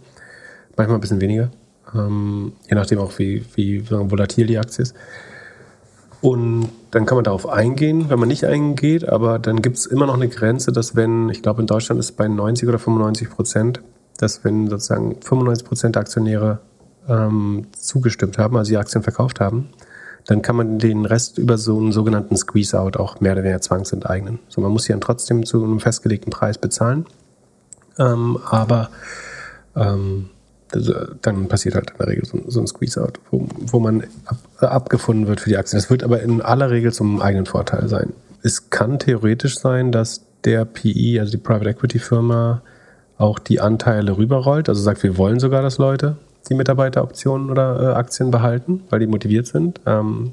[0.76, 1.50] Manchmal ein bisschen weniger.
[1.94, 4.94] Ähm, je nachdem auch, wie, wie volatil die Aktie ist.
[6.22, 10.06] Und dann kann man darauf eingehen, wenn man nicht eingeht, aber dann gibt es immer
[10.06, 13.28] noch eine Grenze, dass wenn, ich glaube in Deutschland ist es bei 90 oder 95
[13.28, 13.82] Prozent,
[14.18, 16.60] dass wenn sozusagen 95 Prozent der Aktionäre
[17.08, 19.70] ähm, zugestimmt haben, also die Aktien verkauft haben,
[20.24, 24.38] dann kann man den Rest über so einen sogenannten Squeeze-Out auch mehr oder weniger zwangsenteignen.
[24.48, 27.06] So, man muss sie dann trotzdem zu einem festgelegten Preis bezahlen,
[27.98, 28.90] ähm, aber
[29.74, 30.30] ähm,
[31.22, 35.26] dann passiert halt in der Regel so, so ein Squeeze-Out, wo, wo man ab, abgefunden
[35.26, 35.78] wird für die Aktien.
[35.78, 38.12] Das wird aber in aller Regel zum eigenen Vorteil sein.
[38.42, 42.62] Es kann theoretisch sein, dass der PE, also die Private Equity Firma,
[43.18, 46.16] auch die Anteile rüberrollt, also sagt, wir wollen sogar, dass Leute
[46.48, 49.80] die Mitarbeiteroptionen oder äh, Aktien behalten, weil die motiviert sind.
[49.86, 50.32] Ähm,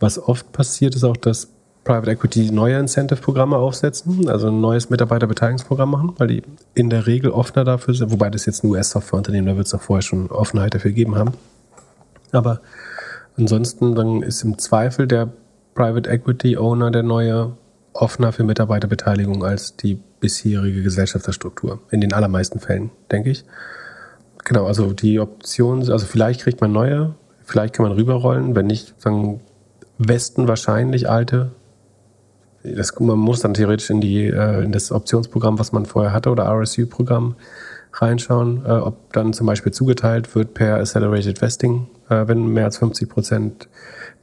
[0.00, 1.48] was oft passiert, ist auch, dass
[1.84, 6.42] Private Equity neue Incentive-Programme aufsetzen, also ein neues Mitarbeiterbeteiligungsprogramm machen, weil die
[6.74, 9.82] in der Regel offener dafür sind, wobei das jetzt ein US-Softwareunternehmen, da wird es auch
[9.82, 11.32] vorher schon Offenheit dafür gegeben haben.
[12.32, 12.60] Aber
[13.36, 15.28] ansonsten dann ist im Zweifel der
[15.74, 17.52] Private Equity Owner der neue
[17.92, 21.80] offener für Mitarbeiterbeteiligung als die bisherige Gesellschafterstruktur.
[21.90, 23.44] In den allermeisten Fällen, denke ich.
[24.44, 29.00] Genau, also die Option, also vielleicht kriegt man neue, vielleicht kann man rüberrollen, wenn nicht,
[29.00, 29.40] sagen
[29.98, 31.52] Westen wahrscheinlich alte.
[32.64, 36.30] Das, man muss dann theoretisch in, die, äh, in das Optionsprogramm, was man vorher hatte,
[36.30, 37.36] oder RSU-Programm
[37.92, 42.78] reinschauen, äh, ob dann zum Beispiel zugeteilt wird per Accelerated Vesting, äh, wenn mehr als
[42.78, 43.68] 50 Prozent.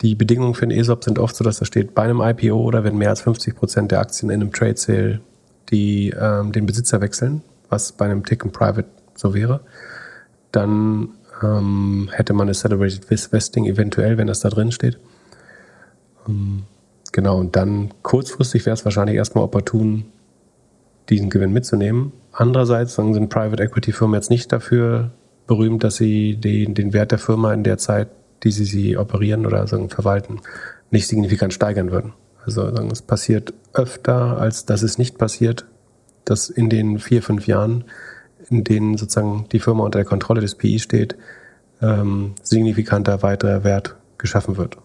[0.02, 2.84] Die Bedingungen für den ESOP sind oft so, dass da steht, bei einem IPO oder
[2.84, 5.22] wenn mehr als 50 Prozent der Aktien in einem Trade Sale
[5.70, 9.62] die, ähm, den Besitzer wechseln, was bei einem Tick and Private so wäre,
[10.52, 11.10] dann
[11.44, 15.00] ähm, hätte man Accelerated Vesting eventuell, wenn das da drin steht.
[16.28, 16.64] Ähm,
[17.12, 20.06] genau, und dann kurzfristig wäre es wahrscheinlich erstmal opportun,
[21.10, 22.14] diesen Gewinn mitzunehmen.
[22.32, 25.12] Andererseits sind Private Equity Firmen jetzt nicht dafür
[25.48, 28.10] berühmt, dass sie den, den Wert der Firma in der Zeit,
[28.44, 30.40] die sie sie operieren oder sagen, verwalten,
[30.90, 32.14] nicht signifikant steigern würden.
[32.46, 35.66] Also sagen, es passiert öfter, als dass es nicht passiert,
[36.26, 37.84] dass in den vier, fünf Jahren,
[38.50, 41.16] in denen sozusagen die Firma unter der Kontrolle des PI steht,
[41.82, 44.78] ähm, signifikanter weiterer Wert geschaffen wird.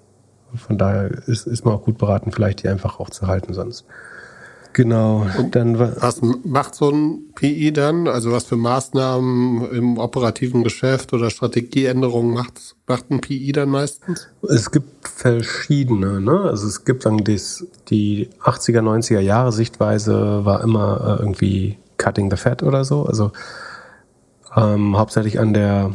[0.56, 3.84] Von daher ist, ist man auch gut beraten, vielleicht die einfach auch zu halten sonst.
[4.76, 5.26] Genau.
[5.38, 8.06] Und dann was macht so ein PI dann?
[8.08, 14.28] Also was für Maßnahmen im operativen Geschäft oder Strategieänderungen macht, macht ein PI dann meistens?
[14.46, 16.20] Es gibt verschiedene.
[16.20, 16.42] Ne?
[16.42, 22.30] Also es gibt dann das, die 80er, 90er Jahre Sichtweise war immer äh, irgendwie Cutting
[22.30, 23.06] the Fat oder so.
[23.06, 23.32] Also
[24.54, 25.92] ähm, hauptsächlich an der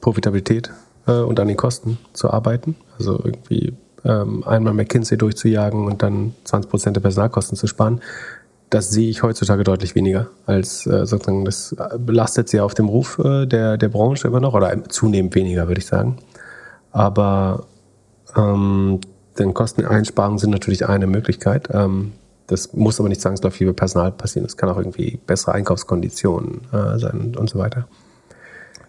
[0.00, 0.72] Profitabilität
[1.06, 2.74] äh, und an den Kosten zu arbeiten.
[2.98, 3.72] Also irgendwie
[4.10, 8.00] einmal McKinsey durchzujagen und dann 20 Prozent der Personalkosten zu sparen,
[8.70, 13.18] das sehe ich heutzutage deutlich weniger als äh, sozusagen das belastet sehr auf dem Ruf
[13.18, 16.18] äh, der der Branche immer noch oder zunehmend weniger würde ich sagen.
[16.90, 17.66] Aber
[18.36, 19.00] ähm,
[19.38, 21.68] denn Kosteneinsparungen sind natürlich eine Möglichkeit.
[21.72, 22.12] Ähm,
[22.46, 24.46] das muss aber nicht zwangsläufig über Personal passieren.
[24.46, 27.88] Es kann auch irgendwie bessere Einkaufskonditionen äh, sein und so weiter.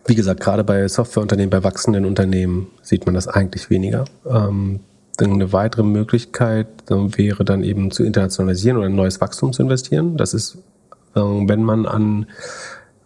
[0.05, 4.05] Wie gesagt, gerade bei Softwareunternehmen, bei wachsenden Unternehmen sieht man das eigentlich weniger.
[4.25, 4.79] Ähm,
[5.19, 10.17] eine weitere Möglichkeit wäre dann eben zu internationalisieren oder ein neues Wachstum zu investieren.
[10.17, 10.57] Das ist,
[11.15, 12.27] ähm, wenn man an,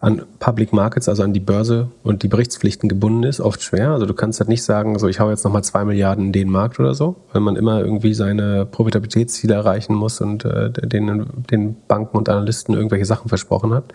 [0.00, 3.90] an Public Markets, also an die Börse und die Berichtspflichten gebunden ist, oft schwer.
[3.90, 6.50] Also du kannst halt nicht sagen, so ich hau jetzt nochmal zwei Milliarden in den
[6.50, 11.76] Markt oder so, weil man immer irgendwie seine Profitabilitätsziele erreichen muss und äh, den, den
[11.86, 13.92] Banken und Analysten irgendwelche Sachen versprochen hat.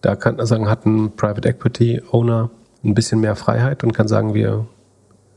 [0.00, 2.50] Da kann man sagen, hat ein Private Equity Owner
[2.84, 4.77] ein bisschen mehr Freiheit und kann sagen, wir ähm,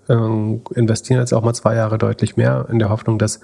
[0.08, 3.40] investieren jetzt auch mal zwei Jahre deutlich mehr in der Hoffnung, dass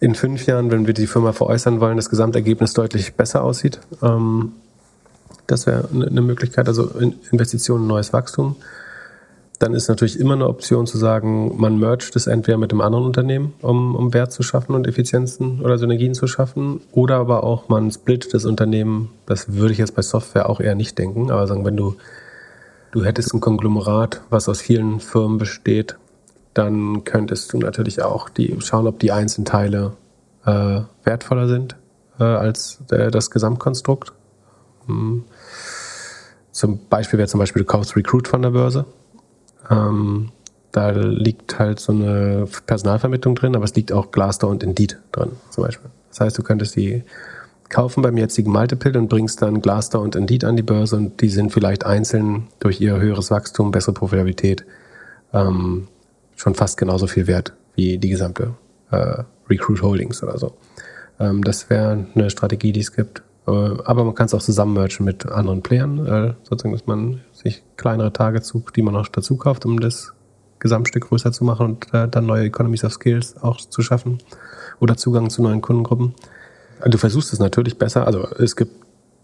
[0.00, 3.80] in fünf Jahren, wenn wir die Firma veräußern wollen, das Gesamtergebnis deutlich besser aussieht.
[4.02, 4.52] Ähm,
[5.46, 6.90] das wäre eine Möglichkeit, also
[7.30, 8.56] Investitionen, neues Wachstum.
[9.58, 13.06] Dann ist natürlich immer eine Option zu sagen, man mergt es entweder mit einem anderen
[13.06, 17.68] Unternehmen, um, um Wert zu schaffen und Effizienzen oder Synergien zu schaffen, oder aber auch
[17.68, 19.10] man splittet das Unternehmen.
[19.24, 21.96] Das würde ich jetzt bei Software auch eher nicht denken, aber sagen, wenn du
[22.96, 25.96] du hättest ein Konglomerat, was aus vielen Firmen besteht,
[26.54, 29.92] dann könntest du natürlich auch die, schauen, ob die einzelnen Teile
[30.46, 31.76] äh, wertvoller sind
[32.18, 34.12] äh, als äh, das Gesamtkonstrukt.
[34.86, 35.24] Hm.
[36.52, 38.86] Zum Beispiel wäre zum Beispiel, du kaufst Recruit von der Börse.
[39.68, 40.32] Ähm,
[40.72, 45.32] da liegt halt so eine Personalvermittlung drin, aber es liegt auch Glassdoor und Indeed drin,
[45.50, 45.90] zum Beispiel.
[46.08, 47.02] Das heißt, du könntest die
[47.68, 51.28] kaufen beim jetzigen Multiple und bringst dann Glassdoor und Indeed an die Börse und die
[51.28, 54.64] sind vielleicht einzeln durch ihr höheres Wachstum, bessere Profitabilität
[55.32, 55.88] ähm,
[56.36, 58.54] schon fast genauso viel wert wie die gesamte
[58.90, 60.54] äh, Recruit Holdings oder so.
[61.18, 63.22] Ähm, das wäre eine Strategie, die es gibt.
[63.46, 67.62] Äh, aber man kann es auch zusammenmerchen mit anderen Playern, äh, sozusagen, dass man sich
[67.76, 70.12] kleinere Targets sucht, die man noch dazu kauft, um das
[70.58, 74.18] Gesamtstück größer zu machen und äh, dann neue Economies of Skills auch zu schaffen
[74.80, 76.14] oder Zugang zu neuen Kundengruppen.
[76.84, 78.06] Du versuchst es natürlich besser.
[78.06, 78.72] Also es gibt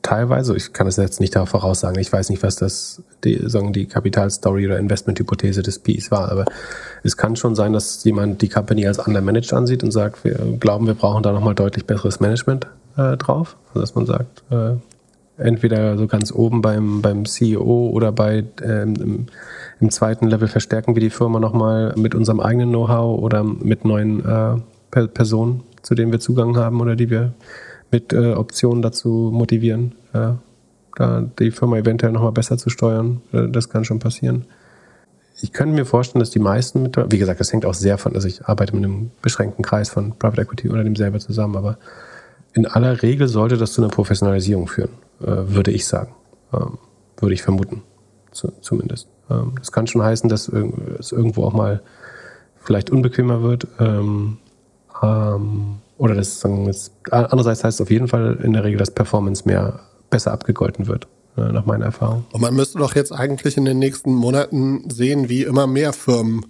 [0.02, 3.72] teilweise, ich kann es jetzt nicht darauf voraussagen, ich weiß nicht, was das die, sagen
[3.72, 6.44] die Kapitalstory oder Investmenthypothese des PIs war, aber
[7.02, 10.86] es kann schon sein, dass jemand die Company als undermanaged ansieht und sagt, wir glauben,
[10.86, 12.66] wir brauchen da nochmal deutlich besseres Management
[12.96, 13.56] äh, drauf.
[13.68, 14.74] Also dass man sagt, äh,
[15.38, 19.26] entweder so ganz oben beim, beim CEO oder bei ähm, im,
[19.80, 24.24] im, zweiten Level verstärken wir die Firma nochmal mit unserem eigenen Know-how oder mit neuen
[24.24, 24.56] äh,
[24.90, 27.34] Personen zu denen wir Zugang haben oder die wir
[27.90, 30.32] mit äh, Optionen dazu motivieren, äh,
[30.96, 33.20] da die Firma eventuell nochmal besser zu steuern.
[33.32, 34.46] Äh, das kann schon passieren.
[35.40, 38.14] Ich könnte mir vorstellen, dass die meisten, mit, wie gesagt, das hängt auch sehr von,
[38.14, 41.78] also ich arbeite mit einem beschränkten Kreis von Private Equity oder dem selber zusammen, aber
[42.54, 44.90] in aller Regel sollte das zu einer Professionalisierung führen,
[45.20, 46.14] äh, würde ich sagen.
[46.52, 46.78] Ähm,
[47.18, 47.82] würde ich vermuten,
[48.30, 49.08] zu, zumindest.
[49.30, 51.82] Ähm, das kann schon heißen, dass es irgendwo auch mal
[52.60, 53.66] vielleicht unbequemer wird.
[53.78, 54.38] Ähm,
[55.02, 58.90] ähm, oder das sagen jetzt, andererseits heißt es auf jeden Fall in der Regel, dass
[58.90, 59.80] Performance mehr
[60.10, 61.06] besser abgegolten wird,
[61.36, 62.24] äh, nach meiner Erfahrung.
[62.32, 66.46] Und man müsste doch jetzt eigentlich in den nächsten Monaten sehen, wie immer mehr Firmen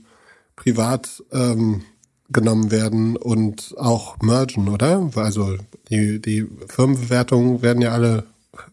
[0.57, 1.83] privat ähm,
[2.31, 5.11] genommen werden und auch mergen, oder?
[5.15, 5.57] Also
[5.91, 8.25] die, die Firmenbewertungen werden ja alle,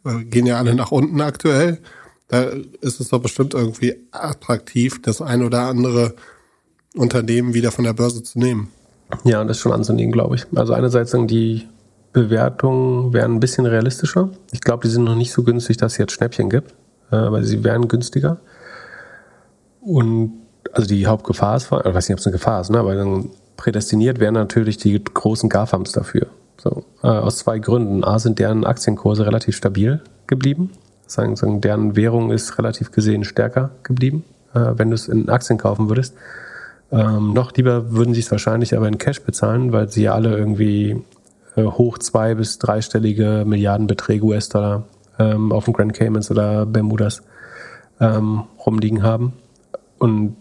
[0.06, 1.80] äh, gehen ja alle nach unten aktuell.
[2.30, 2.44] Da
[2.82, 6.16] ist es doch bestimmt irgendwie attraktiv, das ein oder andere
[6.96, 8.70] Unternehmen wieder von der Börse zu nehmen.
[9.24, 10.46] Ja, das ist schon anzunehmen, glaube ich.
[10.56, 11.68] Also einerseits die
[12.14, 14.30] Bewertungen wären ein bisschen realistischer.
[14.52, 16.74] Ich glaube, die sind noch nicht so günstig, dass es jetzt Schnäppchen gibt,
[17.12, 18.38] äh, aber sie wären günstiger.
[19.82, 20.34] Und
[20.74, 22.80] also die Hauptgefahr ist, ich weiß nicht, ob es eine Gefahr ist, ne?
[22.80, 26.28] aber dann prädestiniert wären natürlich die großen GAFAMs dafür.
[26.58, 28.04] So, äh, aus zwei Gründen.
[28.04, 30.72] A sind deren Aktienkurse relativ stabil geblieben.
[31.08, 34.24] Sagen, sagen, deren Währung ist relativ gesehen stärker geblieben,
[34.54, 36.16] äh, wenn du es in Aktien kaufen würdest.
[36.92, 40.36] Ähm, noch lieber würden sie es wahrscheinlich aber in Cash bezahlen, weil sie ja alle
[40.36, 41.02] irgendwie
[41.56, 44.84] äh, hoch zwei- bis dreistellige Milliardenbeträge US-Dollar
[45.20, 47.22] ähm, auf den Grand Caymans oder Bermudas
[48.00, 49.34] ähm, rumliegen haben.
[50.00, 50.36] Und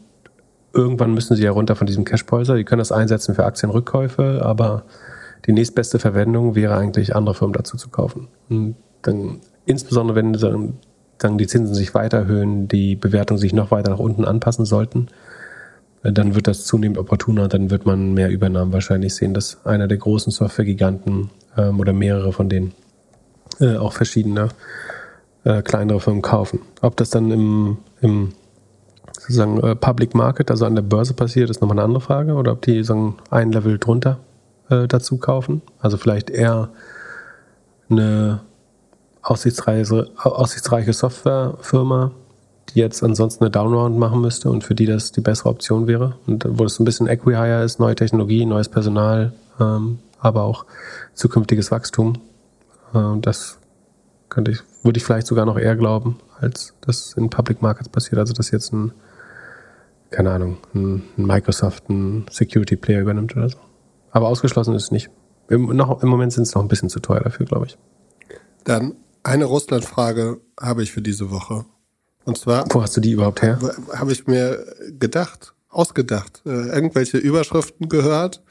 [0.73, 2.57] irgendwann müssen sie ja runter von diesem Cashpolster.
[2.57, 4.85] Die können das einsetzen für Aktienrückkäufe, aber
[5.47, 8.29] die nächstbeste Verwendung wäre eigentlich, andere Firmen dazu zu kaufen.
[8.49, 10.33] Und dann, insbesondere wenn
[11.19, 15.09] dann die Zinsen sich weiter erhöhen, die Bewertungen sich noch weiter nach unten anpassen sollten,
[16.03, 19.99] dann wird das zunehmend opportuner, dann wird man mehr Übernahmen wahrscheinlich sehen, dass einer der
[19.99, 22.73] großen Software-Giganten ähm, oder mehrere von denen
[23.61, 24.49] äh, auch verschiedene
[25.45, 26.61] äh, kleinere Firmen kaufen.
[26.83, 28.33] Ob das dann im, im
[29.19, 32.35] sozusagen äh, Public Market, also an der Börse passiert, ist nochmal eine andere Frage.
[32.35, 34.21] Oder ob die sagen, ein Level drunter
[34.71, 35.63] äh, dazu kaufen.
[35.81, 36.71] Also vielleicht eher
[37.91, 38.41] eine
[39.23, 42.13] aussichtsreiche, aussichtsreiche Softwarefirma,
[42.71, 46.17] die jetzt ansonsten eine Downround machen müsste und für die das die bessere Option wäre.
[46.27, 50.65] Und wo es ein bisschen Equihire ist, neue Technologie, neues Personal, ähm, aber auch
[51.15, 52.15] zukünftiges Wachstum.
[52.95, 53.59] Äh, das
[54.29, 58.19] könnte ich, würde ich vielleicht sogar noch eher glauben, als das in Public Markets passiert.
[58.19, 58.93] Also dass jetzt ein
[60.11, 63.59] keine Ahnung, ein Microsoft ein Security Player übernimmt oder so.
[64.11, 65.11] Aber ausgeschlossen ist es nicht.
[65.49, 67.79] Im, noch, Im Moment sind es noch ein bisschen zu teuer dafür, glaube ich.
[68.65, 71.65] Dann eine Russland-Frage habe ich für diese Woche.
[72.29, 72.67] Und zwar.
[72.69, 73.59] Wo hast du die überhaupt her?
[73.95, 74.63] Habe ich mir
[74.99, 78.43] gedacht, ausgedacht, äh, irgendwelche Überschriften gehört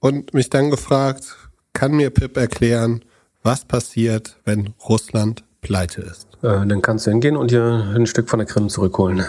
[0.00, 1.34] und mich dann gefragt,
[1.72, 3.02] kann mir Pip erklären,
[3.42, 6.28] was passiert, wenn Russland pleite ist?
[6.42, 9.24] Äh, dann kannst du hingehen und dir ein Stück von der Krim zurückholen.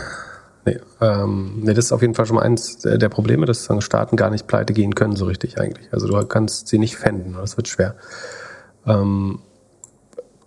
[0.66, 4.18] Nee, ähm, nee, das ist auf jeden Fall schon mal eins der Probleme, dass Staaten
[4.18, 5.94] gar nicht pleite gehen können so richtig eigentlich.
[5.94, 7.96] Also du kannst sie nicht fänden, das wird schwer.
[8.86, 9.40] Ähm,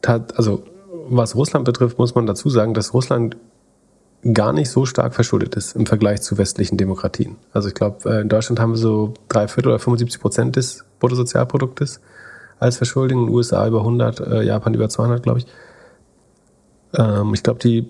[0.02, 0.62] also
[1.10, 3.36] was Russland betrifft, muss man dazu sagen, dass Russland
[4.34, 7.36] gar nicht so stark verschuldet ist im Vergleich zu westlichen Demokratien.
[7.52, 10.84] Also ich glaube, äh, in Deutschland haben wir so drei Viertel oder 75 Prozent des
[10.98, 12.00] Bruttosozialproduktes
[12.58, 15.46] als Verschuldung, in den USA über 100, äh, Japan über 200, glaube ich.
[16.94, 17.88] Ähm, ich glaube, die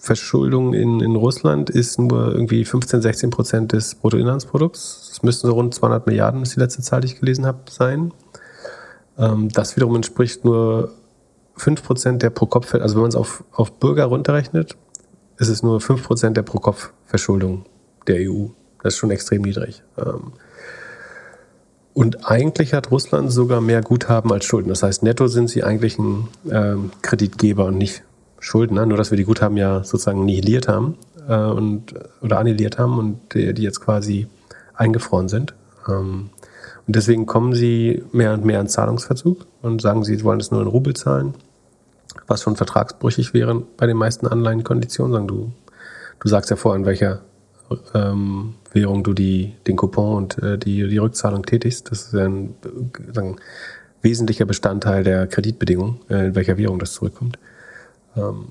[0.00, 5.08] Verschuldung in, in Russland ist nur irgendwie 15, 16 Prozent des Bruttoinlandsprodukts.
[5.08, 8.12] Das müssten so rund 200 Milliarden, ist die letzte Zahl, die ich gelesen habe, sein.
[9.18, 10.92] Ähm, das wiederum entspricht nur
[11.60, 14.76] 5 Prozent der Pro-Kopf, also wenn man es auf, auf Bürger runterrechnet,
[15.38, 17.64] ist es nur 5 Prozent der Pro-Kopf-Verschuldung
[18.06, 18.46] der EU.
[18.82, 19.82] Das ist schon extrem niedrig.
[19.98, 20.32] Ähm,
[21.92, 24.68] und eigentlich hat Russland sogar mehr Guthaben als Schulden.
[24.68, 28.04] Das heißt, netto sind sie eigentlich ein ähm, Kreditgeber und nicht
[28.38, 30.96] Schuldner, nur dass wir die Guthaben ja sozusagen nihiliert haben
[31.28, 34.28] äh, und oder annihiliert haben und die, die jetzt quasi
[34.74, 35.54] eingefroren sind.
[35.88, 36.30] Ähm,
[36.86, 40.62] und deswegen kommen sie mehr und mehr in Zahlungsverzug und sagen, sie wollen es nur
[40.62, 41.34] in Rubel zahlen,
[42.30, 45.12] was schon vertragsbrüchig wäre bei den meisten Anleihenkonditionen.
[45.12, 45.52] Sagen du,
[46.20, 47.20] du sagst ja vor, in welcher
[47.94, 51.90] ähm, Währung du die, den Coupon und äh, die, die Rückzahlung tätigst.
[51.90, 52.54] Das ist ja ein
[53.12, 53.36] sagen,
[54.02, 57.38] wesentlicher Bestandteil der Kreditbedingung, äh, in welcher Währung das zurückkommt.
[58.16, 58.48] Ähm,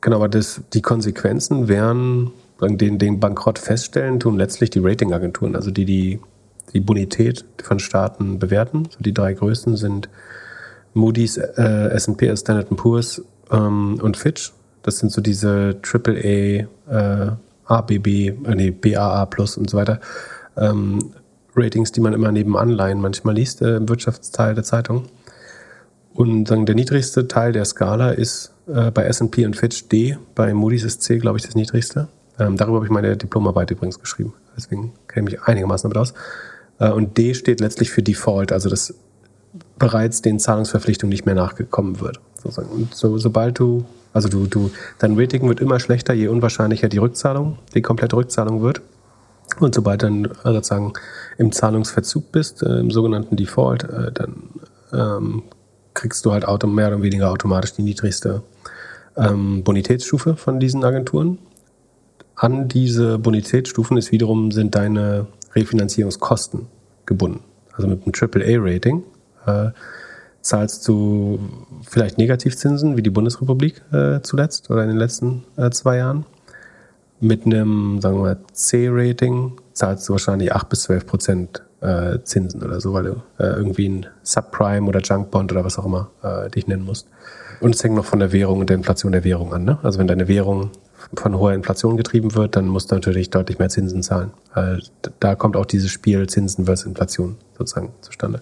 [0.00, 2.30] genau, aber das, die Konsequenzen wären,
[2.60, 6.20] den, den Bankrott feststellen, tun letztlich die Ratingagenturen, also die, die
[6.72, 8.88] die Bonität von Staaten bewerten.
[8.90, 10.08] So die drei größten sind
[10.94, 14.52] Moody's, äh, S&P, Standard Poor's ähm, und Fitch.
[14.82, 17.32] Das sind so diese AAA, äh,
[17.66, 20.00] ABB, äh, nee, BAA Plus und so weiter.
[20.56, 20.98] Ähm,
[21.54, 25.06] Ratings, die man immer neben Anleihen manchmal liest äh, im Wirtschaftsteil der Zeitung.
[26.14, 30.52] Und sagen, der niedrigste Teil der Skala ist äh, bei S&P und Fitch D, bei
[30.52, 32.08] Moody's ist C, glaube ich, das niedrigste.
[32.38, 34.34] Ähm, darüber habe ich meine Diplomarbeit übrigens geschrieben.
[34.56, 36.14] Deswegen kenne ich mich einigermaßen damit aus.
[36.78, 38.94] Äh, und D steht letztlich für Default, also dass
[39.78, 42.20] bereits den Zahlungsverpflichtungen nicht mehr nachgekommen wird.
[42.44, 46.98] Und so, sobald du, also du, du, dein Rating wird immer schlechter, je unwahrscheinlicher die
[46.98, 48.80] Rückzahlung, die komplette Rückzahlung wird.
[49.60, 50.92] Und sobald dann äh, sozusagen
[51.36, 54.50] im Zahlungsverzug bist, äh, im sogenannten Default, äh, dann
[54.92, 55.42] ähm,
[55.94, 58.42] kriegst du halt auto, mehr oder weniger automatisch die niedrigste
[59.16, 61.38] ähm, Bonitätsstufe von diesen Agenturen.
[62.36, 66.66] An diese Bonitätsstufen ist wiederum sind deine Refinanzierungskosten
[67.04, 67.40] gebunden.
[67.72, 69.02] Also mit einem AAA-Rating
[69.48, 69.70] äh,
[70.40, 71.38] zahlst du
[71.82, 76.24] vielleicht Negativzinsen wie die Bundesrepublik äh, zuletzt oder in den letzten äh, zwei Jahren.
[77.20, 82.62] Mit einem, sagen wir mal, C-Rating zahlst du wahrscheinlich 8 bis 12 Prozent äh, Zinsen
[82.62, 86.48] oder so, weil du äh, irgendwie ein Subprime oder Junkbond oder was auch immer äh,
[86.50, 87.08] dich nennen musst.
[87.60, 89.64] Und es hängt noch von der Währung und der Inflation der Währung an.
[89.64, 89.78] Ne?
[89.82, 90.70] Also wenn deine Währung
[91.14, 94.30] von hoher Inflation getrieben wird, dann musst du natürlich deutlich mehr Zinsen zahlen.
[95.20, 98.40] Da kommt auch dieses Spiel Zinsen versus Inflation sozusagen zustande.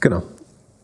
[0.00, 0.22] Genau.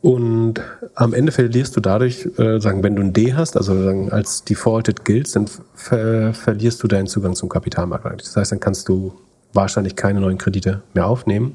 [0.04, 0.60] Und
[0.94, 4.44] am Ende verlierst du dadurch, äh, sagen, wenn du ein D hast, also sagen, als
[4.44, 8.20] defaulted gilt, dann ver verlierst du deinen Zugang zum Kapitalmarkt.
[8.20, 9.14] Das heißt, dann kannst du
[9.54, 11.54] wahrscheinlich keine neuen Kredite mehr aufnehmen.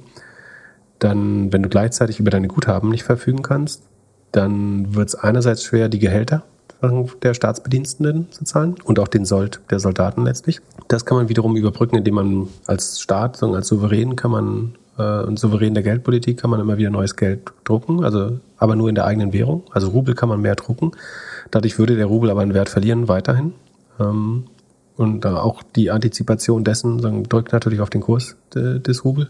[0.97, 3.83] Dann, wenn du gleichzeitig über deine Guthaben nicht verfügen kannst,
[4.31, 6.43] dann wird es einerseits schwer, die Gehälter
[7.21, 10.61] der Staatsbediensteten zu zahlen und auch den Sold der Soldaten letztlich.
[10.87, 15.39] Das kann man wiederum überbrücken, indem man als Staat, als Souverän kann man äh, und
[15.39, 19.05] souverän der Geldpolitik kann man immer wieder neues Geld drucken, also aber nur in der
[19.05, 19.63] eigenen Währung.
[19.71, 20.91] Also Rubel kann man mehr drucken.
[21.51, 23.53] Dadurch würde der Rubel aber einen Wert verlieren weiterhin.
[23.99, 24.45] Ähm,
[24.97, 29.29] und auch die Antizipation dessen drückt natürlich auf den Kurs des Rubel.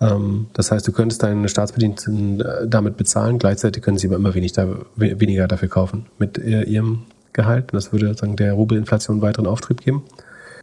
[0.00, 4.34] Ähm, das heißt, du könntest deine Staatsbediensteten äh, damit bezahlen, gleichzeitig können sie aber immer
[4.34, 7.72] wenig da, weniger dafür kaufen mit äh, ihrem Gehalt.
[7.72, 10.04] Und das würde sagen, der Rubelinflation weiteren Auftrieb geben.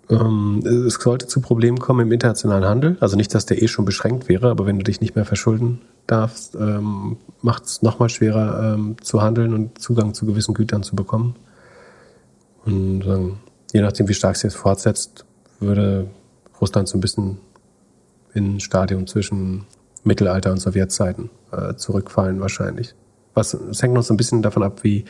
[0.09, 2.97] Ähm, es sollte zu Problemen kommen im internationalen Handel.
[2.99, 5.81] Also nicht, dass der eh schon beschränkt wäre, aber wenn du dich nicht mehr verschulden
[6.07, 10.95] darfst, ähm, macht es nochmal schwerer ähm, zu handeln und Zugang zu gewissen Gütern zu
[10.95, 11.35] bekommen.
[12.65, 13.03] Und
[13.73, 15.23] je nachdem, wie stark es jetzt fortsetzt,
[15.59, 16.07] würde
[16.59, 17.37] Russland so ein bisschen
[18.33, 19.65] in ein Stadium zwischen
[20.03, 22.95] Mittelalter und Sowjetzeiten äh, zurückfallen wahrscheinlich.
[23.33, 25.05] Was, es hängt noch so ein bisschen davon ab, wie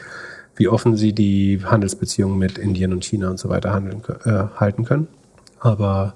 [0.55, 4.85] wie offen sie die Handelsbeziehungen mit Indien und China und so weiter handeln, äh, halten
[4.85, 5.07] können.
[5.59, 6.13] Aber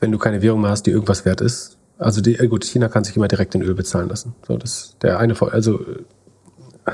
[0.00, 2.88] wenn du keine Währung mehr hast, die irgendwas wert ist, also die, äh, gut, China
[2.88, 4.34] kann sich immer direkt in Öl bezahlen lassen.
[4.46, 6.92] So, das der eine, also äh,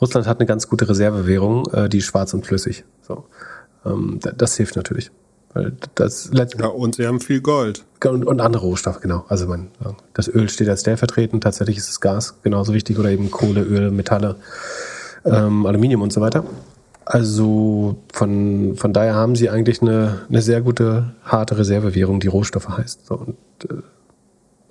[0.00, 2.84] Russland hat eine ganz gute Reservewährung, äh, die ist schwarz und flüssig.
[3.02, 3.24] So,
[3.84, 5.10] ähm, das hilft natürlich.
[5.52, 7.84] Weil das ja, und sie haben viel Gold.
[8.04, 9.24] Und, und andere Rohstoffe, genau.
[9.28, 9.68] Also man,
[10.12, 13.90] das Öl steht als stellvertretend, tatsächlich ist das Gas genauso wichtig oder eben Kohle, Öl,
[13.90, 14.36] Metalle
[15.26, 16.44] ähm, Aluminium und so weiter.
[17.04, 22.68] Also von, von daher haben sie eigentlich eine, eine sehr gute, harte Reservewährung, die Rohstoffe
[22.68, 23.06] heißt.
[23.06, 23.36] So, und
[23.70, 23.82] äh,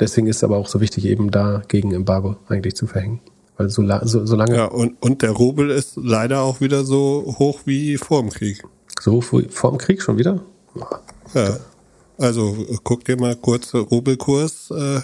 [0.02, 3.22] deswegen ist es aber auch so wichtig, eben da gegen Embargo eigentlich zu verhängen.
[3.56, 4.56] Weil so, so, so lange.
[4.56, 8.64] Ja, und, und der Rubel ist leider auch wieder so hoch wie vor dem Krieg.
[9.00, 10.42] So vor dem Krieg schon wieder?
[11.34, 11.58] Ja.
[12.18, 15.00] Also guck dir mal kurz Rubelkurs äh,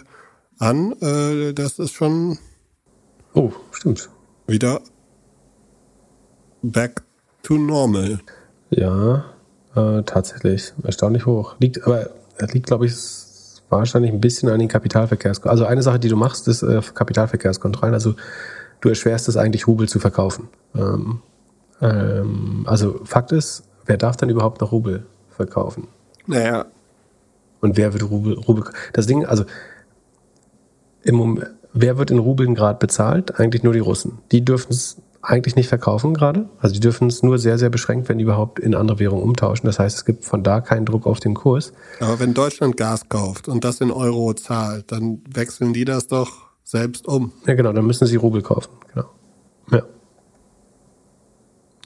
[0.60, 0.94] an.
[1.02, 2.38] Äh, das ist schon.
[3.34, 4.10] Oh, stimmt.
[4.48, 4.82] Wieder
[6.62, 7.02] back
[7.44, 8.20] to normal.
[8.70, 9.26] Ja,
[9.76, 10.74] äh, tatsächlich.
[10.84, 11.56] Erstaunlich hoch.
[11.60, 12.94] Liegt, aber das liegt, glaube ich,
[13.70, 15.52] wahrscheinlich ein bisschen an den Kapitalverkehrskontrollen.
[15.52, 17.94] Also eine Sache, die du machst, ist äh, Kapitalverkehrskontrollen.
[17.94, 18.16] Also
[18.82, 20.50] du erschwerst es eigentlich, Rubel zu verkaufen.
[20.76, 21.22] Ähm,
[21.82, 25.88] ähm, also Fakt ist, wer darf denn überhaupt noch Rubel verkaufen?
[26.28, 26.66] Naja.
[27.62, 28.64] Und wer wird Rubel, Rubel
[28.94, 29.46] das Ding, also
[31.04, 33.40] im Moment, wer wird in Rubeln gerade bezahlt?
[33.40, 34.20] Eigentlich nur die Russen.
[34.32, 36.50] Die dürfen es eigentlich nicht verkaufen gerade.
[36.60, 39.66] Also die dürfen es nur sehr, sehr beschränkt, wenn überhaupt, in andere Währungen umtauschen.
[39.66, 41.74] Das heißt, es gibt von da keinen Druck auf den Kurs.
[42.00, 46.52] Aber wenn Deutschland Gas kauft und das in Euro zahlt, dann wechseln die das doch
[46.64, 47.32] selbst um.
[47.46, 48.72] Ja, genau, dann müssen sie Rubel kaufen.
[48.94, 49.10] Genau.
[49.72, 49.84] Ja.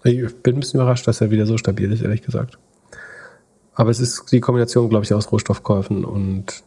[0.04, 2.58] Ich bin ein bisschen überrascht, dass er wieder so stabil ist, ehrlich gesagt.
[3.74, 6.64] Aber es ist die Kombination, glaube ich, aus Rohstoffkäufen und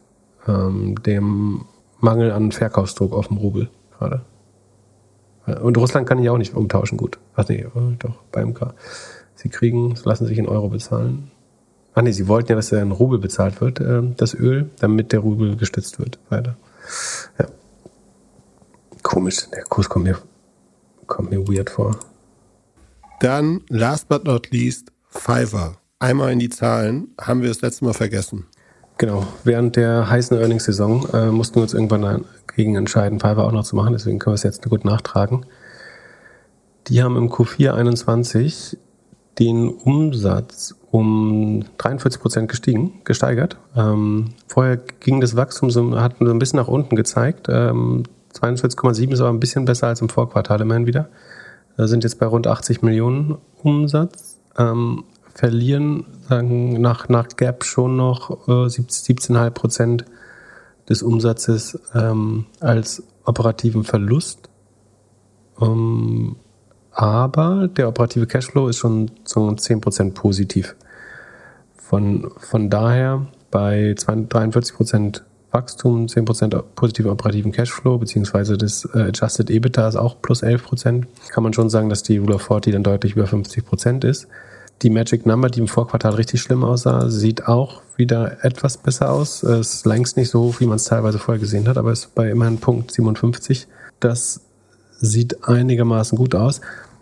[0.47, 1.65] ähm, dem
[1.99, 4.21] Mangel an Verkaufsdruck auf dem Rubel gerade.
[5.55, 7.19] Und Russland kann ich auch nicht umtauschen, gut.
[7.35, 8.73] Ach nee, oh, doch, beim K.
[9.35, 11.31] Sie kriegen, lassen sich in Euro bezahlen.
[11.93, 15.11] Ach nee, sie wollten ja, dass er in Rubel bezahlt wird, äh, das Öl, damit
[15.11, 16.19] der Rubel gestützt wird.
[16.29, 16.57] Weiter.
[17.39, 17.45] Ja.
[19.01, 20.17] Komisch, der Kurs kommt mir,
[21.07, 21.97] kommt mir weird vor.
[23.19, 25.77] Dann, last but not least, Fiverr.
[25.99, 28.45] Einmal in die Zahlen, haben wir das letzte Mal vergessen.
[28.99, 33.63] Genau, während der heißen Earnings-Saison äh, mussten wir uns irgendwann dagegen entscheiden, Fiverr auch noch
[33.63, 35.45] zu machen, deswegen können wir es jetzt gut nachtragen.
[36.87, 38.77] Die haben im Q4 21
[39.39, 43.57] den Umsatz um 43 Prozent gestiegen, gesteigert.
[43.73, 47.47] Ähm, vorher ging das Wachstum so, hat so ein bisschen nach unten gezeigt.
[47.49, 48.03] Ähm,
[48.33, 51.07] 42,7 ist aber ein bisschen besser als im Vorquartal immerhin wieder.
[51.77, 54.41] Da sind jetzt bei rund 80 Millionen Umsatz.
[54.57, 55.05] Ähm,
[55.39, 60.05] verlieren sagen, nach, nach Gap schon noch äh, 17,5 Prozent
[60.89, 64.49] des Umsatzes ähm, als operativen Verlust.
[65.61, 66.35] Ähm,
[66.91, 70.75] aber der operative Cashflow ist schon so 10 Prozent positiv.
[71.73, 79.03] Von, von daher bei 43 Prozent Wachstum, 10 Prozent positiven operativen Cashflow, beziehungsweise das äh,
[79.03, 82.41] Adjusted EBITDA ist auch plus 11 Prozent, kann man schon sagen, dass die Rule of
[82.41, 84.27] 40 dann deutlich über 50 Prozent ist.
[84.81, 89.43] Die Magic Number, die im Vorquartal richtig schlimm aussah, sieht auch wieder etwas besser aus.
[89.43, 92.05] Es ist längst nicht so hoch, wie man es teilweise vorher gesehen hat, aber es
[92.05, 93.67] ist bei immerhin Punkt 57.
[93.99, 94.39] Das
[95.01, 96.61] sieht einigermaßen gut aus.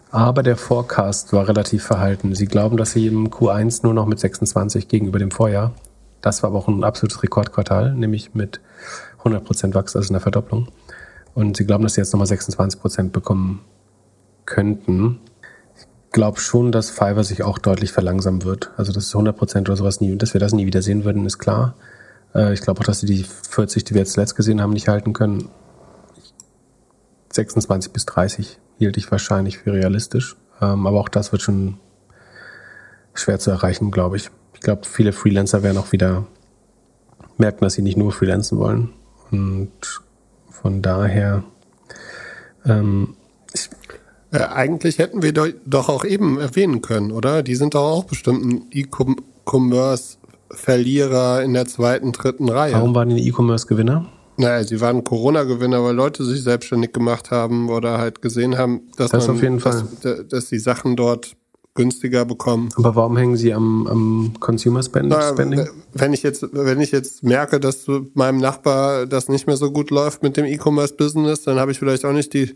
[0.10, 2.34] Aber der Forecast war relativ verhalten.
[2.34, 5.74] Sie glauben, dass sie im Q1 nur noch mit 26 gegenüber dem Vorjahr.
[6.22, 8.60] Das war aber auch ein absolutes Rekordquartal, nämlich mit
[9.24, 10.70] 100% Wachstum, also einer Verdopplung.
[11.36, 13.60] Und sie glauben, dass sie jetzt nochmal 26% bekommen
[14.46, 15.20] könnten
[16.12, 18.72] glaube schon, dass Fiverr sich auch deutlich verlangsamen wird.
[18.78, 21.38] Also dass 100 Prozent oder sowas nie, dass wir das nie wieder sehen würden, ist
[21.38, 21.76] klar.
[22.34, 24.88] Äh, ich glaube auch, dass sie die 40, die wir jetzt letzt gesehen haben, nicht
[24.88, 25.50] halten können.
[27.34, 30.36] 26 bis 30 hielt ich wahrscheinlich für realistisch.
[30.62, 31.80] Ähm, aber auch das wird schon
[33.14, 34.30] schwer zu erreichen, glaube ich.
[34.54, 36.26] Ich glaube, viele Freelancer werden auch wieder
[37.38, 38.94] merken, dass sie nicht nur freelancen wollen.
[39.32, 40.02] Und
[40.50, 41.44] von daher
[42.66, 43.16] ähm,
[44.32, 47.44] äh, eigentlich hätten wir doch auch eben erwähnen können, oder?
[47.44, 52.74] Die sind doch auch bestimmt ein E-Commerce-Verlierer in der zweiten, dritten Reihe.
[52.74, 54.10] Warum waren die E-Commerce-Gewinner?
[54.40, 59.10] Naja, sie waren Corona-Gewinner, weil Leute sich selbstständig gemacht haben oder halt gesehen haben, dass,
[59.12, 59.84] das man, auf jeden Fall.
[60.02, 61.36] Dass, dass die Sachen dort
[61.74, 62.70] günstiger bekommen.
[62.76, 65.18] Aber warum hängen Sie am, am Consumer Spending?
[65.18, 65.38] Na,
[65.94, 69.92] wenn ich jetzt, wenn ich jetzt merke, dass meinem Nachbar das nicht mehr so gut
[69.92, 72.56] läuft mit dem E-Commerce-Business, dann habe ich vielleicht auch nicht die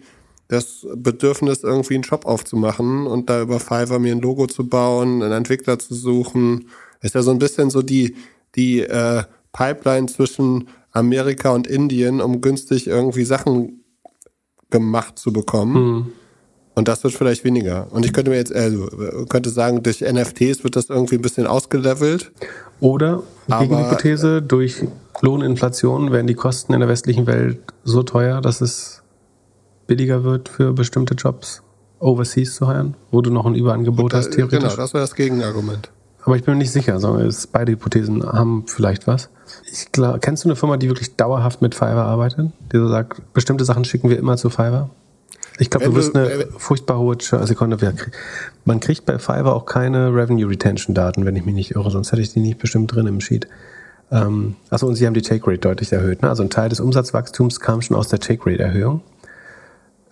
[0.52, 5.24] das Bedürfnis, irgendwie einen Shop aufzumachen und da über Fiverr mir ein Logo zu bauen,
[5.24, 6.68] einen Entwickler zu suchen.
[7.00, 8.16] Ist ja so ein bisschen so die,
[8.56, 9.24] die äh,
[9.54, 13.86] Pipeline zwischen Amerika und Indien, um günstig irgendwie Sachen
[14.70, 15.74] gemacht zu bekommen.
[15.74, 16.12] Mhm.
[16.76, 17.88] Und das wird vielleicht weniger.
[17.92, 18.88] Und ich könnte mir jetzt, also,
[19.30, 22.34] könnte sagen, durch NFTs wird das irgendwie ein bisschen ausgelevelt.
[22.82, 24.84] Oder, Gegenhypothese, durch
[25.22, 29.01] Lohninflation werden die Kosten in der westlichen Welt so teuer, dass es
[29.92, 31.64] billiger wird für bestimmte Jobs
[32.00, 34.60] overseas zu heiraten, wo du noch ein Überangebot hast, theoretisch.
[34.60, 35.92] Genau, das wäre das Gegenargument.
[36.24, 39.30] Aber ich bin mir nicht sicher, sondern beide Hypothesen haben vielleicht was.
[39.70, 42.52] Ich glaub, kennst du eine Firma, die wirklich dauerhaft mit Fiverr arbeitet?
[42.72, 44.90] Die so sagt, bestimmte Sachen schicken wir immer zu Fiverr?
[45.60, 47.78] Ich glaube, du wirst eine furchtbar hohe Sekunde.
[48.64, 52.14] Man kriegt bei Fiverr auch keine Revenue Retention Daten, wenn ich mich nicht irre, sonst
[52.14, 53.46] hätte ich die nicht bestimmt drin im Sheet.
[54.10, 56.22] Ähm, achso, und sie haben die Take Rate deutlich erhöht.
[56.22, 56.30] Ne?
[56.30, 59.02] Also ein Teil des Umsatzwachstums kam schon aus der Take Rate Erhöhung.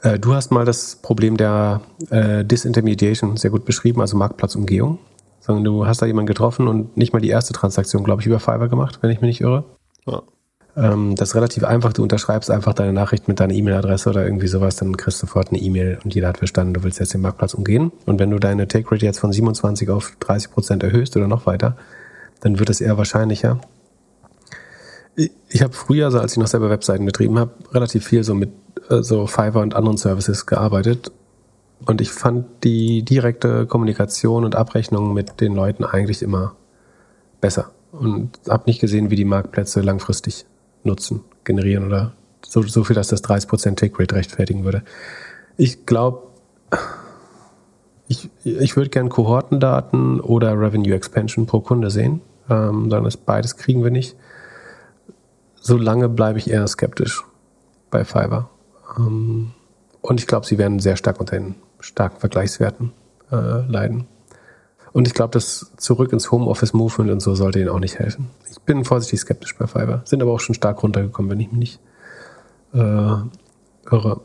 [0.02, 5.00] Äh, du hast mal das Problem der äh, Disintermediation sehr gut beschrieben, also Marktplatzumgehung.
[5.40, 8.40] Sondern du hast da jemanden getroffen und nicht mal die erste Transaktion, glaube ich, über
[8.40, 9.64] Fiverr gemacht, wenn ich mich nicht irre.
[10.06, 10.22] Ja.
[10.76, 11.94] Ähm, das ist relativ einfach.
[11.94, 15.50] Du unterschreibst einfach deine Nachricht mit deiner E-Mail-Adresse oder irgendwie sowas, dann kriegst du sofort
[15.50, 17.92] eine E-Mail und jeder hat verstanden, du willst jetzt den Marktplatz umgehen.
[18.06, 21.46] Und wenn du deine Take Rate jetzt von 27 auf 30 Prozent erhöhst oder noch
[21.46, 21.76] weiter,
[22.42, 23.60] dann wird es eher wahrscheinlicher.
[25.50, 28.52] Ich habe früher, also als ich noch selber Webseiten betrieben habe, relativ viel so mit
[28.90, 31.12] so Fiverr und anderen Services gearbeitet.
[31.86, 36.56] Und ich fand die direkte Kommunikation und Abrechnung mit den Leuten eigentlich immer
[37.40, 37.72] besser.
[37.92, 40.46] Und habe nicht gesehen, wie die Marktplätze langfristig
[40.84, 42.14] nutzen, generieren oder
[42.46, 44.84] so, so viel, dass das 30% Take Rate rechtfertigen würde.
[45.58, 46.28] Ich glaube,
[48.08, 52.22] ich, ich würde gern Kohortendaten oder Revenue Expansion pro Kunde sehen.
[52.50, 54.16] Ähm, dann ist beides kriegen wir nicht.
[55.56, 57.24] Solange bleibe ich eher skeptisch
[57.92, 58.50] bei Fiverr.
[59.00, 59.52] Ähm,
[60.02, 62.92] und ich glaube, sie werden sehr stark unter den starken Vergleichswerten
[63.32, 64.06] äh, leiden.
[64.92, 68.30] Und ich glaube, das Zurück ins Homeoffice-Movement und so sollte ihnen auch nicht helfen.
[68.50, 70.02] Ich bin vorsichtig skeptisch bei Fiverr.
[70.06, 71.80] Sind aber auch schon stark runtergekommen, wenn ich mich nicht
[72.74, 74.22] äh, irre.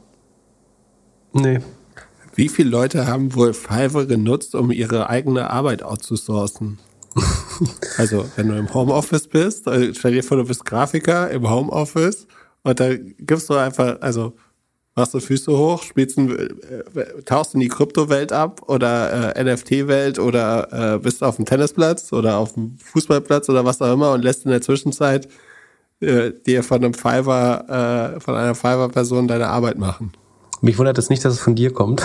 [1.32, 1.60] Nee.
[2.34, 6.78] Wie viele Leute haben wohl Fiverr genutzt, um ihre eigene Arbeit outzusourcen?
[7.98, 12.26] also, wenn du im Homeoffice bist, also stell dir vor, du bist Grafiker im Homeoffice
[12.62, 14.34] und da gibst du einfach, also
[14.94, 20.18] machst du Füße hoch, spielst ein, äh, tauchst in die Kryptowelt ab oder äh, NFT-Welt
[20.18, 24.22] oder äh, bist auf dem Tennisplatz oder auf dem Fußballplatz oder was auch immer und
[24.22, 25.28] lässt in der Zwischenzeit
[26.00, 30.12] äh, dir von einem Fiverr, äh, von einer Fiverr-Person deine Arbeit machen.
[30.60, 32.02] Mich wundert es nicht, dass es von dir kommt.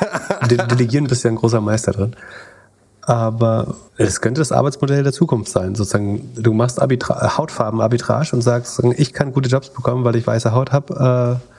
[0.50, 2.14] Delegieren bist ja ein großer Meister drin.
[3.02, 5.74] Aber es könnte das Arbeitsmodell der Zukunft sein.
[5.74, 10.52] Sozusagen, du machst Arbitra Hautfarben-Arbitrage und sagst, ich kann gute Jobs bekommen, weil ich weiße
[10.52, 11.40] Haut habe.
[11.40, 11.57] Äh,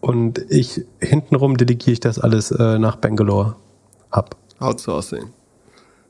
[0.00, 3.56] und ich hintenrum delegiere ich das alles äh, nach Bangalore
[4.10, 4.36] ab.
[4.58, 5.30] Outsourcing.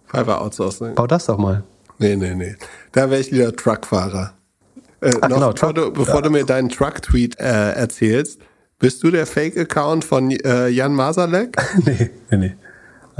[0.06, 0.94] Fiverr Outsourcing.
[0.94, 1.62] Bau das doch mal.
[1.98, 2.56] Nee, nee, nee.
[2.92, 4.32] Da wäre ich wieder Truckfahrer.
[5.00, 8.40] Äh, Ach, noch, genau, bevor, Truck- du, bevor du mir deinen Truck-Tweet äh, erzählst,
[8.78, 11.56] bist du der Fake-Account von äh, Jan Masalek?
[11.84, 12.54] nee, nee, nee.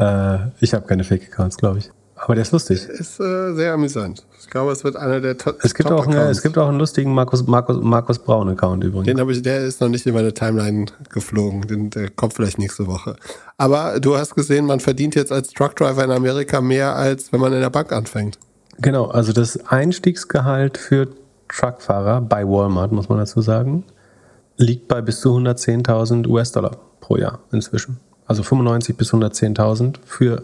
[0.03, 1.91] Äh, ich habe keine Fake-Accounts, glaube ich.
[2.23, 2.87] Aber der ist lustig.
[2.87, 4.27] Ist äh, sehr amüsant.
[4.41, 6.79] Ich glaube, es wird einer der to Es gibt, auch, einen- es gibt auch einen
[6.79, 9.07] lustigen Markus, Markus, Markus Braun-Account übrigens.
[9.07, 11.63] Den habe ich, der ist noch nicht in meine Timeline geflogen.
[11.67, 13.17] Den, der kommt vielleicht nächste Woche.
[13.57, 17.53] Aber du hast gesehen, man verdient jetzt als Truckdriver in Amerika mehr, als wenn man
[17.55, 18.39] in der Bank anfängt.
[18.79, 21.09] Genau, also das Einstiegsgehalt für
[21.49, 23.85] Truckfahrer bei Walmart, muss man dazu sagen,
[24.57, 27.97] liegt bei bis zu 110.000 US-Dollar pro Jahr inzwischen.
[28.27, 30.43] Also 95 bis 110.000 für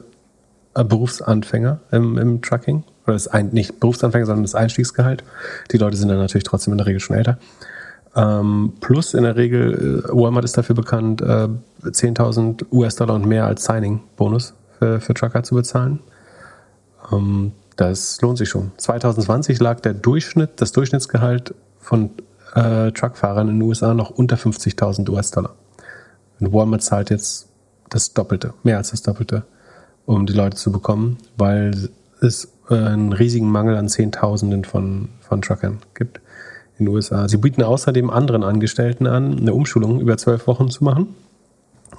[0.84, 2.84] Berufsanfänger im, im Trucking.
[3.04, 5.24] Oder das ein, nicht Berufsanfänger, sondern das Einstiegsgehalt.
[5.72, 7.38] Die Leute sind dann natürlich trotzdem in der Regel schon älter.
[8.16, 11.48] Ähm, plus in der Regel, äh, Walmart ist dafür bekannt, äh,
[11.82, 16.00] 10.000 US-Dollar und mehr als Signing-Bonus für, für Trucker zu bezahlen.
[17.12, 18.72] Ähm, das lohnt sich schon.
[18.78, 22.10] 2020 lag der Durchschnitt, das Durchschnittsgehalt von
[22.54, 25.54] äh, Truckfahrern in den USA noch unter 50.000 US-Dollar.
[26.40, 27.48] Und Walmart zahlt jetzt
[27.90, 29.44] das Doppelte, mehr als das Doppelte,
[30.06, 35.42] um die Leute zu bekommen, weil es äh, einen riesigen Mangel an Zehntausenden von, von
[35.42, 36.20] Truckern gibt
[36.78, 37.28] in den USA.
[37.28, 41.14] Sie bieten außerdem anderen Angestellten an, eine Umschulung über zwölf Wochen zu machen.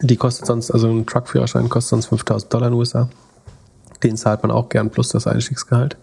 [0.01, 3.09] Die kostet sonst, also ein Truckführerschein kostet sonst 5000 Dollar in den USA.
[4.03, 5.97] Den zahlt man auch gern plus das Einstiegsgehalt.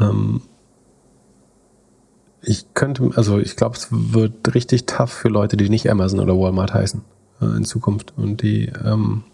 [0.00, 0.42] Ähm
[2.42, 6.38] ich könnte, also ich glaube, es wird richtig tough für Leute, die nicht Amazon oder
[6.38, 7.02] Walmart heißen
[7.42, 8.14] äh, in Zukunft.
[8.16, 9.24] Und die, ähm,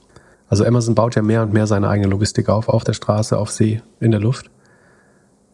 [0.48, 3.50] also Amazon baut ja mehr und mehr seine eigene Logistik auf, auf der Straße, auf
[3.50, 4.50] See, in der Luft.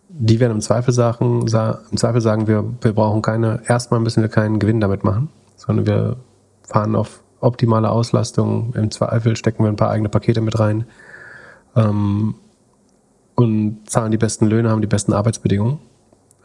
[0.09, 4.23] Die werden im Zweifel sagen, sa im Zweifel sagen wir, wir brauchen keine, erstmal müssen
[4.23, 6.17] wir keinen Gewinn damit machen, sondern wir
[6.63, 8.75] fahren auf optimale Auslastung.
[8.75, 10.85] Im Zweifel stecken wir ein paar eigene Pakete mit rein
[11.75, 12.35] ähm,
[13.35, 15.79] und zahlen die besten Löhne, haben die besten Arbeitsbedingungen.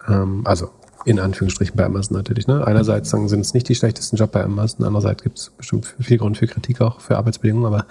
[0.07, 0.69] Ähm, also
[1.05, 2.47] in Anführungsstrichen bei Amazon natürlich.
[2.47, 2.65] Ne?
[2.65, 6.37] Einerseits sind es nicht die schlechtesten Job bei Amazon, andererseits gibt es bestimmt viel Grund
[6.37, 7.85] für Kritik auch für Arbeitsbedingungen, aber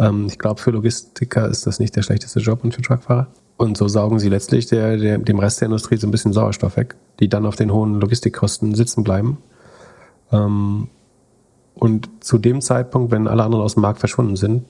[0.00, 3.28] ähm, ich glaube, für Logistiker ist das nicht der schlechteste Job und für Truckfahrer.
[3.56, 6.78] Und so saugen sie letztlich der, der, dem Rest der Industrie so ein bisschen Sauerstoff
[6.78, 9.38] weg, die dann auf den hohen Logistikkosten sitzen bleiben.
[10.32, 10.88] Ähm,
[11.74, 14.64] und zu dem Zeitpunkt, wenn alle anderen aus dem Markt verschwunden sind,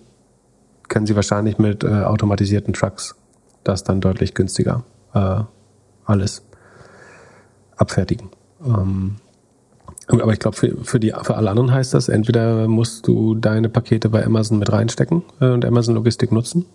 [0.89, 3.15] können sie wahrscheinlich mit äh, automatisierten Trucks
[3.63, 4.85] das dann deutlich günstiger
[5.15, 5.43] äh,
[6.05, 6.43] alles
[7.77, 8.31] abfertigen.
[8.65, 9.17] Ähm,
[10.11, 14.09] aber ich glaube, für, für, für alle anderen heißt das, entweder musst du deine Pakete
[14.09, 16.67] bei Amazon mit reinstecken äh, und Amazon Logistik nutzen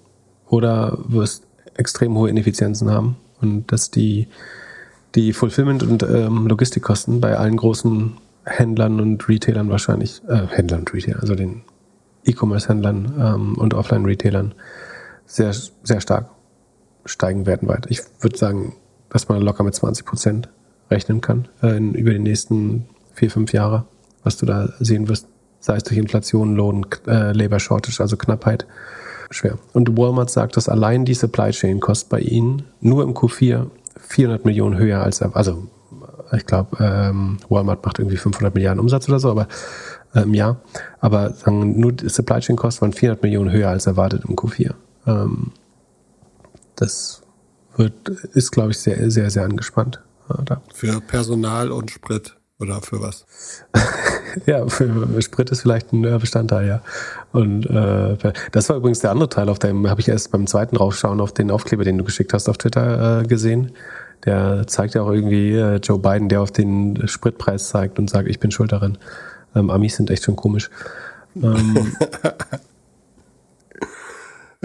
[0.48, 1.46] oder wirst
[1.76, 4.28] extrem hohe Ineffizienzen haben und dass die,
[5.16, 10.94] die Fulfillment- und ähm, Logistikkosten bei allen großen Händlern und Retailern wahrscheinlich, äh, Händlern und
[10.94, 11.62] Retailern, also den
[12.26, 14.54] E-Commerce-Händlern ähm, und Offline-Retailern
[15.26, 15.54] sehr,
[15.84, 16.30] sehr stark
[17.06, 17.90] steigen werden weiter.
[17.90, 18.76] Ich würde sagen,
[19.10, 20.50] dass man locker mit 20 Prozent
[20.90, 22.86] rechnen kann äh, in, über die nächsten
[23.16, 23.86] vier, fünf Jahre,
[24.24, 25.28] was du da sehen wirst,
[25.60, 28.68] sei es durch Inflation, Lohn, äh, Labor Shortage, also Knappheit,
[29.32, 29.58] schwer.
[29.74, 33.68] Und Walmart sagt, dass allein die Supply Chain kostet bei ihnen nur im Q4
[33.98, 35.68] 400 Millionen höher als, also
[36.32, 39.48] ich glaube, ähm, Walmart macht irgendwie 500 Milliarden Umsatz oder so, aber
[40.14, 40.58] äh, im Jahr.
[41.00, 44.74] Aber sagen, nur die Supply Chain Kosten waren 400 Millionen höher als erwartet im Q4.
[45.08, 45.52] Ähm,
[46.76, 47.22] das
[47.78, 50.02] wird, ist, glaube ich, sehr, sehr, sehr angespannt.
[50.28, 50.62] äh.
[50.74, 53.26] Für Personal und Sprit oder für was?
[54.46, 56.82] Ja, für Sprit ist vielleicht ein Bestandteil, ja.
[57.32, 60.76] Und äh, das war übrigens der andere Teil, auf dem habe ich erst beim zweiten
[60.76, 63.72] Raufschauen auf den Aufkleber, den du geschickt hast auf Twitter äh, gesehen.
[64.26, 68.28] Der zeigt ja auch irgendwie äh, Joe Biden, der auf den Spritpreis zeigt und sagt,
[68.28, 68.98] ich bin schuld daran.
[69.56, 70.70] Ähm, Amis sind echt schon komisch.
[71.42, 71.96] Ähm,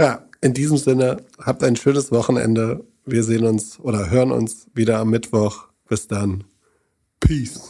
[0.01, 2.87] Ja, in diesem Sinne, habt ein schönes Wochenende.
[3.05, 5.67] Wir sehen uns oder hören uns wieder am Mittwoch.
[5.91, 6.45] Bis dann.
[7.21, 7.70] Peace.